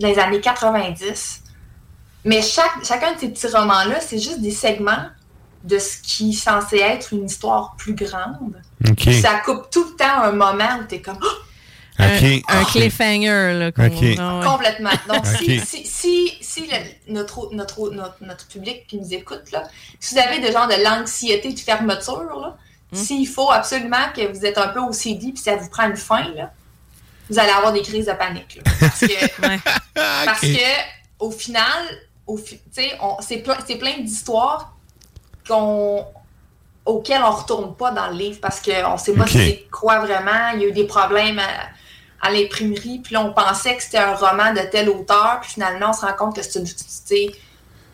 [0.00, 1.40] dans les années 90.
[2.26, 5.06] Mais chaque, chacun de ces petits romans-là, c'est juste des segments
[5.64, 8.60] de ce qui est censé être une histoire plus grande.
[8.86, 8.96] OK.
[8.96, 11.26] Puis ça coupe tout le temps un moment où t'es comme Oh!
[11.98, 13.70] Un, cliffhanger, là.
[14.18, 14.46] ah ouais.
[14.46, 14.90] complètement.
[15.08, 19.64] Donc, si, si, si, si le- notre, notre, notre, notre public qui nous écoute, là,
[20.00, 22.56] si vous avez des gens de l'anxiété de fermeture, là,
[22.94, 22.96] Hmm?
[22.98, 25.96] s'il faut absolument que vous êtes un peu au CD puis ça vous prend une
[25.96, 26.52] fin, là,
[27.30, 28.56] vous allez avoir des crises de panique.
[28.56, 28.70] là.
[28.80, 29.58] parce que, Ouais.
[29.94, 30.58] parce que
[31.18, 31.64] au final,
[32.26, 34.74] au fi- tu sais, on- c'est plein, c'est plein d'histoires
[35.48, 36.04] qu'on
[36.84, 40.50] auxquelles on retourne pas dans le livre parce qu'on sait pas si c'est quoi vraiment.
[40.54, 41.44] Il y a eu des problèmes à,
[42.22, 45.90] à l'imprimerie, puis là, on pensait que c'était un roman de tel auteur, puis finalement,
[45.90, 47.36] on se rend compte que c'est une- tu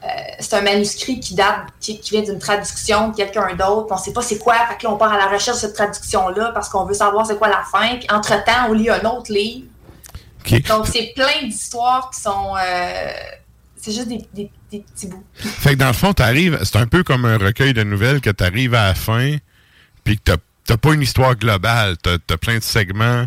[0.05, 0.07] euh,
[0.39, 3.87] c'est un manuscrit qui date, qui, qui vient d'une traduction de quelqu'un d'autre.
[3.87, 5.61] puis On sait pas c'est quoi, fait que là, on part à la recherche de
[5.63, 7.97] cette traduction-là parce qu'on veut savoir c'est quoi la fin.
[7.97, 9.67] Puis entre-temps, on lit un autre livre.
[10.69, 12.55] Donc, c'est plein d'histoires qui sont.
[12.65, 13.11] euh,
[13.77, 15.25] c'est juste des, des- des petits bouts.
[15.35, 18.31] Fait que dans le fond, t'arrives, c'est un peu comme un recueil de nouvelles que
[18.31, 19.37] t'arrives à la fin,
[20.05, 23.27] puis que t'as, t'as pas une histoire globale, t'as, t'as plein de segments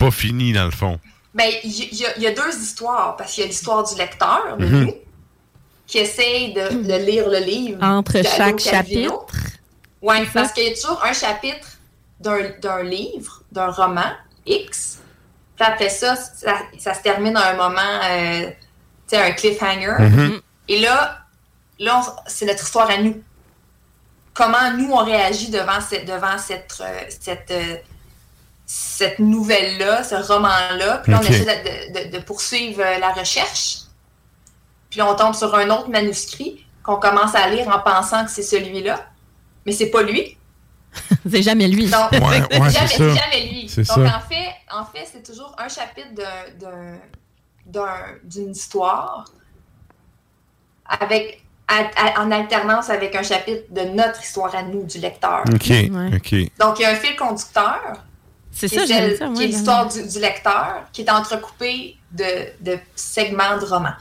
[0.00, 0.98] pas finis dans le fond.
[1.34, 3.94] Ben, il y, a- il y a deux histoires, parce qu'il y a l'histoire du
[3.96, 4.94] lecteur, de nous,
[5.86, 7.82] qui essaye de, de lire le livre.
[7.84, 9.26] Entre chaque chapitre.
[10.02, 11.68] Oui, parce qu'il y a toujours un chapitre
[12.18, 14.10] d'un d'un livre, d'un roman
[14.46, 14.98] X.
[15.56, 19.94] Puis après ça, ça, ça se termine à un moment, euh, tu sais, un cliffhanger.
[20.00, 20.40] Mhm.
[20.68, 21.18] Et là,
[21.78, 23.22] là c'est notre histoire à nous.
[24.32, 27.76] Comment nous, on réagit devant cette, devant cette, euh, cette, euh,
[28.72, 30.98] cette nouvelle-là, ce roman-là.
[30.98, 33.78] Puis là, on essaie de, de- de- de poursuivre euh, la recherche.
[34.88, 38.30] Puis là, on tombe sur un autre manuscrit qu'on commence à lire en pensant que
[38.30, 39.06] c'est celui-là.
[39.66, 40.36] Mais c'est pas lui.
[41.28, 41.90] c'est jamais lui.
[41.90, 43.36] Donc, Ouais, ouais, c'est jamais, ça.
[43.36, 43.68] lui.
[43.68, 44.16] C'est Donc, ça.
[44.16, 46.98] en fait, en fait c'est toujours un chapitre d'un- d'un-
[47.66, 49.24] d'un- d'une histoire
[50.86, 55.42] avec, à- à- en alternance avec un chapitre de notre histoire à nous, du lecteur.
[55.52, 55.72] OK,
[56.14, 56.34] OK.
[56.58, 58.04] Donc, il y a un fil conducteur.
[58.52, 62.24] C'est ça, celle- dire, Qui est l'histoire du, du lecteur, qui est entrecoupé de,
[62.72, 63.94] de segments de romans.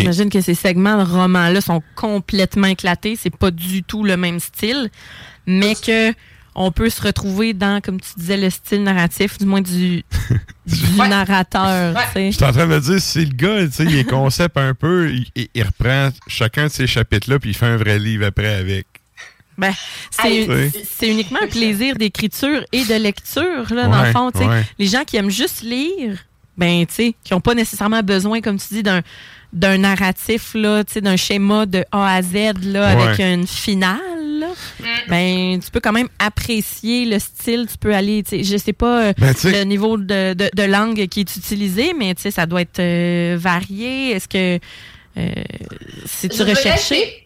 [0.00, 3.16] J'imagine que ces segments de romans-là sont complètement éclatés.
[3.20, 4.90] C'est pas du tout le même style,
[5.46, 6.12] mais que
[6.56, 10.04] on peut se retrouver dans, comme tu disais, le style narratif, du moins du,
[10.66, 10.76] du
[11.08, 11.94] narrateur.
[12.30, 14.56] Je suis en train de me dire, si le gars, tu sais, il est concept
[14.56, 17.98] un peu, il, il- il reprend chacun de ces chapitres-là, puis il fait un vrai
[17.98, 18.86] livre après avec.
[19.56, 19.72] Ben,
[20.10, 24.30] c'est c'est uniquement un plaisir d'écriture et de lecture, là, dans le fond.
[24.32, 24.46] tu sais.
[24.46, 24.62] ouais.
[24.78, 26.18] Les gens qui aiment juste lire,
[26.56, 29.02] ben, tu sais, qui n'ont pas nécessairement besoin, comme tu dis, d'un
[29.52, 32.34] d'un narratif, là, tu sais, d'un schéma de A à Z,
[32.64, 34.00] là, avec une finale,
[34.40, 34.48] là,
[35.08, 38.72] ben, tu peux quand même apprécier le style, tu peux aller, tu sais, je sais
[38.72, 42.30] pas Ben, tu le niveau de, de, de langue qui est utilisé, mais, tu sais,
[42.32, 44.10] ça doit être euh, varié.
[44.10, 44.58] Est-ce que
[45.18, 45.28] euh,
[46.22, 47.23] Je dirais recherché?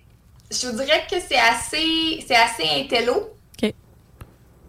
[0.50, 3.30] Je vous dirais que c'est assez, c'est assez intello.
[3.62, 3.74] OK.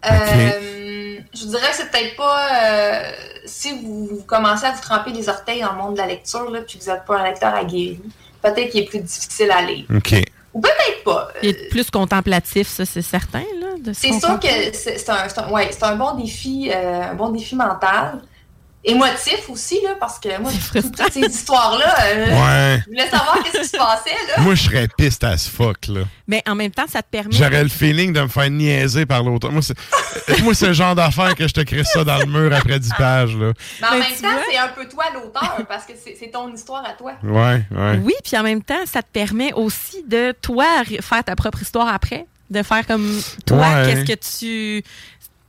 [0.06, 2.48] Euh, Je vous dirais que c'est peut-être pas.
[2.64, 3.12] euh,
[3.46, 6.50] si vous, vous commencez à vous tremper les orteils dans le monde de la lecture,
[6.50, 8.00] là, puis que vous n'êtes pas un lecteur aguerri,
[8.42, 9.86] peut-être qu'il est plus difficile à lire.
[9.94, 10.14] OK.
[10.52, 11.28] Ou peut-être pas.
[11.42, 13.68] Il est plus contemplatif, ça, c'est certain, là.
[13.78, 14.48] de ce C'est qu'on sûr comprend.
[14.48, 17.54] que c'est c'est un, c'est un- ouais, c'est un bon défi, euh, un bon défi
[17.54, 18.20] mental.
[18.82, 22.82] Émotif aussi, là, parce que moi, toutes ces histoires-là, euh, Ouais.
[22.86, 24.42] je voulais savoir qu'est-ce qui se passait, là.
[24.42, 26.00] Moi, je serais piste as fuck, là.
[26.26, 27.30] Mais en même temps, ça te permet.
[27.36, 29.52] J'aurais le feeling de me faire niaiser par l'auteur.
[29.52, 29.74] Moi, c'est
[30.42, 32.90] moi, c'est le genre d'affaire que je te crée ça dans le mur après 10
[32.96, 33.52] pages, là.
[33.82, 36.82] Mais en Mais même temps, c'est un peu toi l'auteur, parce que c'est ton histoire
[36.86, 37.12] à toi.
[37.22, 38.00] Ouais, ouais.
[38.02, 40.64] Oui, puis en même temps, ça te permet aussi de, toi,
[41.02, 42.24] faire ta propre histoire après.
[42.48, 44.04] De faire comme toi, Ouais.
[44.04, 44.84] qu'est-ce que tu.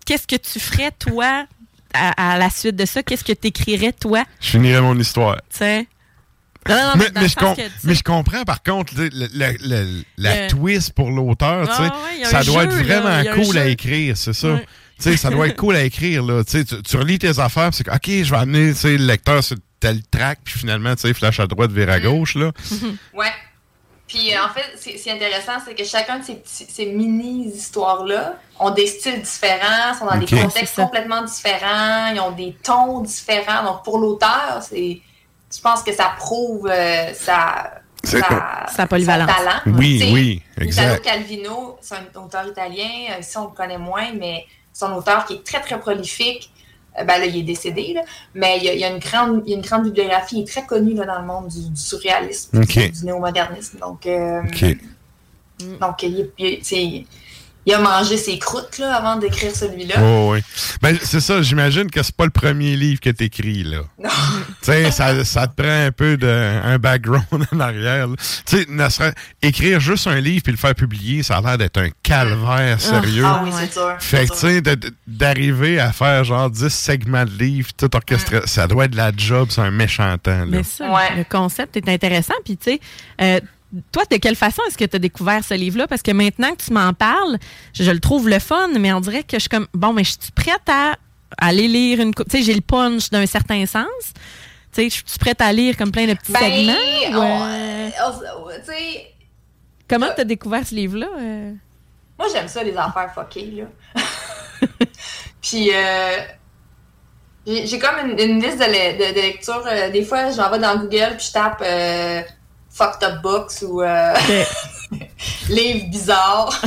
[0.06, 1.46] Qu'est-ce que tu ferais, toi,
[1.94, 3.04] à, à la suite de ça?
[3.04, 4.24] Qu'est-ce que tu écrirais, toi?
[4.40, 5.38] Je finirais mon histoire.
[5.50, 5.88] Tu sais?
[6.70, 9.30] Non, non, non, mais, je com- que, mais je comprends, par contre, tu sais, le-
[9.34, 13.24] le- le- la twist pour l'auteur, tu sais, Ah ouais, ça doit jeu, être vraiment
[13.44, 14.54] cool à écrire, c'est ça.
[14.54, 14.66] Ouais.
[14.98, 16.44] Tu sais, ça doit être cool à écrire, là.
[16.44, 19.56] Tu, sais, tu, relis tes affaires, c'est que, OK, je vais amener le lecteur sur
[19.80, 22.04] tel track, puis finalement, tu sais, flash à droite, vers à Mm.
[22.04, 22.52] gauche, là.
[23.16, 23.26] Ouais.
[24.12, 24.66] Puis euh, en fait,
[24.98, 30.06] c'est intéressant, c'est que chacun de ces, petits- ces mini-histoires-là ont des styles différents, sont
[30.06, 33.64] dans des contextes complètement différents, ils ont des tons différents.
[33.64, 35.02] Donc pour l'auteur, c'est,
[35.54, 37.72] je pense que ça prouve euh, sa,
[38.04, 39.30] C'est- sa, Sa polyvalence.
[39.32, 39.60] son talent.
[39.78, 41.06] Oui, oui, Italo exact.
[41.06, 45.26] Calvino, c'est un auteur italien, euh, ici on le connaît moins, mais c'est un auteur
[45.26, 46.51] qui est très très prolifique.
[47.00, 48.02] Euh, ben là, il est décédé, là.
[48.36, 50.38] mais il y, a, il y a une grande, il y a une grande bibliographie,
[50.40, 53.80] il est très connu là, dans le monde du, du surréalisme, du, néomodernisme.
[53.80, 54.42] Donc, euh,
[55.80, 57.06] donc il, il-
[57.66, 59.96] il a mangé ses croûtes là, avant d'écrire celui-là.
[60.02, 60.42] Oh, oui.
[60.82, 63.80] Ben, c'est ça, j'imagine que c'est pas le premier livre que t'écris, là.
[64.02, 64.10] Non.
[64.62, 68.08] Tu sais, ça, ça te prend un peu de un background en arrière.
[68.46, 71.58] Tu sais, ne serait- écrire juste un livre puis le faire publier, ça a l'air
[71.58, 73.24] d'être un calvaire sérieux.
[73.26, 73.96] Ah oui, c'est sûr.
[73.98, 74.62] Fait que, tu sais,
[75.08, 79.12] d'arriver à faire genre 10 segments de livres, tout orchestré, ça doit être de la
[79.16, 80.46] job, c'est un méchant temps, là.
[80.46, 80.86] Mais ça,
[81.18, 82.36] le concept est intéressant.
[82.46, 82.80] Puis, tu sais,
[83.22, 83.40] euh,
[83.92, 85.88] toi, de quelle façon est-ce que tu as découvert ce livre-là?
[85.88, 87.38] Parce que maintenant que tu m'en parles,
[87.74, 90.04] je, je le trouve le fun, mais on dirait que je suis comme, bon, mais
[90.04, 90.96] je suis prête à
[91.38, 92.14] aller lire une.
[92.14, 93.86] Tu sais, j'ai le punch d'un certain sens.
[94.74, 97.20] Tu sais, je suis prête à lire comme plein de petits Ben, segments?
[97.20, 98.74] on- euh, on- tu
[99.90, 101.08] Comment as découvert ce livre-là?
[101.20, 101.52] euh?
[102.18, 103.52] moi j'aime ça les affaires fuckées
[103.96, 104.02] là.
[105.42, 106.18] Puis euh,
[107.48, 109.64] j'ai comme une, une liste de, le- de, de lecture.
[109.66, 111.64] euh, des fois, j'en vais dans Google puis je tape
[112.82, 114.14] fucked up books ou euh,
[115.50, 116.62] livres bizarres.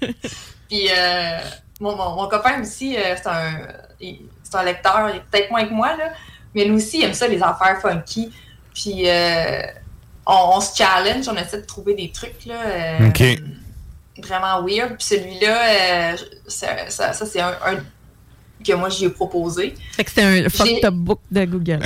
[0.68, 1.38] puis euh,
[1.80, 3.52] mon, mon, mon copain aussi, euh, c'est un,
[4.00, 6.10] il- c'est un lecteur, il est peut-être moins que moi là,
[6.54, 8.30] mais lui aussi il aime ça les affaires funky.
[8.74, 9.62] Puis euh,
[10.26, 12.54] on, on se challenge, on essaie de trouver des trucs là.
[12.64, 12.98] euh,
[14.22, 14.96] vraiment weird.
[14.96, 17.76] Puis celui-là, euh, ça, ça, ça, c'est un, un
[18.64, 19.74] que moi j'ai proposé.
[19.92, 21.80] Fait que c'était un fucked up book de Google.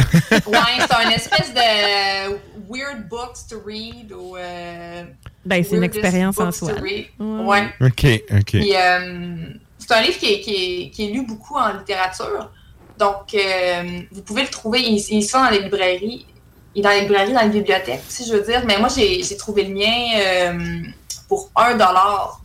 [0.47, 2.37] Ouais, c'est un espèce de
[2.71, 4.37] weird books to read ou.
[4.37, 5.03] euh,
[5.45, 6.73] Ben, c'est une expérience en soi.
[6.81, 7.11] Ouais.
[7.19, 7.69] Ouais.
[7.81, 8.07] OK,
[8.39, 8.55] OK.
[8.55, 9.37] Euh,
[9.79, 12.51] c'est un livre qui est, qui, est, qui est lu beaucoup en littérature.
[12.99, 14.81] Donc, euh, vous pouvez le trouver.
[14.83, 16.27] Il, il vend dans les librairies.
[16.75, 18.63] Il est dans les librairies, dans les bibliothèques, si je veux dire.
[18.67, 20.83] Mais moi, j'ai trouvé le mien euh,
[21.29, 22.41] pour un dollar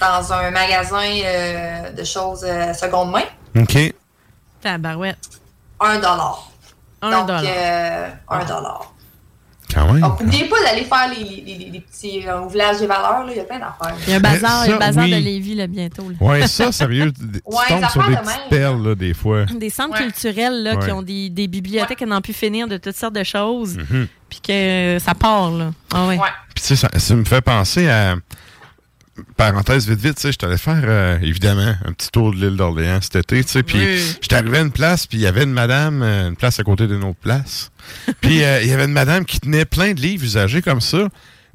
[0.00, 3.24] dans un magasin euh, de choses euh, seconde main.
[3.60, 3.94] OK.
[4.60, 5.18] Tabarouette.
[5.80, 6.50] Un dollar.
[7.02, 7.42] Un Donc, dollar.
[7.46, 8.92] euh, un dollar.
[9.74, 10.00] Quand même.
[10.00, 13.32] Donc, n'oubliez pas d'aller faire les, les, les- les petits euh, village des valeurs, là,
[13.32, 13.96] il y a plein d'affaires.
[14.06, 15.10] Il y a un bazar, il y a un bazar oui.
[15.10, 16.08] de Lévis là, bientôt.
[16.08, 16.14] là.
[16.20, 18.48] Ouais, ça, sérieux, tu Ouais, tombes sur part des de petites même.
[18.48, 19.44] perles, là, des fois.
[19.58, 22.96] Des centres culturels là, qui ont des, des bibliothèques à n'en plus finir de toutes
[22.96, 23.76] sortes de choses.
[23.76, 24.06] Mhm.
[24.28, 25.70] Puis que euh, ça part, là.
[25.92, 26.18] Ah ouais.
[26.54, 28.14] Puis tu sais, ça, ça me fait penser à...
[29.36, 32.56] Parenthèse vite vite, tu sais, je t'allais faire, euh, évidemment, un petit tour de l'île
[32.56, 34.16] d'Orléans cet été, tu sais, puis Oui.
[34.20, 36.62] j'étais arrivé à une place, puis il y avait une madame, euh, une place à
[36.64, 37.70] côté d'une autre place,
[38.20, 41.08] puis euh, il y avait une madame qui tenait plein de livres usagés comme ça,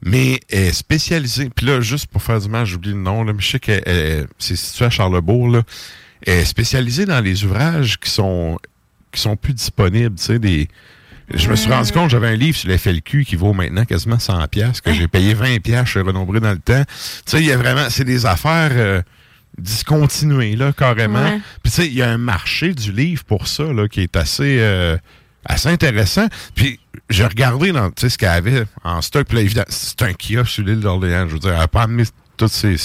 [0.04, 3.34] mais elle est spécialisée, puis là, juste pour faire du mal, j'oublie le nom, là,
[3.34, 5.62] mais je sais que c'est situé à Charlebourg, là,
[6.26, 8.60] elle est spécialisée dans les ouvrages qui sont
[9.12, 10.70] qui sont plus disponibles, tu sais, des...
[11.34, 14.20] Je me suis rendu compte, j'avais un livre sur le FLQ qui vaut maintenant quasiment
[14.20, 16.84] 100 pièces que j'ai payé 20 pièces chez Renombré dans le temps.
[16.86, 16.94] Tu
[17.26, 19.02] sais, il y a vraiment, c'est des affaires euh,
[19.58, 21.24] discontinuées, là, carrément.
[21.24, 21.40] Ouais.
[21.64, 24.16] Puis tu sais, il y a un marché du livre pour ça, là, qui est
[24.16, 24.98] assez, euh,
[25.46, 26.28] assez intéressant.
[26.56, 26.80] Puis
[27.10, 29.28] j'ai regardé dans, tu sais, ce qu'elle avait en stock.
[29.28, 31.28] Puis là, évidemment, c'est un kiosque sur l'île d'Orléans.
[31.28, 32.04] Je veux dire, elle n'a pas amené
[32.38, 32.76] tous ses,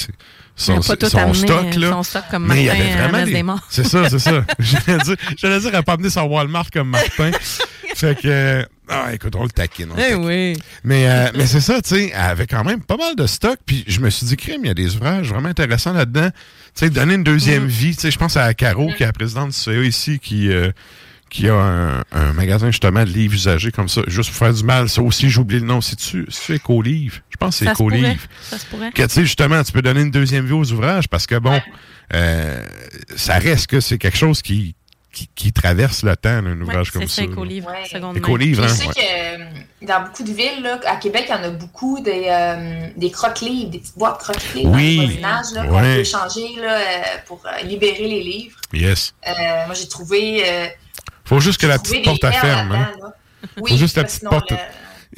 [0.56, 1.90] son, pas tout son amené, stock, euh, là.
[1.90, 3.60] son stock comme Mais il y Martin, avait euh, vraiment des-.
[3.68, 4.44] C'est ça, c'est ça.
[4.58, 7.30] J'allais dire, j'allais dire, elle n'a pas amené son Walmart comme Martin.
[7.94, 9.90] fait que, ah, écoute, on le taquine.
[9.92, 10.24] on Eh taquine.
[10.24, 10.56] oui.
[10.84, 13.58] Mais, euh, mais c'est ça, tu sais, elle avait quand même pas mal de stock.
[13.66, 16.30] Puis je me suis dit, crime, il y a des ouvrages vraiment intéressants là-dedans.
[16.74, 17.68] Tu sais, donner une deuxième Mm.
[17.68, 17.94] vie.
[17.94, 20.70] Tu sais, je pense à Caro, qui est la présidente du CA ici, qui, euh,
[21.28, 24.62] qui a un, un magasin justement de livres usagés comme ça, juste pour faire du
[24.62, 24.88] mal.
[24.88, 25.80] Ça aussi, j'ai oublié le nom.
[25.80, 27.16] C'est-tu c'est Éco-Livre?
[27.30, 27.70] Je pense que c'est.
[27.72, 28.20] Éco-Livre.
[28.42, 28.92] Ça se pourrait.
[28.92, 31.60] Que tu sais, justement, tu peux donner une deuxième vie aux ouvrages parce que bon,
[32.14, 32.64] euh,
[33.16, 34.76] ça reste que c'est quelque chose qui,
[35.12, 37.14] qui, qui traverse le temps, là, un ouvrage comme C'est ça.
[37.16, 37.70] ça, éco-livre.
[37.70, 38.16] Ouais.
[38.18, 38.74] Éco-livre, Je hein?
[38.74, 38.94] sais ouais.
[38.94, 39.00] que
[39.42, 39.44] euh,
[39.82, 43.10] dans beaucoup de villes, là, à Québec, il y en a beaucoup des, euh, des
[43.10, 44.96] croque-livres, des petites boîtes croque-livres Oui.
[44.96, 45.94] dans les voisinages là, qu'on Ouais.
[45.96, 48.56] peut échanger là, euh, pour libérer les livres.
[48.72, 49.12] Yes.
[49.26, 49.32] Euh,
[49.66, 50.44] moi, j'ai trouvé.
[51.26, 52.72] Euh, Faut juste que la petite porte à ferme.
[52.72, 52.88] Hein?
[53.58, 54.50] Oui, Faut juste la petite sinon, porte.
[54.50, 54.56] le-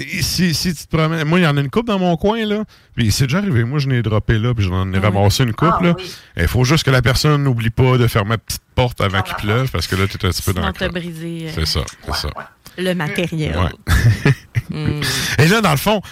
[0.01, 1.27] Et Si, si tu te promènes.
[1.27, 2.63] Moi, il y en a une coupe dans mon coin, là.
[2.95, 3.65] Puis c'est déjà arrivé.
[3.65, 5.95] Moi, je n'ai droppé là, puis j'en ai ramassé une coupe, Ah, là.
[5.97, 6.13] oui.
[6.37, 9.35] Il faut juste que la personne n'oublie pas de fermer la petite porte avant qu'il
[9.37, 11.81] pleuve, parce que là, tu es un petit peu dans le brisé euh, C'est ça,
[12.05, 12.29] c'est ça.
[12.77, 13.57] le matériel.
[13.57, 14.35] Ouais.
[14.71, 15.01] Mm.
[15.39, 16.03] Et là, dans le fond,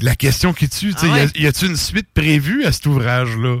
[0.00, 1.26] la question qui tue, tu sais, Ah ouais.
[1.34, 3.56] y a- y a-tu une suite prévue à cet ouvrage-là?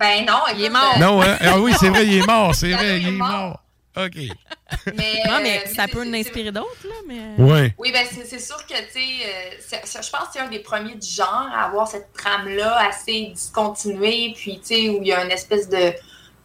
[0.00, 0.96] Ben non, il est mort.
[0.98, 1.36] Non, hein?
[1.40, 3.62] Ah oui, c'est vrai, il est mort, c'est vrai, il est mort.
[3.96, 4.16] OK.
[4.96, 6.94] Mais, Non, mais euh, ça c'est- peut inspirer d'autres, là.
[7.06, 7.42] Mais...
[7.42, 7.74] Ouais.
[7.78, 10.96] Oui, ben c'est sûr que, tu sais, euh, je pense que c'est un des premiers
[10.96, 15.24] du genre à avoir cette trame-là assez discontinuée, puis, tu sais, où il y a
[15.24, 15.92] une espèce de,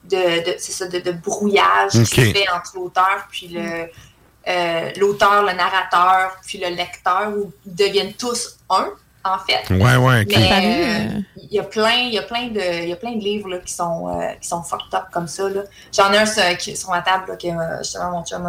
[0.06, 3.88] de, de- c'est ça, de, de brouillage qui se fait entre l'auteur, puis le
[4.48, 8.90] euh, l'auteur, le narrateur, puis le lecteur, où ils deviennent tous un,
[9.24, 9.70] en fait.
[9.74, 10.26] Ouais, ouais.
[10.26, 12.96] Mais euh, euh, il y a plein, il y a plein de, il y a
[12.96, 15.50] plein de livres là, qui sont, euh, qui sont fucked up comme ça.
[15.50, 15.62] là.
[15.96, 18.44] J'en ai un sur, qui- sur ma table là, que euh, justement mon chum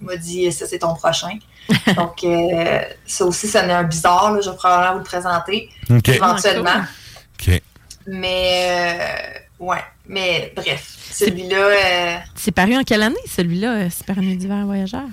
[0.00, 1.38] m'a dit ça c'est ton prochain.
[1.96, 4.32] Donc euh, ça aussi ça en est un bizarre.
[4.32, 5.68] Là, je vais probablement vous le présenter
[6.16, 6.84] éventuellement.
[7.40, 7.62] OK.
[8.06, 8.98] Mais
[9.60, 11.56] euh, ouais, mais bref, celui-là.
[11.56, 15.04] euh, C'est paru en quelle année, celui-là, Super Nuit d'hiver voyageur?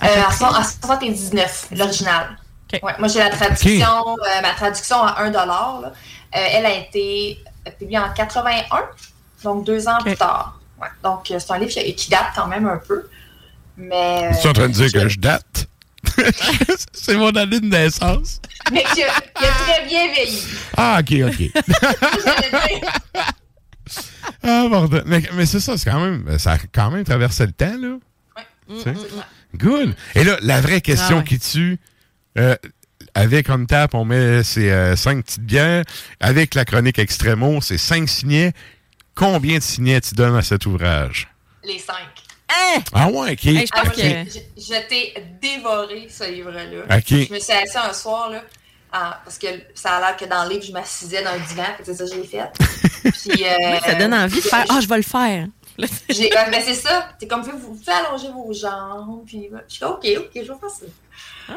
[0.00, 2.38] À Euh, en 79, l'original.
[2.72, 5.80] Ouais, moi, j'ai la traduction, euh, ma traduction à 1 là.
[5.84, 5.90] Euh,
[6.32, 7.38] elle a été
[7.78, 8.88] publiée en 81,
[9.44, 10.58] donc deux ans plus tard.
[10.80, 13.08] Ouais, donc, euh, c'est un livre qui, qui date quand même un peu.
[13.76, 15.68] Mais, Tu es en train de dire que je date?
[16.92, 18.40] c'est mon année de naissance.
[18.72, 20.42] mais qui a, qui a très bien vieilli.
[20.76, 21.50] Ah, OK, OK.
[24.42, 25.02] Ah, bordel.
[25.06, 27.96] Mais, mais c'est ça, c'est quand même, ça a quand même traversé le temps, là.
[28.68, 28.94] Tu sais?
[29.54, 29.94] Good.
[30.14, 31.24] Et là, la vraie question Ah ouais.
[31.24, 31.78] qui tue,
[32.38, 32.56] euh,
[33.14, 35.84] avec on tap, on met ces euh, cinq petites bières.
[36.20, 38.52] Avec la chronique Extremo, c'est cinq signets.
[39.14, 41.28] Combien de signets tu donnes à cet ouvrage?
[41.64, 41.96] Les cinq.
[42.92, 43.46] Ah ouais, OK.
[43.46, 46.96] Hey, je Ah, que- je, je- t'ai dévoré ce livre-là.
[46.96, 47.04] OK.
[47.08, 48.42] Je me suis assise un soir, là,
[48.92, 51.94] parce que ça a l'air que dans le livre, je m'assisais dans un divan, c'est
[51.94, 52.44] ça que j'ai fait.
[53.30, 55.46] Puis, euh, ça donne envie de faire Ah, je vais le faire.
[56.08, 57.10] j'ai- ben c'est ça.
[57.18, 59.24] C'est comme vous, vous pouvez allonger vos jambes.
[59.26, 60.86] Puis, je suis comme, OK, OK, je vais faire ça.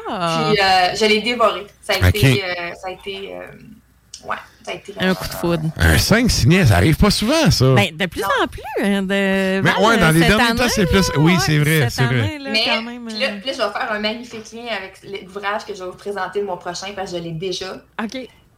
[0.10, 0.52] Ah.
[0.52, 1.66] Puis, euh, je l'ai dévoré.
[1.82, 2.44] Ça a été.
[2.44, 3.34] euh, ça a été.
[3.34, 4.94] euh, ouais, ça a été.
[5.00, 5.64] Un coup de foudre.
[5.78, 7.74] Un 5 signets, ça arrive pas souvent, ça.
[7.74, 8.62] Ben, de plus en plus.
[8.84, 11.08] hein, de, Mais ouais, dans les derniers temps, c'est plus.
[11.10, 12.38] là, Oui, ouais, c'est vrai, c'est vrai.
[12.40, 14.66] là, Mais quand même, puis là, euh, puis là, je vais faire un magnifique lien
[14.78, 17.74] avec l'ouvrage que je vais vous présenter le mois prochain parce que je l'ai déjà.
[18.02, 18.16] OK.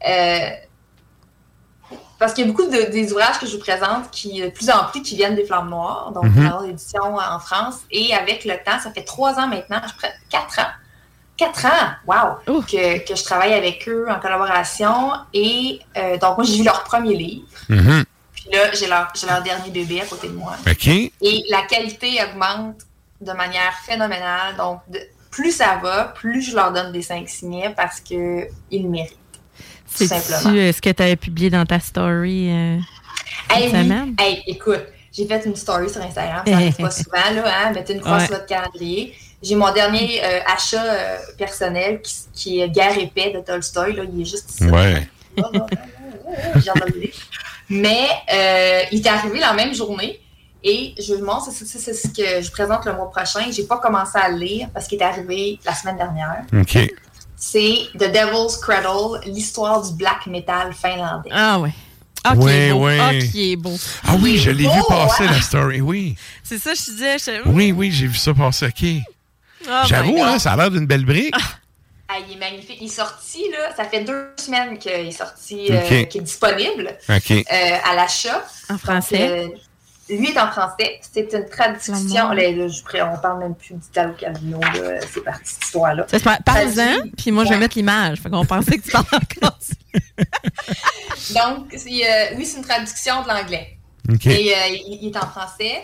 [0.08, 0.50] Euh,
[2.20, 4.70] parce qu'il y a beaucoup de, des ouvrages que je vous présente qui, de plus
[4.70, 6.50] en plus, qui viennent des Flammes Noires, donc Mhm.
[6.50, 7.78] dans l'édition en France.
[7.90, 10.70] Et avec le temps, ça fait trois ans maintenant, je près quatre ans.
[11.42, 11.90] Quatre ans,
[12.46, 15.12] wow, que, que je travaille avec eux en collaboration.
[15.34, 17.48] Et euh, donc, moi, j'ai vu leur premier livre.
[17.68, 18.04] Mhm.
[18.34, 20.54] Puis là, j'ai leur, j'ai leur dernier bébé à côté de moi.
[20.70, 20.88] OK.
[20.88, 21.12] Et
[21.50, 22.76] la qualité augmente
[23.20, 24.56] de manière phénoménale.
[24.56, 25.00] Donc, de-
[25.32, 29.18] plus ça va, plus je leur donne des 5 signets parce qu'ils le méritent.
[29.88, 32.78] C'est-tu euh, ce que tu avais publié dans ta story euh,
[33.50, 34.16] Hey, cette semaine?
[34.20, 37.94] Hey, écoute, j'ai fait une story sur Instagram, ça arrive pas souvent, là, hein, mettez
[37.94, 38.26] une fois Ouais.
[38.26, 39.16] sur votre calendrier.
[39.44, 44.04] J'ai mon dernier euh, achat euh, personnel qui, qui est Guerre épais de Tolstoy, là,
[44.12, 44.66] il est juste ici.
[44.66, 45.08] Ouais.
[46.56, 47.14] Je viens de le lire.
[47.70, 50.20] Mais euh, il est arrivé la même journée
[50.64, 53.46] et je vous montre, c'est c'est- c'est ce que je présente le mois prochain.
[53.52, 56.44] J'ai pas commencé à le lire parce qu'il est arrivé la semaine dernière.
[56.54, 56.78] OK.
[57.36, 61.30] C'est The Devil's Cradle, l'histoire du black metal finlandais.
[61.34, 61.72] Ah ouais.
[62.24, 62.86] Ah, qui Ouais, est beau.
[62.86, 63.00] ouais.
[63.02, 63.74] Ah, qui est beau.
[64.06, 65.30] Ah oui, je l'ai vu passer, ouais.
[65.32, 65.82] la story.
[65.82, 66.16] Oui.
[66.44, 67.18] C'est ça, je disais.
[67.18, 67.50] Je...
[67.50, 68.68] Oui, oui, j'ai vu ça passer.
[68.68, 68.86] OK.
[69.68, 71.36] Oh J'avoue, hein, ça a l'air d'une belle brique.
[72.14, 72.78] Ah, il est magnifique.
[72.82, 76.98] Il est sorti, là, ça fait deux semaines qu'il est sorti, euh, qu'il est disponible
[77.08, 77.32] OK.
[77.32, 77.44] euh,
[77.90, 78.44] à l'achat.
[78.70, 79.30] En français.
[79.46, 79.48] Euh,
[80.10, 81.00] lui est en français.
[81.14, 82.32] C'est une traduction.
[82.32, 84.60] Là, là, je pourrais- on parle même plus d'Italo Calvino.
[85.14, 86.06] C'est parti cette histoire-là.
[86.44, 88.20] Parle-en, puis moi, je vais mettre l'image.
[88.20, 89.58] Fait qu'on pensait que tu parles encore.
[91.34, 91.78] Donc, euh,
[92.36, 93.78] oui, c'est une traduction de l'anglais.
[94.12, 94.26] OK.
[94.28, 95.84] Et euh, il, il est en français.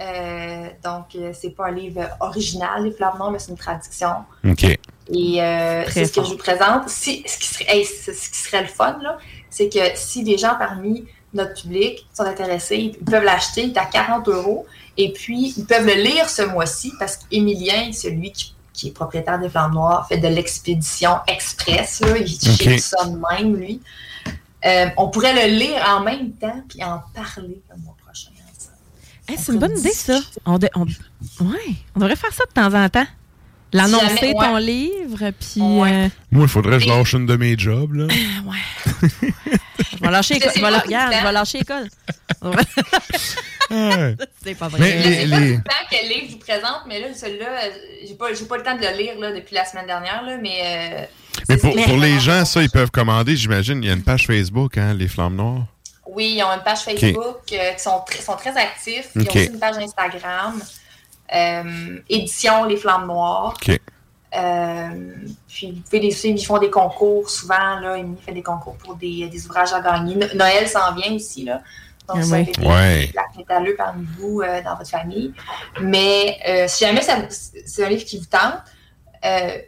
[0.00, 4.10] Euh, donc, euh, c'est pas un livre original, Les Flammes Noires, mais c'est une traduction.
[4.46, 4.64] OK.
[4.64, 6.88] Et euh, c'est ce que je vous présente.
[6.88, 9.18] Si, ce, qui serait, hey, ce ce qui serait le fun, là,
[9.48, 13.78] c'est que si des gens parmi notre public sont intéressés, ils peuvent l'acheter, il est
[13.78, 14.66] à 40 euros.
[14.96, 19.38] Et puis, ils peuvent le lire ce mois-ci parce qu'Émilien, celui qui, qui est propriétaire
[19.38, 22.00] des Flammes Noires, fait de l'expédition express.
[22.00, 22.56] Là, il Ok.
[22.58, 23.80] ship ça de même, lui.
[24.64, 27.95] Euh, on pourrait le lire en même temps puis en parler le mois prochain.
[29.28, 30.20] Hey, c'est une bonne idée, ça.
[30.44, 33.06] On, de- on- ouais, on devrait faire ça de temps en temps.
[33.72, 34.34] L'annoncer, ouais.
[34.34, 35.60] ton livre, puis...
[35.60, 35.92] Ouais.
[35.92, 38.06] euh, Moi, il faudrait que je lâche une de mes jobs, là.
[39.02, 41.88] je vais lâcher sais Je vais Regarde, je vais lâcher l'école.
[43.68, 44.14] Ouais.
[44.44, 44.78] c'est pas vrai.
[44.78, 47.06] Mais Je les- sais pas les- le temps quel livre je vous présente, mais là,
[47.12, 47.46] celui-là,
[48.06, 50.60] j'ai pas, pas le temps de le lire là, depuis la semaine dernière, là, mais.
[50.62, 51.04] euh,
[51.48, 53.82] Mais pour, pour les gens, ça, ils peuvent commander, j'imagine.
[53.82, 55.66] Il y a une page Facebook, hein, Les Flammes Noires.
[56.16, 59.10] Oui, ils ont une page Facebook euh, qui sont, très- sont très actifs.
[59.14, 60.62] Ils ont aussi une page Instagram.
[61.34, 63.54] euh, édition Les Flammes Noires.
[63.60, 63.78] OK.
[64.34, 64.88] Euh,
[65.48, 67.78] puis vous pouvez les suivre, ils font des concours souvent.
[67.80, 70.14] Là, ils font des concours pour des, des ouvrages à gagner.
[70.16, 71.44] No- Noël s'en vient aussi.
[71.44, 71.62] Là.
[72.08, 72.44] Donc, Ah ça oui.
[72.46, 73.06] fait des Ouais.
[73.12, 75.32] black métalleux parmi vous euh, dans votre famille.
[75.80, 78.60] Mais euh, si jamais ça- c'est un livre qui vous tente,
[79.24, 79.58] euh,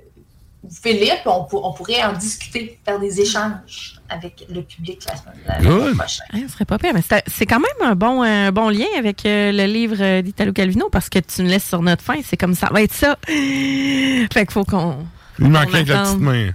[0.63, 4.47] vous pouvez le lire, puis on, pour- on pourrait en discuter, faire des échanges avec
[4.53, 5.97] le public la semaine, la semaine Good.
[5.99, 6.49] prochaine.
[6.49, 9.53] Ce serait pas pire, mais c'est quand même un bon, un bon lien avec euh,
[9.53, 12.17] le livre euh, d'Italo Calvino parce que tu me laisses sur notre fin.
[12.25, 13.17] C'est comme ça va être ça.
[13.27, 15.07] Fait qu'il faut qu'on.
[15.39, 16.51] Il manquait On avec la petite main.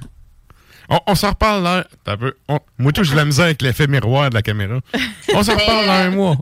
[0.90, 1.86] On, on s'en reparle là.
[2.04, 2.34] T'as peu.
[2.50, 4.80] On- moi, tout, j'ai la misère avec l'effet miroir de la caméra.
[5.34, 6.38] On s'en reparle dans un euh, mois.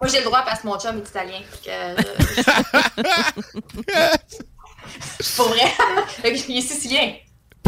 [0.00, 1.38] Moi, j'ai le droit parce que mon chum est italien.
[1.64, 1.70] que,
[3.00, 4.10] euh,
[5.36, 5.72] Pour vrai.
[6.24, 7.14] Il est sicilien.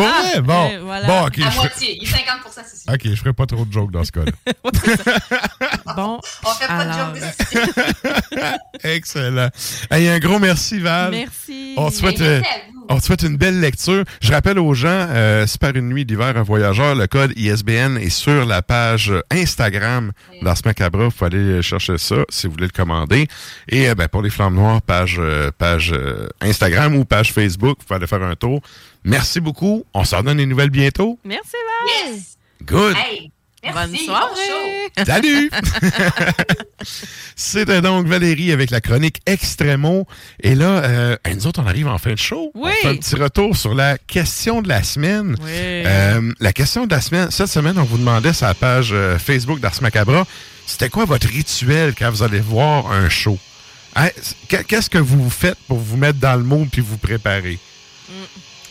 [0.03, 0.41] Vrai?
[0.43, 0.71] Bon.
[0.73, 1.07] euh, voilà.
[1.07, 1.39] Bon, OK.
[1.41, 1.99] à moitié.
[2.01, 2.95] Il est 50 sicilien.
[2.95, 4.33] OK, je ferai pas trop de jokes dans ce cas-là.
[5.97, 6.21] Bon.
[6.45, 7.35] On fait pas Alors, de joke
[8.33, 8.89] de.
[8.89, 9.49] Excellent.
[9.91, 11.11] Hey, un gros merci, Val.
[11.13, 11.75] Merci.
[11.77, 12.87] On te souhaite, euh, merci à vous.
[12.91, 14.05] on te souhaite une belle lecture.
[14.21, 16.95] Je rappelle aux gens, euh, c'est par une nuit d'hiver un voyageur.
[16.95, 20.13] Le code ISBN est sur la page Instagram
[20.43, 21.05] d'Ars Macabra.
[21.05, 23.27] Vous pouvez aller chercher ça si vous voulez le commander.
[23.69, 27.79] Et euh, ben, pour les Flammes Noires, page, euh, page euh, Instagram ou page Facebook,
[27.81, 28.61] vous pouvez aller faire un tour.
[29.05, 29.85] Merci beaucoup.
[29.95, 31.19] On s'en donne des nouvelles bientôt.
[31.25, 32.13] Merci, Val.
[32.15, 32.37] Yes.
[32.65, 32.97] Good.
[32.97, 33.31] Hey,
[33.63, 33.79] merci.
[33.79, 35.05] Bonne bon soirée.
[35.07, 35.51] Salut!
[37.37, 40.07] C'était donc Valérie avec la chronique Extremo.
[40.43, 42.51] Et là, euh, nous autres, on arrive en fin de show.
[42.55, 42.71] Oui.
[42.71, 45.37] On fait un petit retour sur la question de la semaine.
[45.41, 45.51] Oui.
[45.51, 49.19] Euh, la question de la semaine, cette semaine, on vous demandait sur la page euh,
[49.19, 50.27] Facebook d'Ars Macabra,
[50.67, 53.39] c'était quoi votre rituel quand vous allez voir un show?
[53.97, 54.09] Hein,
[54.49, 57.59] qu- Qu'est-ce que vous faites pour vous mettre dans le mood puis vous préparer?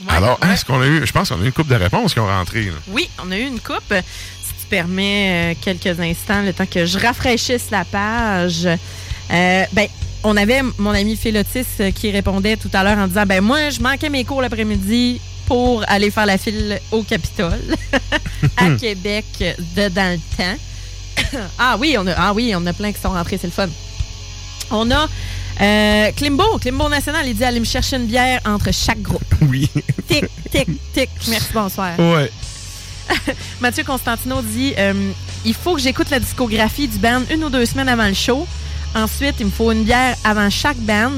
[0.06, 0.54] Ouais, Alors, ouais.
[0.54, 2.28] est-ce qu'on a eu, je pense qu'on a eu une couple de réponses qui ont
[2.28, 2.64] rentré.
[2.66, 2.72] là.
[2.90, 3.94] Oui, on a eu une coupe.
[3.94, 8.66] Si tu permets euh, quelques instants, le temps que je rafraîchisse la page.
[8.66, 9.88] Euh, ben,
[10.24, 13.70] on avait mon ami Philotis euh, qui répondait tout à l'heure en disant ben moi,
[13.70, 17.76] je manquais mes cours l'après-midi pour aller faire la file au Capitole
[18.58, 19.26] à Québec
[19.76, 21.40] de dans le temps.
[21.60, 23.70] ah oui, on a ah oui, on a plein qui sont rentrés, c'est le fun.
[24.72, 25.08] On a
[25.62, 29.24] euh, Klimbo, Klimbo National, il dit aller me chercher une bière entre chaque groupe.
[29.50, 29.70] Oui.
[30.08, 31.10] Tic, tic, tic.
[31.28, 31.98] Merci, bonsoir.
[32.00, 32.32] Ouais.
[33.62, 35.12] Mathieu Constantino dit euh,
[35.46, 38.48] Il faut que j'écoute la discographie du band une ou deux semaines avant le show.
[38.96, 41.12] Ensuite, il me faut une bière avant chaque band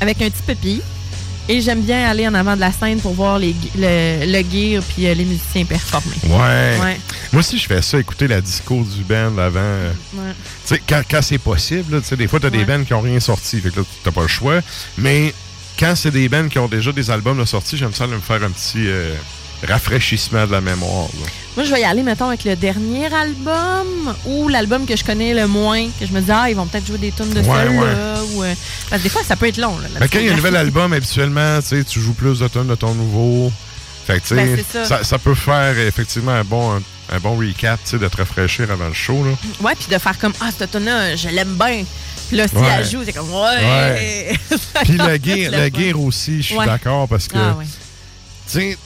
[0.00, 0.82] avec un petit pépi.
[1.48, 4.82] Et j'aime bien aller en avant de la scène pour voir les, le, le gear
[4.82, 6.16] puis euh, les musiciens performer.
[6.24, 6.78] Ouais.
[6.82, 7.00] Ouais.
[7.32, 9.60] Moi aussi, je fais ça, écouter la disco du band avant.
[9.60, 10.32] euh, Ouais.
[10.66, 12.58] Tu sais, quand, quand c'est possible, tu sais, des fois, t'as Ouais.
[12.58, 14.60] des bands qui ont rien sorti, fait que là, t'as pas le choix.
[14.96, 15.34] Mais
[15.78, 18.20] quand c'est des bands qui ont déjà des albums de sortie, j'aime ça aller me
[18.20, 19.14] faire un petit euh,
[19.68, 21.08] rafraîchissement de la mémoire.
[21.20, 21.26] là.
[21.56, 25.34] Moi, je vais y aller, mettons, avec le dernier album ou l'album que je connais
[25.34, 27.44] le moins, que je me dis, ah, ils vont peut-être jouer des tunes de Ouais,
[27.44, 28.22] celle-là.
[28.34, 28.54] Ou, euh,
[28.90, 29.78] parce que des fois, ça peut être long.
[29.78, 32.48] Là, la Mais quand il y a un nouvel album, habituellement, tu joues plus de
[32.48, 33.52] tonnes de ton nouveau.
[34.06, 34.84] Fait que, Ben, ça.
[34.84, 35.04] ça.
[35.04, 36.82] ça peut faire effectivement un bon, un,
[37.16, 39.24] un bon recap, de te rafraîchir avant le show.
[39.24, 39.30] Là.
[39.62, 41.84] Ouais, puis de faire comme, ah, cette tune-là, je l'aime bien.
[42.28, 42.66] Puis là, si Ouais.
[42.78, 44.34] elle joue, c'est comme, ouais.
[44.84, 45.80] Puis le le fun.
[45.80, 46.66] gear aussi, je suis Ouais.
[46.66, 47.64] d'accord parce que, Ah, ouais.
[47.64, 48.78] tu sais,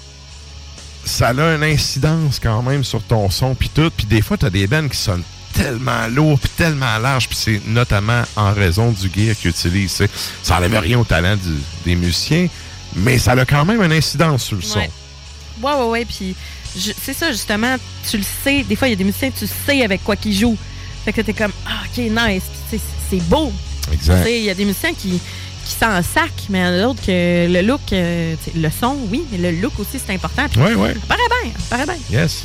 [1.08, 3.90] ça a une incidence quand même sur ton son, puis tout.
[3.96, 5.22] Puis des fois, tu as des bands qui sonnent
[5.54, 10.02] tellement lourds, puis tellement larges, puis c'est notamment en raison du gear qu'ils utilisent.
[10.42, 12.46] Ça n'enlève rien au talent du- des musiciens,
[12.94, 14.78] mais ça a quand même une incidence sur le son.
[14.78, 14.90] Ouais.
[15.62, 16.04] Ouais, ouais, ouais.
[16.04, 16.36] Puis
[17.02, 17.76] c'est ça, justement,
[18.08, 18.62] tu le sais.
[18.62, 20.58] Des fois, il y a des musiciens, tu sais avec quoi qu'ils jouent.
[21.04, 22.42] Fait que t'es comme, ah, ok, nice.
[23.10, 23.52] C'est beau.
[23.92, 24.26] Exact.
[24.28, 25.18] Il y a des musiciens qui,
[25.68, 28.97] qui s'en sac, mais il y en a d'autres que le look, euh, le son,
[29.10, 30.47] oui, mais le look aussi, c'est important.
[30.50, 30.94] Puis Ouais, ouais.
[30.94, 32.20] Ça paraît bien, ça paraît bien.
[32.20, 32.42] Yes.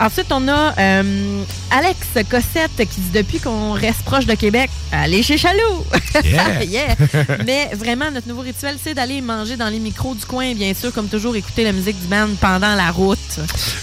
[0.00, 5.22] Ensuite, on a euh, Alex Cossette qui dit depuis qu'on reste proche de Québec, allez
[5.22, 5.84] chez Chaloux.
[6.24, 6.64] Yeah.
[6.64, 6.96] Yeah.
[7.44, 10.92] Mais vraiment, notre nouveau rituel, c'est d'aller manger dans les micros du coin, bien sûr,
[10.92, 13.18] comme toujours, écouter la musique du band pendant la route.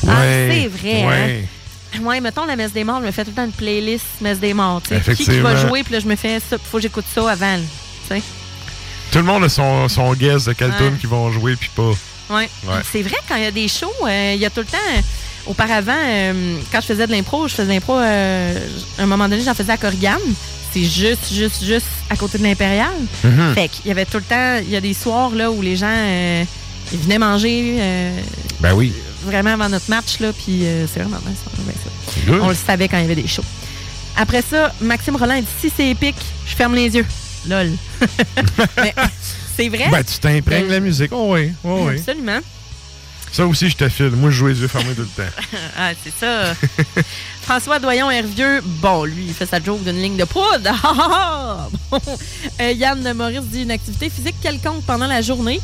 [0.08, 1.44] Ah, c'est vrai, ouais.
[1.96, 2.00] hein?
[2.04, 4.40] Ouais, mettons la messe des morts, je me fais tout le temps une playlist messe
[4.40, 4.82] des morts.
[4.82, 7.46] Qui, qui va jouer, puis là, je me fais ça, faut que j'écoute ça avant.
[7.56, 7.60] là,
[8.10, 8.22] Tu sais?
[9.12, 10.78] Tout le monde a son, son guess de quelle Ouais.
[10.78, 11.92] tune qu'ils vont jouer, puis pas.
[12.30, 12.50] Ouais.
[12.68, 12.82] Ouais.
[12.92, 14.78] C'est vrai, quand il y a des shows, euh, il y a tout le temps.
[14.96, 15.02] euh,
[15.48, 17.96] auparavant, euh, quand je faisais de l'impro, je faisais de l'impro.
[17.98, 20.18] à un moment donné, j'en faisais à Corrigan.
[20.72, 22.92] C'est juste, juste, juste à côté de l'Impérial.
[23.24, 23.56] Mhm.
[23.56, 24.58] Fait qu'il y avait tout le temps.
[24.62, 25.92] Il y a des soirs là où les gens
[26.92, 27.80] ils venaient manger
[28.60, 28.94] Ben oui.
[29.24, 30.20] vraiment avant notre match.
[30.20, 30.64] Là, puis
[30.94, 32.32] c'est vraiment bien ça.
[32.44, 33.44] On le savait quand il y avait des shows.
[34.16, 37.06] Après ça, Maxime Roland dit si c'est épique, je ferme les yeux.
[37.48, 37.72] Lol.
[38.78, 38.94] Mais
[39.56, 39.90] c'est vrai?
[39.90, 41.12] Ben, tu t'imprègnes de la musique.
[41.12, 41.98] Oh oui, oh oui.
[41.98, 42.40] Absolument.
[43.32, 44.12] Ça aussi, je te file.
[44.12, 45.30] Moi, je joue les yeux fermés tout le temps.
[45.78, 46.54] ah, c'est ça.
[47.42, 50.72] François Doyon Hervieux, bon, lui, il fait sa joke d'une ligne de poudre.
[50.84, 51.68] Ah.
[51.92, 52.00] Bon.
[52.62, 55.60] Euh, Yann de Maurice dit une activité physique quelconque pendant la journée,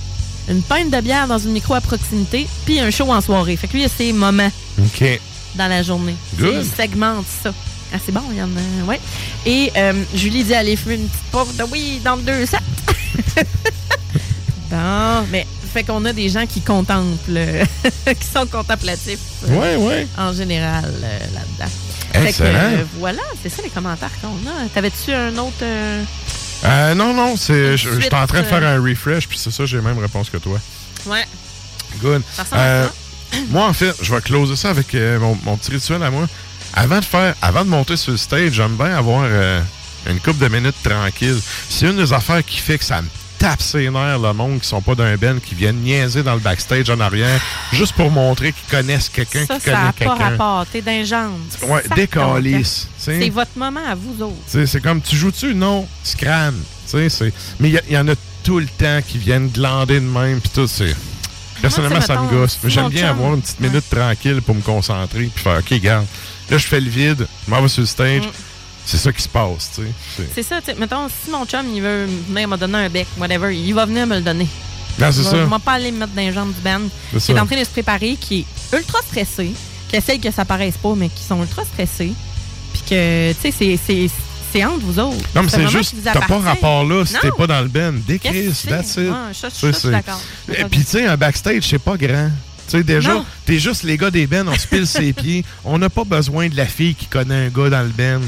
[0.50, 3.56] une pinte de bière dans une micro à proximité, puis un show en soirée.
[3.56, 5.20] Fait que lui, il a ses moments OK.
[5.56, 6.16] dans la journée.
[6.40, 6.64] Good.
[6.64, 7.54] Il segmente ça.
[7.94, 8.50] Ah, c'est bon, Yann.
[8.58, 9.00] euh, ouais.
[9.46, 12.58] Et euh, Julie dit aller fumer une petite pouffe de weed dans le deux sets.
[14.70, 17.64] bon, mais fait qu'on a des gens qui contemplent, euh,
[18.20, 19.20] qui sont contemplatifs.
[19.50, 20.08] euh, Ouais, ouais.
[20.18, 21.72] En général, euh, là-dedans.
[22.14, 22.60] Fait que, Excellent.
[22.60, 24.68] euh, voilà, c'est ça les commentaires qu'on a.
[24.74, 25.54] T'avais-tu un autre.
[25.62, 26.04] euh,
[26.96, 29.78] non, non, c'est, je suis en train de faire un refresh, puis c'est ça, j'ai
[29.78, 30.60] la même réponse que toi.
[31.06, 31.26] Ouais.
[32.02, 32.22] Good.
[32.34, 32.88] Ça Euh,
[33.50, 36.28] moi, en fait, je vais closer ça avec euh, mon, mon petit rituel à moi.
[36.76, 39.62] Avant de faire, avant de monter sur le stage, j'aime bien avoir euh,
[40.10, 41.40] une couple de minutes tranquille.
[41.70, 44.68] C'est une des affaires qui fait que ça me tape ses nerfs, le monde qui
[44.68, 47.40] sont pas d'un ben, qui viennent niaiser dans le backstage en arrière,
[47.74, 50.30] juste pour montrer qu'ils connaissent quelqu'un Ça, qui ça connaît n'a pas quelqu'un.
[50.32, 50.66] rapport.
[50.72, 51.32] T'es d'un genre.
[51.68, 52.88] Ouais, décalisse.
[52.98, 54.66] C'est votre moment à vous autres.
[54.66, 55.54] C'est comme, tu joues-tu?
[55.56, 56.56] Non, scram.
[56.86, 57.34] Tu sais, c'est...
[57.60, 58.14] Mais il y en a
[58.44, 60.96] tout le temps qui viennent glander de même, puis tout, c'est...
[61.62, 62.60] Personnellement, ça me gosse.
[62.66, 66.06] J'aime bien chum- avoir une petite minute tranquille pour me concentrer, puis faire, OK, garde,
[66.50, 68.32] là, je fais le vide, je m'en vais sur le stage, Mm.
[68.86, 69.88] c'est ça qui se passe, tu sais.
[70.18, 72.90] C'est- C'est ça, tu sais, mettons, si mon chum, il veut venir me donner un
[72.90, 74.48] bec, whatever, il va venir me le donner.
[74.98, 75.38] Non, c'est Il va- ça.
[75.38, 76.80] Il va pas aller me mettre dans les jambes du band.
[77.14, 77.44] C'est Qui est ça.
[77.44, 78.40] en train de se préparer, qui
[78.72, 79.52] est ultra stressé,
[79.90, 82.14] qui essaye que ça paraisse pas, mais qui sont ultra stressés.
[82.74, 84.10] Puis que, tu sais, c'est- c'est-
[84.54, 85.18] c'est entre vous autres.
[85.36, 87.68] Non, mais c'est juste, t'as pas rapport là si t'es pas dans le
[88.20, 88.98] Chris, tu that's it.
[89.00, 90.22] Ouais, sais, ça, je suis c'est- d'accord.
[90.50, 92.30] Et Puis, tu sais, un backstage, c'est pas grand.
[92.68, 95.44] Tu sais, déjà, t'es juste les gars des bands, on se pile ses pieds.
[95.64, 98.26] On n'a pas besoin de la fille qui connaît un gars dans le band.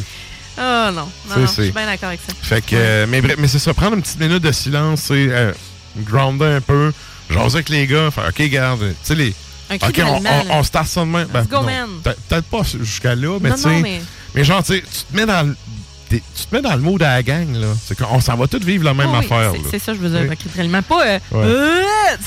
[0.58, 2.34] Ah non, non, non, je suis bien d'accord avec ça.
[2.42, 5.52] Fait que, euh, mais mais c'est ça, prendre une petite minute de silence, c'est euh,
[5.98, 6.92] grounder un peu,
[7.30, 9.36] jaser avec les gars, faire OK, garde, tu sais, les.
[9.70, 10.54] OK, on, d'allemand, on, là.
[10.56, 11.28] on start ça de même.
[11.32, 13.82] Ben, Peut-être pas jusqu'à là, mais tu sais.
[13.82, 14.02] Mais...
[14.34, 15.54] mais- genre, tu sais, tu te mets dans
[16.10, 17.68] Tu te mets dans le mood à la gang, là.
[17.86, 19.52] C'est qu'on s'en va tous vivre la même Oui, affaire.
[19.52, 19.64] c'est- là.
[19.72, 20.82] C'est ça, je veux dire, littéralement.
[20.82, 21.06] Pas.
[21.06, 21.44] euh, Ouais.
[21.44, 21.82] euh.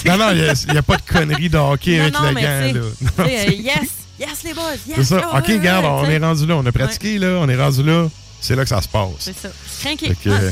[0.07, 2.75] Non, non, il n'y a, pas de conneries de hockey Non, avec non, la gang,
[2.75, 2.81] là.
[3.01, 4.97] Non, euh, yes, yes, les boys, yes.
[4.99, 5.31] C'est ça.
[5.35, 6.57] OK, regarde, ouais, on est rendu là.
[6.57, 7.39] On a pratiqué, là.
[7.41, 8.09] On est rendu là.
[8.41, 9.09] C'est là que ça se passe.
[9.19, 9.49] C'est ça.
[9.81, 10.15] Crinqué.
[10.27, 10.51] Ah, euh.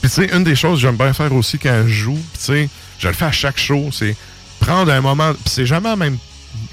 [0.00, 2.38] Puis, tu sais, une des choses que j'aime bien faire aussi quand je joue, tu
[2.40, 2.68] sais,
[2.98, 4.16] je le fais à chaque show, c'est
[4.58, 5.32] prendre un moment.
[5.34, 6.16] Puis, c'est jamais même.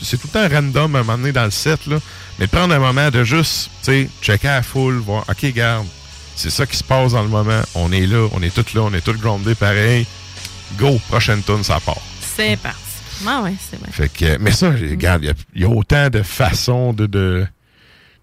[0.01, 1.97] C'est tout le temps random à un moment donné dans le set, là.
[2.39, 5.85] Mais prendre un moment de juste, tu sais, checker à la foule, voir, OK, garde,
[6.37, 7.61] c'est ça qui se passe dans le moment.
[7.75, 10.05] On est là, on est tous là, on est tous groundés pareil.
[10.77, 11.99] Go, prochaine tune, ça part.
[12.21, 12.77] C'est parti.
[13.25, 13.91] Ah, ouais, c'est bien.
[13.91, 17.07] Fait que, mais ça, regarde, il y a- il y, a autant de façons de,
[17.07, 17.47] de,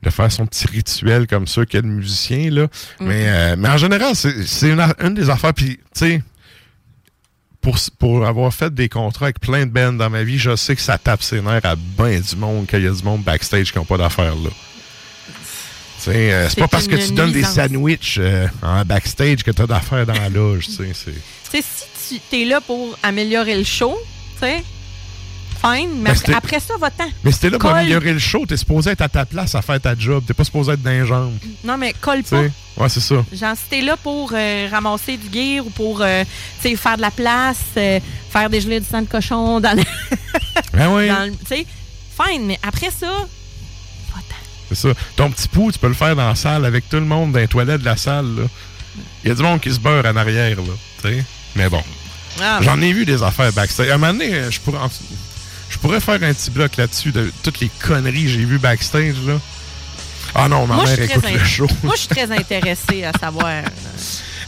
[0.02, 2.64] de faire son petit rituel comme ça qu'il y a de musiciens, là.
[3.00, 3.06] Mm.
[3.06, 6.22] Mais, euh, mais en général, c'est une, une des affaires, puis, tu sais,
[7.60, 10.76] pour, pour avoir fait des contrats avec plein de bands dans ma vie, je sais
[10.76, 13.72] que ça tape ses nerfs à ben du monde, qu'il y a du monde backstage
[13.72, 14.50] qui n'ont pas d'affaires là.
[16.04, 19.66] Tu euh, c'est pas parce que tu donnes des sandwichs euh, en backstage que t'as
[19.66, 20.86] d'affaires dans la loge, tu
[21.50, 21.62] Tu
[21.96, 23.96] si tu es là pour améliorer le show,
[24.34, 24.62] tu sais,
[25.62, 27.08] fine, mais Ben, après, ça, va-t'en.
[27.22, 29.62] Mais si t'es là pour améliorer le show, t'es supposé être à ta place à
[29.62, 30.22] faire ta job.
[30.26, 31.38] T'es pas supposé être dans jambes.
[31.64, 32.42] Non, mais colle Tu pas.
[32.76, 33.24] Ouais, c'est ça.
[33.32, 36.04] Genre, si t'es là pour euh, ramasser du gear ou pour
[36.60, 39.82] tu faire de la place, faire des gelées de sang de cochon dans le.
[40.74, 41.08] Ben oui.
[41.08, 41.64] dans le- Tu
[42.20, 43.26] fine, mais après ça,
[44.74, 44.94] C'est ça.
[45.16, 47.38] Ton petit pouls, tu peux le faire dans la salle avec tout le monde dans
[47.40, 48.48] les toilettes de la salle.
[49.24, 51.10] Il y a du monde qui se beurre en arrière, là.
[51.56, 51.82] Mais bon.
[52.42, 52.58] Ah.
[52.62, 53.88] J'en ai vu des affaires backstage.
[53.88, 54.78] À un moment donné, je pourrais,
[55.70, 59.16] je faire un petit bloc là-dessus de toutes les conneries que j'ai vues backstage.
[59.26, 59.34] Là.
[60.34, 61.68] Ah non, ma moi, je mère écoute très le show.
[61.84, 63.46] Moi, je suis très intéressée à savoir.
[63.46, 63.62] euh,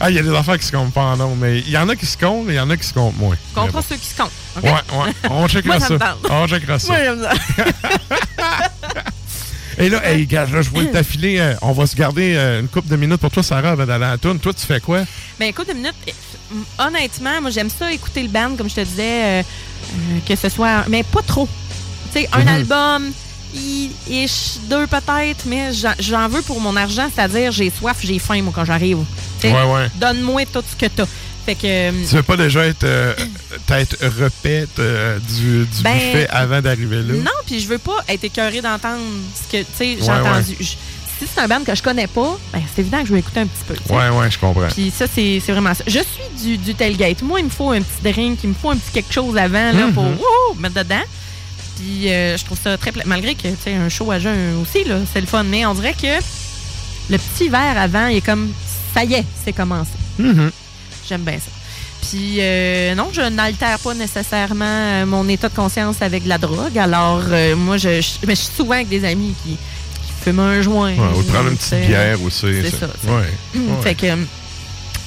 [0.01, 1.79] Ah, il y a des affaires qui se comptent pas en nom, mais il y
[1.79, 3.37] en a qui se comptent, mais il y en a qui se comptent moins.
[3.57, 3.83] Mais bon.
[3.89, 4.33] ceux qui se comptent.
[4.63, 5.13] Ouais, ouais.
[5.31, 6.17] On checkera Moi, ça.
[6.29, 6.93] On checkera ça.
[6.93, 7.63] Moi, j'aime ça.
[9.79, 11.39] Et là, hey, gars, là, je voulais t'affiler.
[11.39, 14.05] euh, on va se garder euh, une couple de minutes pour toi, Sarah, avant d'aller
[14.05, 14.19] à la.
[14.19, 15.01] Toi, tu fais quoi?
[15.39, 15.95] Ben écoute, une minute.
[16.09, 16.55] euh,
[16.87, 19.43] Honnêtement, moi j'aime ça écouter le band, comme je te disais, euh,
[20.27, 21.49] que ce soit, mais pas trop.
[22.13, 22.49] Tu sais, un Mhm.
[22.49, 23.13] album,
[24.69, 28.65] deux peut-être, mais j'en- veux pour mon argent, c'est-à-dire j'ai soif, j'ai faim moi quand
[28.65, 28.99] j'arrive.
[29.45, 29.89] Ouais, ouais.
[29.97, 31.05] Donne-moi tout ce que t'as.
[31.47, 31.61] Fait que.
[31.65, 33.15] euh, Tu veux pas déjà être euh,
[33.67, 37.15] tête repète euh, du, du Ben, buffet avant d'arriver là?
[37.15, 39.01] Non, puis je veux pas être écœurée d'entendre
[39.35, 40.57] ce que, tu sais, j'ai Ouais, entendu.
[40.61, 40.65] Je-
[41.19, 43.41] si c'est un band que je connais pas, ben c'est évident que je vais écouter
[43.41, 43.75] un petit peu.
[43.75, 43.91] sais.
[43.95, 44.69] Ouais, ouais, je comprends.
[44.69, 45.83] Puis ça, c'est vraiment ça.
[45.87, 47.23] Je suis du, du tailgate.
[47.23, 49.73] Moi, il me faut un petit drink, il me faut un petit quelque chose avant
[49.73, 49.95] là, Mhm.
[49.95, 51.01] pour wouhou, mettre dedans.
[51.79, 52.93] Puis euh, je trouve ça très...
[53.07, 55.43] Malgré que, tu sais, un show à jeun aussi, là, c'est le fun.
[55.45, 56.23] Mais on dirait que
[57.09, 58.53] le petit verre avant, il est comme...
[58.95, 59.91] Ça y est, c'est commencé.
[60.19, 60.51] Mhm.
[61.09, 61.51] J'aime bien ça.
[62.03, 66.39] Puis euh, non, je n'altère pas nécessairement euh, mon état de conscience avec de la
[66.39, 66.77] drogue.
[66.79, 70.41] Alors, euh, moi, je, je, mais je suis souvent avec des amis qui, qui fument
[70.41, 70.93] un joint.
[70.95, 72.47] Ouais, ou de prendre une petite bière aussi.
[72.63, 72.87] C'est ça.
[72.87, 73.09] sais.
[73.09, 73.61] Ouais.
[73.61, 73.83] ouais.
[73.83, 74.07] Fait que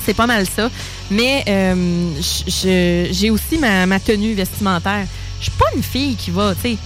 [0.06, 0.70] c'est pas mal ça.
[1.12, 2.10] Mais euh,
[2.52, 5.06] j'ai aussi ma, ma tenue vestimentaire.
[5.40, 6.78] Je suis pas une fille qui va, tu sais,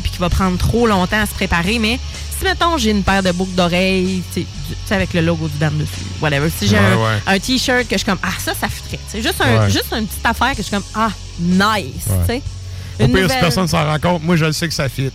[0.00, 1.98] puis qui va prendre trop longtemps à se préparer, mais
[2.38, 4.46] si, mettons, j'ai une paire de boucles d'oreilles, tu
[4.86, 5.90] sais, avec le logo du band dessus,
[6.20, 6.48] whatever.
[6.56, 7.20] Si j'ai Ouais, un, ouais.
[7.26, 9.00] un T-shirt que je suis comme, ah, ça, ça fitterait.
[9.08, 9.70] Sais, juste, un, Ouais.
[9.70, 12.42] juste une petite affaire que je suis comme, ah, nice, tu sais.
[13.00, 15.10] Au pire, si personne s'en rend compte, moi, je le sais que ça fit.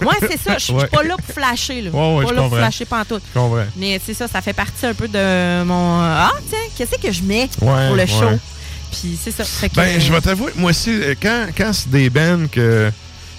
[0.00, 0.54] Ouais, c'est ça.
[0.58, 0.86] Je suis Ouais.
[0.86, 1.90] pas là pour flasher, là.
[1.90, 3.22] Ouais, ouais, pas je là pour flasher pantoute.
[3.34, 3.40] Je.
[3.76, 6.00] Mais c'est ça, ça fait partie un peu de mon.
[6.00, 8.38] Ah, tiens, qu'est-ce que je mets pour le show?
[8.90, 9.44] Puis c'est ça.
[9.44, 12.90] Que, Ben, je vais t'avouer, moi aussi, euh, quand, quand c'est des bands que,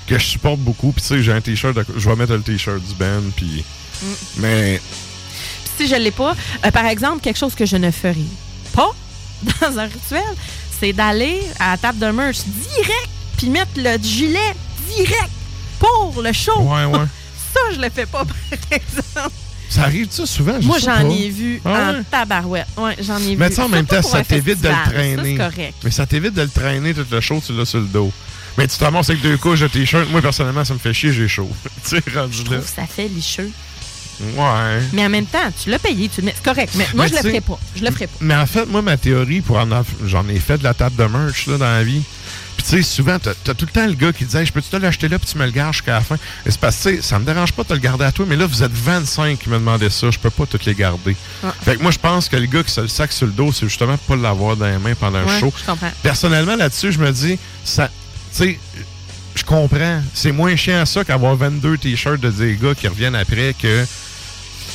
[0.08, 2.82] que je supporte beaucoup, puis tu sais, j'ai un t-shirt, je vais mettre le t-shirt
[2.82, 3.64] du band, puis.
[4.02, 4.06] Mm.
[4.38, 4.82] Mais.
[5.78, 8.26] Puis si je l'ai pas, euh, par exemple, quelque chose que je ne ferai
[8.74, 8.94] pas
[9.62, 10.22] dans un rituel,
[10.80, 14.56] c'est d'aller à la table de merch direct, puis mettre le gilet
[14.96, 15.32] direct
[15.80, 16.60] pour le show.
[16.62, 17.06] Ouais, ouais.
[17.54, 18.36] ça, je le fais pas, par
[18.72, 19.36] exemple.
[19.70, 20.62] Ça arrive ça souvent?
[20.62, 22.04] Je Moi, j'en ai vu Ah en ouais?
[22.12, 22.68] tabarouette.
[22.78, 23.38] Ouais, j'en ai vu.
[23.38, 25.36] Mais tu sais, en même temps, ça t'évite de le traîner.
[25.36, 25.74] Ça, correct.
[25.84, 28.12] Mais ça t'évite de le traîner tout le show, tu l'as sur le dos.
[28.58, 30.10] Mais tu te ramasses avec deux couches de t-shirt.
[30.10, 31.50] Moi, personnellement, ça me fait chier, j'ai chaud.
[31.84, 32.44] tu sais, rendu là.
[32.44, 33.52] Je trouve ça fait licheux.
[34.20, 34.82] Ouais.
[34.94, 36.34] Mais en même temps, tu l'as payé, tu le mets.
[36.36, 36.74] C'est correct.
[36.76, 37.60] Mais moi, Mais je le ferai pas.
[37.76, 38.18] Je le ferai pas.
[38.22, 39.68] Mais en fait, moi, ma théorie, pour en
[40.06, 42.02] j'en ai fait de la table de merch là, dans la vie.
[42.56, 44.54] Puis tu sais, souvent, t'as as tout le temps le gars qui dit hey, Je
[44.54, 46.16] peux-tu te l'acheter là, puis tu me le gardes jusqu'à la fin?
[46.46, 48.12] Et c'est parce que tu sais, ça me dérange pas de te le garder à
[48.12, 50.76] toi, mais là, vous êtes 25 qui me demandaient ça, je peux pas toutes les
[50.76, 51.16] garder.
[51.44, 51.54] Ah.
[51.64, 53.52] Fait que moi, je pense que le gars qui se le sac sur le dos,
[53.52, 55.52] c'est justement pour pas l'avoir dans les mains pendant un show.
[55.58, 55.92] je comprends.
[56.04, 57.90] Personnellement, là-dessus, je me dis, ça,
[58.34, 58.60] sais,
[59.36, 60.02] je comprends.
[60.14, 63.86] C'est moins chiant ça qu'avoir 22 t-shirts de des gars qui reviennent après que,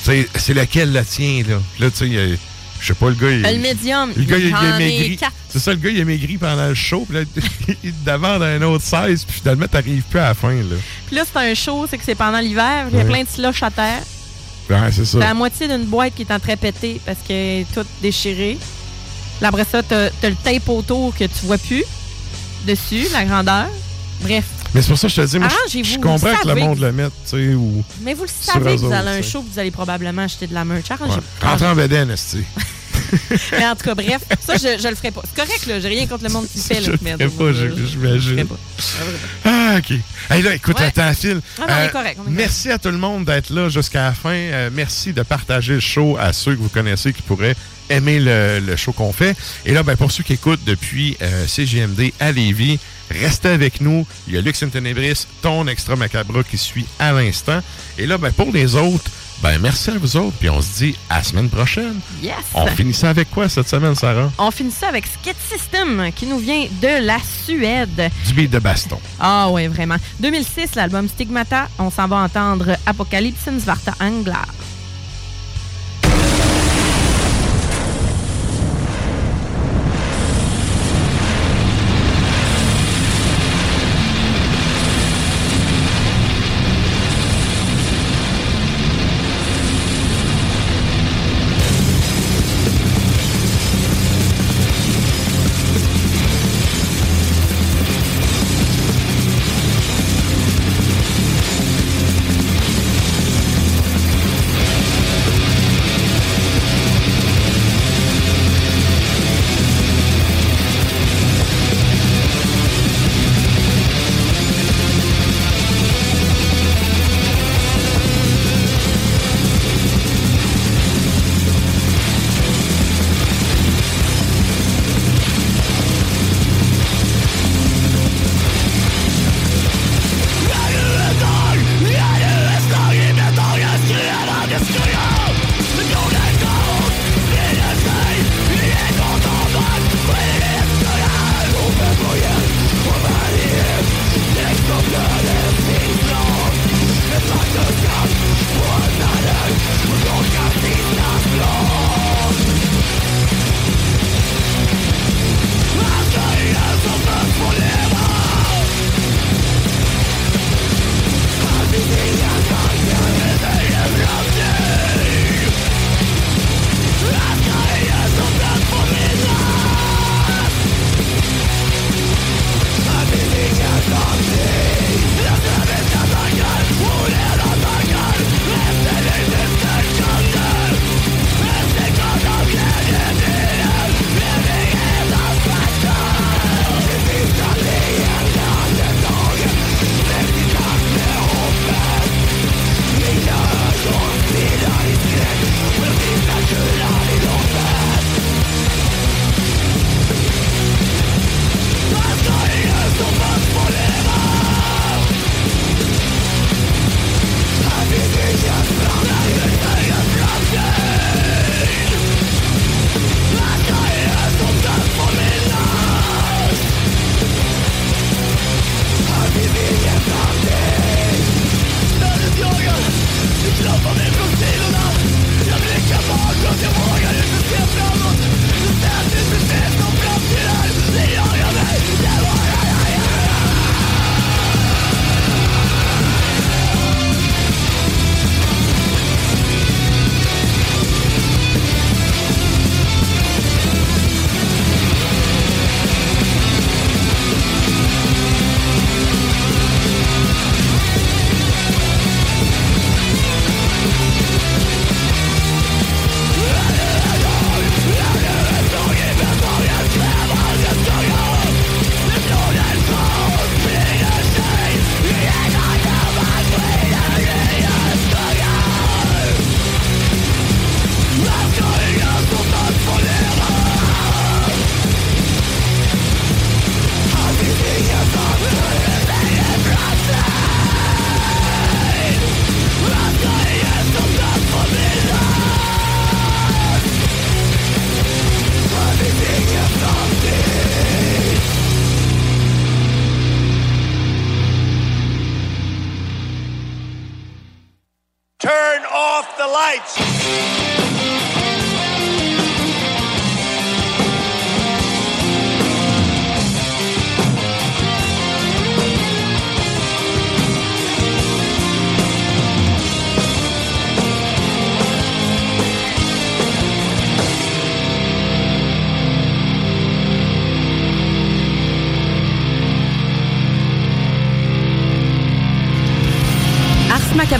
[0.04, 1.60] c'est lequel le tien, là?
[1.78, 2.38] Là, tu sais,
[2.80, 3.42] je sais pas, le gars, il...
[3.42, 5.18] Le médium, Le gars, il, est ai maigri.
[5.48, 7.24] C'est ça, le gars, il est maigri pendant le show, puis là,
[7.84, 10.76] il te demande un autre 16, puis finalement, t'arrives plus à la fin, là.
[11.06, 12.86] Puis là, c'est un show, c'est que c'est pendant l'hiver.
[12.92, 14.02] Il y a plein de slush à terre.
[14.70, 15.18] Ouais, c'est ça.
[15.18, 17.86] T'as la moitié d'une boîte qui est en train de péter parce qu'elle est toute
[18.02, 18.58] déchirée.
[19.40, 21.84] Là, après ça, t'as t'as le tape autour que tu vois plus
[22.66, 23.66] dessus, la grandeur.
[24.22, 24.44] Bref.
[24.74, 26.54] Mais c'est pour ça que je te dis, moi, je- Arrangez-vous, je comprends que le
[26.56, 27.82] monde le mette, tu sais, ou...
[28.02, 30.64] Mais vous le savez que vous allez un show, vous allez probablement acheter de la
[30.64, 30.90] merch.
[30.90, 31.16] Arrangez-vous.
[31.18, 31.22] Ouais.
[31.42, 31.80] Arrangez-vous.
[31.80, 32.44] Rentre en esti.
[33.52, 35.22] Mais en tout cas, bref, ça, je, je le ferai pas.
[35.24, 35.80] C'est correct, là.
[35.80, 36.92] J'ai rien contre le monde qui le fait, Je là.
[36.92, 38.20] le mais ferai pas, je- je- j'imagine.
[38.20, 38.56] je le ferai pas.
[39.44, 39.92] Ah, OK.
[40.30, 40.86] Hey, là, écoute, Ouais.
[40.86, 41.40] attends, Phil.
[41.60, 42.30] Ah non, on est correct, on est correct.
[42.30, 44.30] merci à tout le monde d'être là jusqu'à la fin.
[44.34, 47.56] Euh, merci de partager le show à ceux que vous connaissez qui pourraient
[47.90, 49.36] aimer le, le show qu'on fait.
[49.64, 52.78] Et là, ben, pour ceux qui écoutent depuis euh, CGMD à Lévis,
[53.10, 54.06] restez avec nous.
[54.26, 57.60] Il y a Lux Tenebris, ton extra macabre qui suit à l'instant.
[57.96, 60.96] Et là, ben, pour les autres, Ben, merci à vous autres, puis on se dit
[61.08, 62.00] à la semaine prochaine.
[62.20, 62.34] Yes!
[62.54, 64.32] On finit ça avec quoi cette semaine, Sarah?
[64.36, 68.10] On finit ça avec Skate System, qui nous vient de la Suède.
[68.26, 68.98] Du beat de baston.
[69.20, 69.96] Ah ouais, vraiment.
[70.18, 71.68] 2006, l'album Stigmata.
[71.78, 74.46] On s'en va entendre Apocalypse Svarta Anglar.